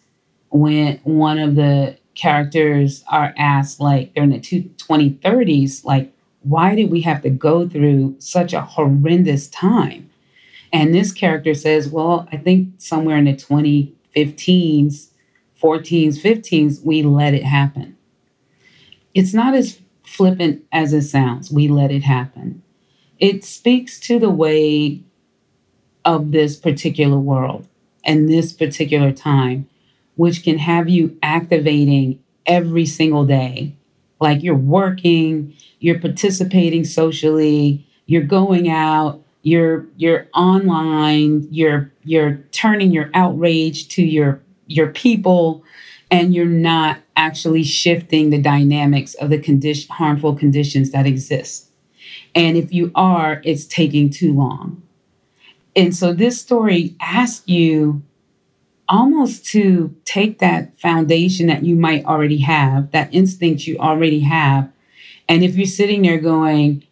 when 0.50 1.00
one 1.04 1.40
of 1.40 1.56
the 1.56 1.98
characters 2.22 3.04
are 3.08 3.34
asked, 3.36 3.80
like 3.80 4.14
they're 4.14 4.24
in 4.24 4.30
the 4.30 4.40
two, 4.40 4.62
2030s, 4.78 5.84
like, 5.84 6.14
why 6.44 6.76
did 6.76 6.92
we 6.92 7.02
have 7.02 7.24
to 7.24 7.32
go 7.32 7.68
through 7.68 8.16
such 8.20 8.54
a 8.54 8.62
horrendous 8.62 9.48
time? 9.48 10.08
And 10.72 10.94
this 10.94 11.12
character 11.12 11.56
says, 11.56 11.90
well, 11.90 12.28
I 12.32 12.38
think 12.38 12.76
somewhere 12.78 13.18
in 13.18 13.26
the 13.26 13.34
2015s, 13.34 15.08
14s, 15.60 16.20
15s, 16.20 16.86
we 16.86 17.02
let 17.02 17.34
it 17.34 17.44
happen. 17.44 17.98
It's 19.16 19.34
not 19.34 19.56
as 19.56 19.80
flippant 20.04 20.64
as 20.72 20.94
it 20.94 21.02
sounds. 21.02 21.52
We 21.52 21.70
let 21.70 21.92
it 21.92 22.04
happen. 22.04 22.62
It 23.18 23.44
speaks 23.44 24.00
to 24.02 24.20
the 24.20 24.30
way 24.30 25.02
of 26.06 26.32
this 26.32 26.56
particular 26.56 27.18
world 27.18 27.68
and 28.04 28.30
this 28.30 28.54
particular 28.54 29.12
time 29.12 29.68
which 30.22 30.44
can 30.44 30.60
have 30.60 30.88
you 30.88 31.18
activating 31.24 32.20
every 32.46 32.86
single 32.86 33.26
day. 33.26 33.76
Like 34.20 34.44
you're 34.44 34.54
working, 34.54 35.56
you're 35.80 35.98
participating 35.98 36.84
socially, 36.84 37.84
you're 38.06 38.22
going 38.22 38.70
out, 38.70 39.20
you're 39.42 39.88
you're 39.98 40.28
online, 40.36 41.48
you're 41.50 41.92
you're 42.04 42.36
turning 42.52 42.92
your 42.92 43.10
outrage 43.16 43.88
to 43.96 44.04
your 44.04 44.40
your 44.68 44.90
people 44.90 45.64
and 46.12 46.36
you're 46.36 46.46
not 46.46 47.00
actually 47.16 47.64
shifting 47.64 48.30
the 48.30 48.40
dynamics 48.40 49.16
of 49.16 49.32
the 49.32 49.40
condition 49.40 49.90
harmful 49.90 50.36
conditions 50.36 50.92
that 50.92 51.08
exist. 51.08 51.72
And 52.36 52.58
if 52.58 52.72
you 52.72 52.92
are, 52.94 53.42
it's 53.44 53.66
taking 53.66 54.12
too 54.12 54.36
long. 54.36 54.84
And 55.76 55.96
so 55.96 56.14
this 56.14 56.40
story 56.40 56.96
asks 57.02 57.48
you 57.48 58.04
almost 58.92 59.46
to 59.46 59.96
take 60.04 60.40
that 60.40 60.78
foundation 60.78 61.48
that 61.48 61.64
you 61.64 61.78
might 61.78 62.06
already 62.06 62.40
have, 62.40 62.92
that 62.92 63.12
instinct 63.14 63.66
you 63.66 63.78
already 63.78 64.20
have. 64.20 64.70
And 65.30 65.44
if 65.44 65.56
you're 65.56 65.66
sitting 65.66 66.02
there 66.02 66.20
going, 66.20 66.84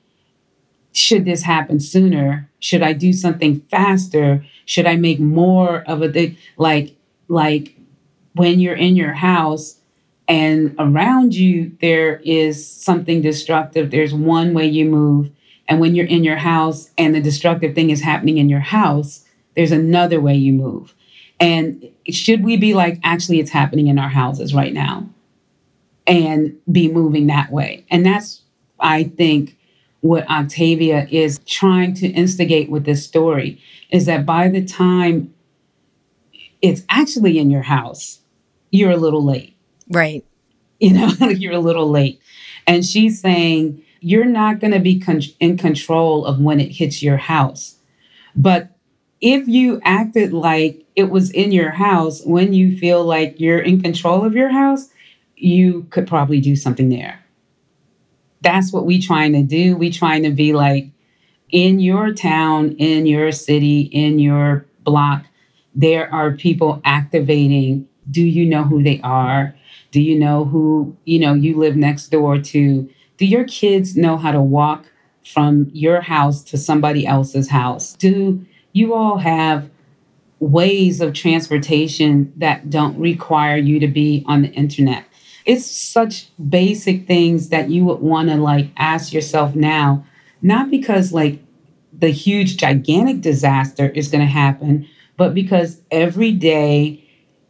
should 0.93 1.25
this 1.25 1.43
happen 1.43 1.81
sooner? 1.81 2.49
Should 2.59 2.81
I 2.81 2.93
do 2.93 3.11
something 3.11 3.59
faster? 3.69 4.45
Should 4.65 4.85
I 4.85 4.95
make 4.95 5.19
more 5.19 5.83
of 5.87 6.01
a? 6.01 6.37
Like, 6.57 6.95
like 7.27 7.75
when 8.33 8.61
you're 8.61 8.75
in 8.75 8.95
your 8.95 9.13
house 9.13 9.75
and 10.27 10.75
around 10.79 11.35
you 11.35 11.75
there 11.81 12.21
is 12.23 12.65
something 12.65 13.21
destructive, 13.21 13.91
there's 13.91 14.13
one 14.13 14.53
way 14.53 14.67
you 14.67 14.85
move. 14.85 15.31
And 15.67 15.81
when 15.81 15.95
you're 15.95 16.05
in 16.05 16.23
your 16.23 16.37
house 16.37 16.89
and 16.97 17.13
the 17.13 17.21
destructive 17.21 17.75
thing 17.75 17.89
is 17.89 18.01
happening 18.01 18.37
in 18.37 18.49
your 18.49 18.61
house, 18.61 19.25
there's 19.55 19.73
another 19.73 20.21
way 20.21 20.35
you 20.35 20.53
move. 20.53 20.95
And 21.39 21.89
should 22.09 22.43
we 22.43 22.57
be 22.57 22.73
like, 22.73 22.99
actually, 23.03 23.39
it's 23.39 23.51
happening 23.51 23.87
in 23.87 23.97
our 23.97 24.09
houses 24.09 24.53
right 24.53 24.73
now 24.73 25.09
and 26.05 26.57
be 26.71 26.91
moving 26.91 27.27
that 27.27 27.51
way? 27.51 27.85
And 27.89 28.05
that's, 28.05 28.41
I 28.79 29.03
think, 29.03 29.57
what 30.01 30.29
Octavia 30.29 31.07
is 31.09 31.39
trying 31.45 31.93
to 31.95 32.07
instigate 32.07 32.69
with 32.69 32.85
this 32.85 33.05
story 33.05 33.61
is 33.89 34.05
that 34.05 34.25
by 34.25 34.47
the 34.47 34.63
time 34.63 35.33
it's 36.61 36.83
actually 36.89 37.37
in 37.37 37.49
your 37.49 37.63
house, 37.63 38.19
you're 38.71 38.91
a 38.91 38.97
little 38.97 39.23
late. 39.23 39.55
Right. 39.89 40.25
You 40.79 40.93
know, 40.93 41.07
you're 41.29 41.53
a 41.53 41.59
little 41.59 41.89
late. 41.89 42.21
And 42.67 42.85
she's 42.85 43.19
saying, 43.19 43.83
you're 44.01 44.25
not 44.25 44.59
going 44.59 44.73
to 44.73 44.79
be 44.79 44.99
con- 44.99 45.21
in 45.39 45.57
control 45.57 46.25
of 46.25 46.39
when 46.39 46.59
it 46.59 46.71
hits 46.71 47.03
your 47.03 47.17
house. 47.17 47.75
But 48.35 48.69
if 49.21 49.47
you 49.47 49.81
acted 49.83 50.31
like 50.31 50.85
it 50.99 51.09
was 51.09 51.31
in 51.31 51.51
your 51.51 51.71
house 51.71 52.21
when 52.25 52.53
you 52.53 52.77
feel 52.77 53.03
like 53.03 53.39
you're 53.39 53.59
in 53.59 53.81
control 53.81 54.25
of 54.25 54.35
your 54.35 54.49
house, 54.49 54.89
you 55.35 55.87
could 55.89 56.05
probably 56.05 56.41
do 56.41 56.55
something 56.55 56.89
there. 56.89 57.23
That's 58.41 58.71
what 58.71 58.85
we 58.85 59.01
trying 59.01 59.33
to 59.33 59.43
do. 59.43 59.75
We 59.75 59.91
trying 59.91 60.23
to 60.23 60.31
be 60.31 60.53
like 60.53 60.89
in 61.49 61.79
your 61.79 62.13
town, 62.13 62.73
in 62.73 63.05
your 63.05 63.31
city, 63.31 63.81
in 63.81 64.19
your 64.19 64.65
block, 64.83 65.25
there 65.73 66.13
are 66.13 66.31
people 66.31 66.81
activating. 66.83 67.87
Do 68.11 68.21
you 68.21 68.45
know 68.45 68.63
who 68.63 68.83
they 68.83 68.99
are? 69.01 69.55
Do 69.91 70.01
you 70.01 70.19
know 70.19 70.45
who, 70.45 70.95
you 71.05 71.19
know, 71.19 71.33
you 71.33 71.57
live 71.57 71.75
next 71.75 72.09
door 72.09 72.39
to? 72.39 72.89
Do 73.17 73.25
your 73.25 73.45
kids 73.45 73.95
know 73.95 74.17
how 74.17 74.31
to 74.31 74.41
walk 74.41 74.85
from 75.25 75.69
your 75.73 76.01
house 76.01 76.43
to 76.43 76.57
somebody 76.57 77.05
else's 77.05 77.49
house? 77.49 77.93
Do 77.93 78.45
you 78.73 78.93
all 78.93 79.17
have 79.17 79.69
ways 80.39 81.01
of 81.01 81.13
transportation 81.13 82.33
that 82.37 82.69
don't 82.69 82.97
require 82.97 83.57
you 83.57 83.79
to 83.79 83.87
be 83.87 84.23
on 84.25 84.41
the 84.41 84.49
internet. 84.49 85.05
It's 85.45 85.65
such 85.65 86.29
basic 86.49 87.07
things 87.07 87.49
that 87.49 87.69
you 87.69 87.83
would 87.85 87.99
want 87.99 88.29
to 88.29 88.35
like 88.35 88.69
ask 88.77 89.13
yourself 89.13 89.55
now, 89.55 90.05
not 90.41 90.69
because 90.69 91.11
like 91.11 91.41
the 91.91 92.09
huge 92.09 92.57
gigantic 92.57 93.21
disaster 93.21 93.89
is 93.89 94.07
going 94.07 94.21
to 94.21 94.31
happen, 94.31 94.87
but 95.17 95.33
because 95.33 95.81
every 95.91 96.31
day 96.31 97.03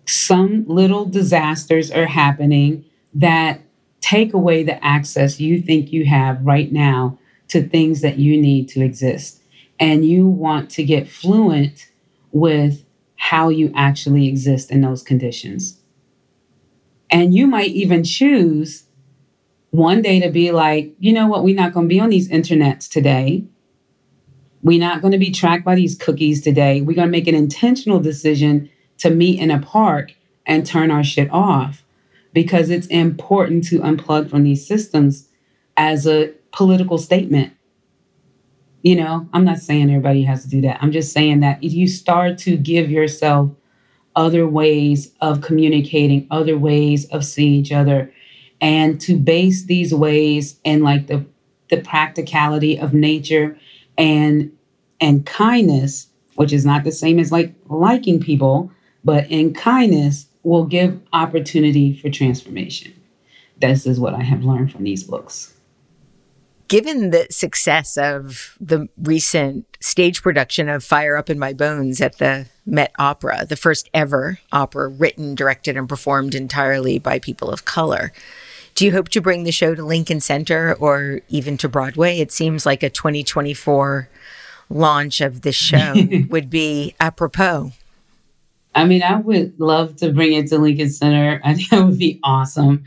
some 0.06 0.66
little 0.68 1.06
disasters 1.06 1.92
are 1.92 2.08
happening 2.08 2.84
that 3.14 3.62
take 4.02 4.34
away 4.34 4.64
the 4.64 4.84
access 4.84 5.40
you 5.40 5.62
think 5.62 5.92
you 5.92 6.06
have 6.06 6.44
right 6.44 6.72
now 6.72 7.20
to 7.50 7.62
things 7.62 8.02
that 8.02 8.18
you 8.18 8.40
need 8.42 8.68
to 8.70 8.82
exist. 8.82 9.44
And 9.80 10.04
you 10.04 10.28
want 10.28 10.70
to 10.72 10.84
get 10.84 11.08
fluent 11.08 11.89
with 12.32 12.86
how 13.16 13.50
you 13.50 13.72
actually 13.76 14.28
exist 14.28 14.72
in 14.72 14.82
those 14.82 15.04
conditions. 15.04 15.82
And 17.10 17.34
you 17.34 17.48
might 17.48 17.72
even 17.72 18.04
choose 18.04 18.86
one 19.72 20.02
day 20.02 20.20
to 20.20 20.30
be 20.30 20.52
like, 20.52 20.94
you 21.00 21.14
know 21.14 21.28
what, 21.28 21.44
we're 21.44 21.56
not 21.56 21.74
going 21.74 21.88
to 21.88 21.94
be 21.94 22.00
on 22.00 22.10
these 22.10 22.30
internets 22.30 22.90
today. 22.90 23.44
We're 24.62 24.80
not 24.80 25.02
going 25.02 25.12
to 25.12 25.18
be 25.18 25.32
tracked 25.32 25.64
by 25.64 25.76
these 25.76 25.96
cookies 25.96 26.42
today. 26.42 26.82
We're 26.82 26.96
going 26.96 27.08
to 27.08 27.12
make 27.12 27.28
an 27.28 27.36
intentional 27.36 28.00
decision 28.00 28.70
to 28.98 29.10
meet 29.10 29.40
in 29.40 29.52
a 29.52 29.60
park 29.60 30.14
and 30.46 30.66
turn 30.66 30.92
our 30.92 31.04
shit 31.04 31.30
off 31.32 31.84
because 32.34 32.70
it's 32.70 32.88
important 32.88 33.66
to 33.66 33.80
unplug 33.80 34.30
from 34.30 34.44
these 34.44 34.68
systems 34.68 35.30
as 35.78 36.06
a 36.06 36.34
political 36.52 36.98
statement. 36.98 37.54
You 38.82 38.96
know, 38.96 39.28
I'm 39.34 39.44
not 39.44 39.60
saying 39.60 39.90
everybody 39.90 40.24
has 40.24 40.44
to 40.44 40.50
do 40.50 40.62
that. 40.62 40.82
I'm 40.82 40.92
just 40.92 41.12
saying 41.12 41.42
that 41.42 41.62
if 41.64 41.74
you 41.74 41.88
start 41.88 42.38
to 42.40 42.56
give 42.56 42.90
yourself 42.90 43.52
other 44.16 44.48
ways 44.48 45.14
of 45.22 45.42
communicating, 45.42 46.28
other 46.32 46.58
ways 46.58 47.06
of 47.10 47.26
seeing 47.26 47.54
each 47.54 47.72
other, 47.72 48.14
and 48.62 49.00
to 49.02 49.18
base 49.18 49.66
these 49.66 49.94
ways 49.94 50.60
in 50.64 50.82
like 50.82 51.08
the 51.08 51.26
the 51.70 51.82
practicality 51.82 52.80
of 52.80 52.94
nature 52.94 53.58
and 53.98 54.52
and 55.02 55.26
kindness, 55.26 56.08
which 56.36 56.54
is 56.54 56.66
not 56.66 56.84
the 56.84 56.92
same 56.92 57.20
as 57.20 57.32
like 57.32 57.54
liking 57.68 58.20
people, 58.20 58.72
but 59.04 59.30
in 59.30 59.54
kindness 59.54 60.28
will 60.44 60.66
give 60.66 61.00
opportunity 61.14 61.94
for 61.94 62.10
transformation. 62.10 62.94
This 63.60 63.86
is 63.86 64.00
what 64.00 64.14
I 64.14 64.24
have 64.24 64.44
learned 64.44 64.72
from 64.72 64.86
these 64.86 65.04
books 65.04 65.54
given 66.70 67.10
the 67.10 67.28
success 67.30 67.98
of 67.98 68.56
the 68.62 68.88
recent 69.02 69.66
stage 69.82 70.22
production 70.22 70.70
of 70.70 70.84
Fire 70.84 71.18
Up 71.18 71.30
in 71.30 71.38
My 71.38 71.52
Bones 71.52 72.00
at 72.00 72.20
the 72.20 72.46
Met 72.66 72.94
Opera, 72.98 73.46
the 73.46 73.58
first 73.58 73.90
ever 73.94 74.40
opera 74.52 74.88
written, 74.88 75.36
directed, 75.36 75.76
and 75.76 75.90
performed 75.90 76.36
entirely 76.36 77.00
by 77.00 77.20
people 77.20 77.50
of 77.50 77.66
color, 77.66 78.14
do 78.76 78.86
you 78.86 78.92
hope 78.92 79.10
to 79.10 79.20
bring 79.20 79.44
the 79.44 79.52
show 79.52 79.74
to 79.74 79.84
Lincoln 79.84 80.22
Center 80.22 80.76
or 80.76 81.22
even 81.28 81.58
to 81.58 81.68
Broadway? 81.68 82.20
It 82.20 82.32
seems 82.32 82.66
like 82.66 82.84
a 82.84 82.90
2024 82.90 84.08
launch 84.70 85.22
of 85.22 85.42
this 85.42 85.56
show 85.56 85.96
would 86.30 86.52
be 86.52 86.96
apropos. 87.00 87.72
I 88.76 88.86
mean, 88.86 89.02
I 89.02 89.16
would 89.16 89.60
love 89.60 89.96
to 89.98 90.14
bring 90.14 90.34
it 90.34 90.48
to 90.50 90.60
Lincoln 90.60 90.92
Center. 90.92 91.42
I 91.44 91.56
think 91.56 91.70
that 91.72 91.84
would 91.84 91.98
be 91.98 92.20
awesome. 92.24 92.84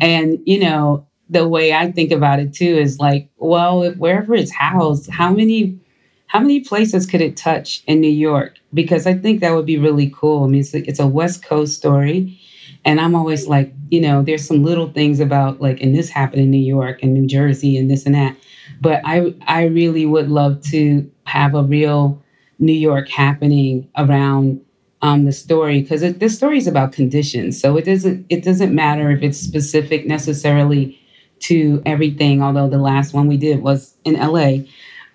And, 0.00 0.40
you 0.44 0.58
know, 0.58 1.06
the 1.30 1.48
way 1.48 1.72
I 1.72 1.90
think 1.92 2.10
about 2.10 2.40
it 2.40 2.52
too 2.52 2.64
is 2.64 2.98
like, 2.98 3.30
well, 3.38 3.90
wherever 3.92 4.34
it's 4.34 4.52
housed, 4.52 5.08
how 5.10 5.32
many 5.32 5.78
how 6.26 6.38
many 6.38 6.60
places 6.60 7.06
could 7.06 7.20
it 7.20 7.36
touch 7.36 7.82
in 7.88 8.00
New 8.00 8.10
York? 8.10 8.56
Because 8.72 9.04
I 9.04 9.14
think 9.14 9.40
that 9.40 9.52
would 9.52 9.66
be 9.66 9.78
really 9.78 10.12
cool. 10.14 10.44
I 10.44 10.46
mean, 10.46 10.60
it's 10.60 10.72
a, 10.72 10.88
it's 10.88 11.00
a 11.00 11.06
West 11.06 11.44
Coast 11.44 11.74
story. 11.74 12.40
And 12.84 13.00
I'm 13.00 13.16
always 13.16 13.48
like, 13.48 13.72
you 13.90 14.00
know, 14.00 14.22
there's 14.22 14.46
some 14.46 14.62
little 14.62 14.92
things 14.92 15.18
about 15.18 15.60
like, 15.60 15.80
and 15.80 15.92
this 15.92 16.08
happened 16.08 16.42
in 16.42 16.50
New 16.52 16.58
York 16.58 17.02
and 17.02 17.14
New 17.14 17.26
Jersey 17.26 17.76
and 17.76 17.90
this 17.90 18.06
and 18.06 18.14
that. 18.14 18.36
But 18.80 19.02
I, 19.04 19.34
I 19.48 19.64
really 19.64 20.06
would 20.06 20.28
love 20.30 20.62
to 20.66 21.10
have 21.24 21.56
a 21.56 21.64
real 21.64 22.22
New 22.60 22.72
York 22.72 23.08
happening 23.08 23.88
around 23.98 24.60
um, 25.02 25.24
the 25.24 25.32
story 25.32 25.82
because 25.82 26.00
this 26.00 26.36
story 26.36 26.58
is 26.58 26.68
about 26.68 26.92
conditions. 26.92 27.60
So 27.60 27.76
it 27.76 27.86
doesn't, 27.86 28.24
it 28.28 28.44
doesn't 28.44 28.72
matter 28.72 29.10
if 29.10 29.22
it's 29.22 29.38
specific 29.38 30.06
necessarily 30.06 30.99
to 31.40 31.82
everything, 31.86 32.42
although 32.42 32.68
the 32.68 32.78
last 32.78 33.12
one 33.12 33.26
we 33.26 33.36
did 33.36 33.62
was 33.62 33.94
in 34.04 34.14
LA. 34.14 34.64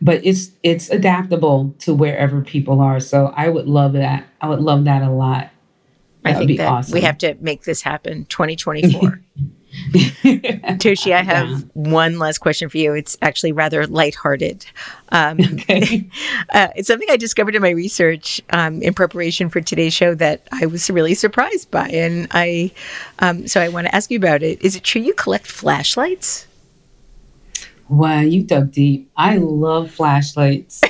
But 0.02 0.26
it's 0.26 0.52
it's 0.62 0.90
adaptable 0.90 1.74
to 1.80 1.94
wherever 1.94 2.42
people 2.42 2.82
are. 2.82 3.00
So 3.00 3.34
I 3.36 3.50
would 3.50 3.68
love 3.68 3.94
that. 3.94 4.26
I 4.42 4.50
would 4.50 4.60
love 4.60 4.84
that 4.86 5.02
a 5.02 5.10
lot. 5.10 5.50
That 6.24 6.36
I 6.36 6.46
think 6.46 6.58
that 6.58 6.68
awesome. 6.68 6.94
we 6.94 7.02
have 7.02 7.18
to 7.20 7.36
make 7.40 7.64
this 7.64 7.82
happen 7.82 8.26
2024. 8.26 9.22
Toshi, 9.94 11.14
I 11.14 11.24
have 11.24 11.50
yeah. 11.50 11.58
one 11.74 12.20
last 12.20 12.40
question 12.40 12.70
for 12.70 12.78
you. 12.78 12.94
It's 12.94 13.18
actually 13.22 13.52
rather 13.52 13.86
lighthearted. 13.88 14.66
Um, 15.10 15.40
okay. 15.54 16.10
uh, 16.54 16.70
it's 16.76 16.88
something 16.88 17.08
I 17.10 17.18
discovered 17.18 17.56
in 17.56 17.62
my 17.62 17.70
research 17.70 18.42
um, 18.52 18.82
in 18.82 18.94
preparation 18.94 19.50
for 19.50 19.62
today's 19.62 19.94
show 19.94 20.16
that 20.16 20.48
I 20.52 20.66
was 20.66 20.90
really 20.90 21.14
surprised 21.14 21.72
by, 21.72 21.88
and 21.90 22.28
I 22.32 22.72
um, 23.20 23.48
so 23.48 23.62
I 23.62 23.70
want 23.70 23.88
to 23.88 23.96
ask 23.96 24.12
you 24.12 24.18
about 24.18 24.44
it. 24.44 24.62
Is 24.62 24.76
it 24.76 24.84
true 24.84 25.02
you 25.02 25.14
collect 25.14 25.48
flashlights? 25.48 26.48
Wow, 27.88 28.22
you 28.22 28.44
dug 28.44 28.72
deep. 28.72 29.12
I 29.16 29.38
love 29.38 29.92
flashlights. 29.92 30.82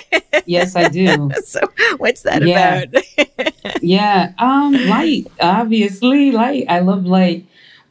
yes, 0.46 0.76
I 0.78 0.88
do. 0.88 1.30
so, 1.44 1.60
what's 1.98 2.22
that 2.22 2.42
yeah. 2.42 2.84
about? 2.84 3.84
yeah, 3.84 4.34
um, 4.40 4.74
light. 4.88 5.28
Obviously, 5.42 6.32
light. 6.32 6.66
I 6.70 6.80
love 6.80 7.06
light. 7.06 7.46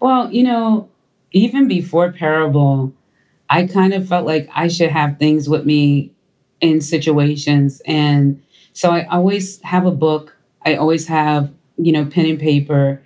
Well, 0.04 0.30
you 0.30 0.42
know, 0.42 0.90
even 1.32 1.66
before 1.66 2.12
Parable, 2.12 2.92
I 3.48 3.66
kind 3.66 3.94
of 3.94 4.06
felt 4.06 4.26
like 4.26 4.50
I 4.54 4.68
should 4.68 4.90
have 4.90 5.18
things 5.18 5.48
with 5.48 5.64
me 5.64 6.12
in 6.60 6.82
situations. 6.82 7.80
And 7.86 8.42
so 8.74 8.90
I 8.90 9.06
always 9.06 9.62
have 9.62 9.86
a 9.86 9.90
book. 9.90 10.36
I 10.66 10.74
always 10.74 11.06
have, 11.06 11.50
you 11.78 11.90
know, 11.90 12.04
pen 12.04 12.26
and 12.26 12.38
paper. 12.38 13.02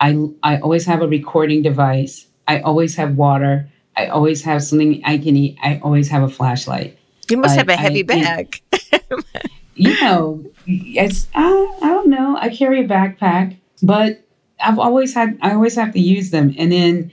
I, 0.00 0.16
I 0.42 0.56
always 0.60 0.86
have 0.86 1.02
a 1.02 1.06
recording 1.06 1.60
device. 1.60 2.26
I 2.46 2.60
always 2.60 2.96
have 2.96 3.16
water. 3.16 3.68
I 3.94 4.06
always 4.06 4.42
have 4.44 4.62
something 4.62 5.02
I 5.04 5.18
can 5.18 5.36
eat. 5.36 5.58
I 5.62 5.82
always 5.82 6.08
have 6.08 6.22
a 6.22 6.30
flashlight. 6.30 6.96
You 7.28 7.36
must 7.36 7.58
have 7.58 7.68
a 7.68 7.76
heavy 7.76 8.00
I, 8.00 8.02
bag. 8.04 8.62
you 9.74 10.00
know, 10.00 10.46
it's 10.66 11.28
I, 11.34 11.78
I 11.82 11.88
don't 11.88 12.08
know. 12.08 12.38
I 12.40 12.48
carry 12.48 12.82
a 12.82 12.88
backpack, 12.88 13.58
but 13.82 14.22
I've 14.60 14.78
always 14.78 15.14
had 15.14 15.38
I 15.42 15.52
always 15.52 15.74
have 15.76 15.92
to 15.92 16.00
use 16.00 16.30
them. 16.30 16.54
And 16.58 16.72
then 16.72 17.12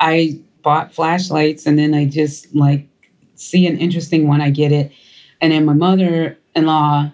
I 0.00 0.40
bought 0.62 0.94
flashlights, 0.94 1.66
and 1.66 1.78
then 1.78 1.94
I 1.94 2.06
just 2.06 2.54
like 2.54 2.88
see 3.34 3.66
an 3.66 3.78
interesting 3.78 4.26
one, 4.28 4.40
I 4.40 4.50
get 4.50 4.72
it. 4.72 4.92
And 5.40 5.52
then 5.52 5.64
my 5.64 5.72
mother-in-law, 5.74 7.12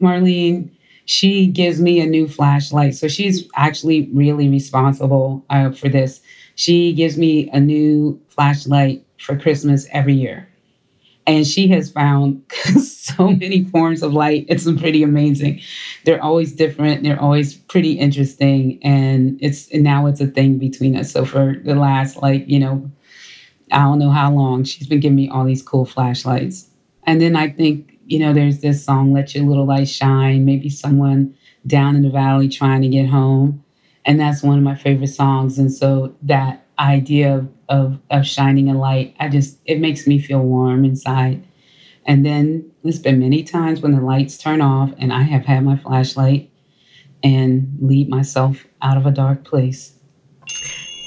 Marlene, 0.00 0.70
she 1.04 1.46
gives 1.46 1.80
me 1.80 2.00
a 2.00 2.06
new 2.06 2.28
flashlight. 2.28 2.94
So 2.94 3.08
she's 3.08 3.48
actually 3.54 4.08
really 4.12 4.48
responsible 4.48 5.44
uh, 5.50 5.70
for 5.70 5.88
this. 5.88 6.20
She 6.54 6.92
gives 6.92 7.16
me 7.16 7.50
a 7.50 7.60
new 7.60 8.20
flashlight 8.28 9.04
for 9.18 9.36
Christmas 9.36 9.86
every 9.92 10.14
year. 10.14 10.49
And 11.30 11.46
she 11.46 11.68
has 11.68 11.92
found 11.92 12.42
so 12.82 13.28
many 13.28 13.62
forms 13.62 14.02
of 14.02 14.12
light. 14.12 14.46
It's 14.48 14.64
pretty 14.64 15.04
amazing. 15.04 15.60
They're 16.04 16.20
always 16.20 16.52
different. 16.52 17.04
They're 17.04 17.20
always 17.20 17.54
pretty 17.54 17.92
interesting. 17.92 18.80
And 18.82 19.38
it's 19.40 19.68
and 19.68 19.84
now 19.84 20.06
it's 20.06 20.20
a 20.20 20.26
thing 20.26 20.58
between 20.58 20.96
us. 20.96 21.12
So 21.12 21.24
for 21.24 21.54
the 21.64 21.76
last 21.76 22.16
like, 22.16 22.48
you 22.48 22.58
know, 22.58 22.90
I 23.70 23.78
don't 23.78 24.00
know 24.00 24.10
how 24.10 24.32
long, 24.32 24.64
she's 24.64 24.88
been 24.88 24.98
giving 24.98 25.14
me 25.14 25.28
all 25.28 25.44
these 25.44 25.62
cool 25.62 25.84
flashlights. 25.84 26.68
And 27.04 27.20
then 27.20 27.36
I 27.36 27.48
think, 27.48 27.92
you 28.06 28.18
know, 28.18 28.32
there's 28.32 28.60
this 28.60 28.84
song, 28.84 29.12
Let 29.12 29.32
Your 29.32 29.44
Little 29.44 29.66
Light 29.66 29.88
Shine. 29.88 30.44
Maybe 30.44 30.68
someone 30.68 31.32
down 31.64 31.94
in 31.94 32.02
the 32.02 32.10
valley 32.10 32.48
trying 32.48 32.82
to 32.82 32.88
get 32.88 33.08
home. 33.08 33.62
And 34.04 34.18
that's 34.18 34.42
one 34.42 34.58
of 34.58 34.64
my 34.64 34.74
favorite 34.74 35.14
songs. 35.14 35.60
And 35.60 35.72
so 35.72 36.12
that 36.22 36.66
idea 36.80 37.36
of, 37.36 37.48
of, 37.70 37.98
of 38.10 38.26
shining 38.26 38.68
a 38.68 38.76
light, 38.76 39.16
I 39.18 39.28
just, 39.28 39.58
it 39.64 39.80
makes 39.80 40.06
me 40.06 40.18
feel 40.18 40.40
warm 40.40 40.84
inside. 40.84 41.46
And 42.04 42.26
then 42.26 42.70
there's 42.82 42.98
been 42.98 43.20
many 43.20 43.42
times 43.42 43.80
when 43.80 43.92
the 43.92 44.00
lights 44.00 44.36
turn 44.36 44.60
off 44.60 44.90
and 44.98 45.12
I 45.12 45.22
have 45.22 45.44
had 45.44 45.64
my 45.64 45.76
flashlight 45.76 46.50
and 47.22 47.78
lead 47.80 48.08
myself 48.08 48.66
out 48.82 48.96
of 48.96 49.06
a 49.06 49.10
dark 49.10 49.44
place. 49.44 49.94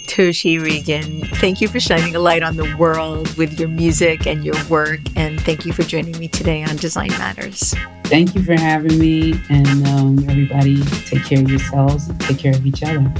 Toshi 0.07 0.59
Reagon, 0.59 1.28
thank 1.38 1.59
you 1.59 1.68
for 1.68 1.80
shining 1.80 2.16
a 2.16 2.20
light 2.20 2.43
on 2.43 2.55
the 2.55 2.76
world 2.78 3.36
with 3.36 3.59
your 3.59 3.70
music 3.70 4.28
and 4.28 4.45
your 4.45 4.55
work. 4.70 4.99
And 5.16 5.41
thank 5.41 5.66
you 5.66 5.74
for 5.74 5.82
joining 5.82 6.18
me 6.20 6.28
today 6.28 6.64
on 6.64 6.76
Design 6.76 7.09
Matters. 7.09 7.74
Thank 8.05 8.36
you 8.36 8.43
for 8.43 8.53
having 8.53 8.99
me. 8.99 9.34
And 9.49 9.88
um, 9.88 10.30
everybody, 10.30 10.84
take 11.05 11.26
care 11.26 11.41
of 11.41 11.49
yourselves, 11.49 12.09
take 12.20 12.38
care 12.38 12.53
of 12.53 12.64
each 12.66 12.84
other. 12.84 13.11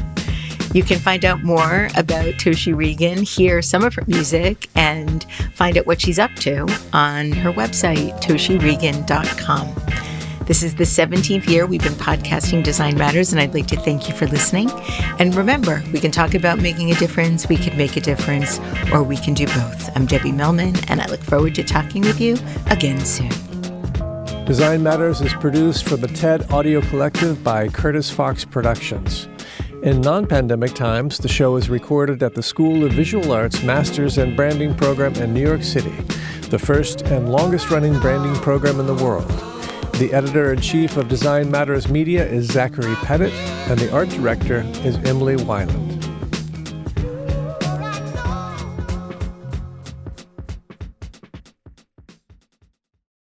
You 0.74 0.82
can 0.82 0.97
find 0.97 1.24
out 1.24 1.43
more 1.43 1.88
about 1.95 2.26
Toshi 2.34 2.74
Reagon, 2.74 3.21
hear 3.21 3.61
some 3.61 3.84
of 3.84 3.93
her 3.93 4.03
music, 4.07 4.69
and 4.76 5.24
find 5.53 5.78
out 5.78 5.86
what 5.86 6.01
she's 6.01 6.17
up 6.17 6.34
to 6.38 6.61
on 6.93 7.32
her 7.32 7.53
website, 7.53 8.19
toshireagon.com. 8.21 9.76
This 10.47 10.63
is 10.63 10.76
the 10.76 10.84
17th 10.84 11.47
year 11.47 11.67
we've 11.67 11.84
been 11.84 11.93
podcasting 11.93 12.63
Design 12.63 12.97
Matters, 12.97 13.32
and 13.32 13.39
I'd 13.39 13.53
like 13.53 13.67
to 13.67 13.78
thank 13.78 14.09
you 14.09 14.15
for 14.15 14.26
listening. 14.26 14.69
And 15.19 15.36
remember, 15.36 15.82
we 15.93 15.99
can 15.99 16.11
talk 16.11 16.34
about 16.34 16.57
making 16.57 16.91
a 16.91 16.95
difference, 16.95 17.47
we 17.47 17.55
can 17.55 17.78
make 17.78 17.95
a 17.95 18.01
difference, 18.01 18.59
or 18.91 19.03
we 19.03 19.15
can 19.15 19.36
do 19.36 19.45
both. 19.45 19.95
I'm 19.95 20.07
Debbie 20.07 20.32
Millman, 20.32 20.76
and 20.89 20.99
I 20.99 21.05
look 21.05 21.21
forward 21.21 21.53
to 21.55 21.63
talking 21.63 22.01
with 22.01 22.19
you 22.19 22.36
again 22.71 22.99
soon. 23.05 23.32
Design 24.45 24.82
Matters 24.82 25.21
is 25.21 25.34
produced 25.34 25.88
for 25.88 25.97
the 25.97 26.07
TED 26.07 26.51
Audio 26.51 26.82
Collective 26.82 27.41
by 27.43 27.69
Curtis 27.69 28.09
Fox 28.09 28.43
Productions. 28.43 29.30
In 29.84 29.99
non 29.99 30.25
pandemic 30.25 30.73
times, 30.75 31.17
the 31.17 31.27
show 31.27 31.57
is 31.57 31.69
recorded 31.69 32.23
at 32.23 32.34
the 32.34 32.41
School 32.41 32.86
of 32.86 32.93
Visual 32.93 33.34
Arts 33.34 33.63
Masters 33.63 34.17
and 34.17 34.34
Branding 34.34 34.73
Program 34.73 35.13
in 35.15 35.34
New 35.34 35.41
York 35.41 35.61
City, 35.61 35.91
the 36.49 36.57
first 36.57 37.01
and 37.01 37.29
longest 37.29 37.69
running 37.69 37.99
branding 37.99 38.34
program 38.36 38.79
in 38.79 38.88
the 38.88 38.95
world. 38.95 39.27
The 39.95 40.13
editor 40.13 40.53
in 40.53 40.61
chief 40.61 40.95
of 40.95 41.09
Design 41.09 41.51
Matters 41.51 41.89
Media 41.89 42.25
is 42.25 42.45
Zachary 42.45 42.95
Pettit, 43.03 43.34
and 43.69 43.77
the 43.77 43.91
art 43.91 44.07
director 44.07 44.61
is 44.86 44.95
Emily 44.99 45.36
Weiland. 45.36 45.92